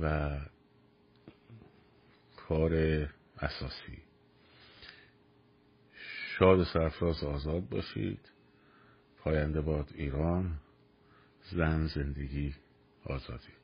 و 0.00 0.38
کار 2.36 2.74
اساسی. 3.38 4.02
شاد 6.38 6.58
و 6.58 6.64
سرفراز 6.64 7.24
آزاد 7.24 7.68
باشید. 7.68 8.35
پاینده 9.26 9.60
باد 9.60 9.92
ایران 9.94 10.60
زن 11.52 11.86
زندگی 11.86 12.54
آزادی. 13.04 13.55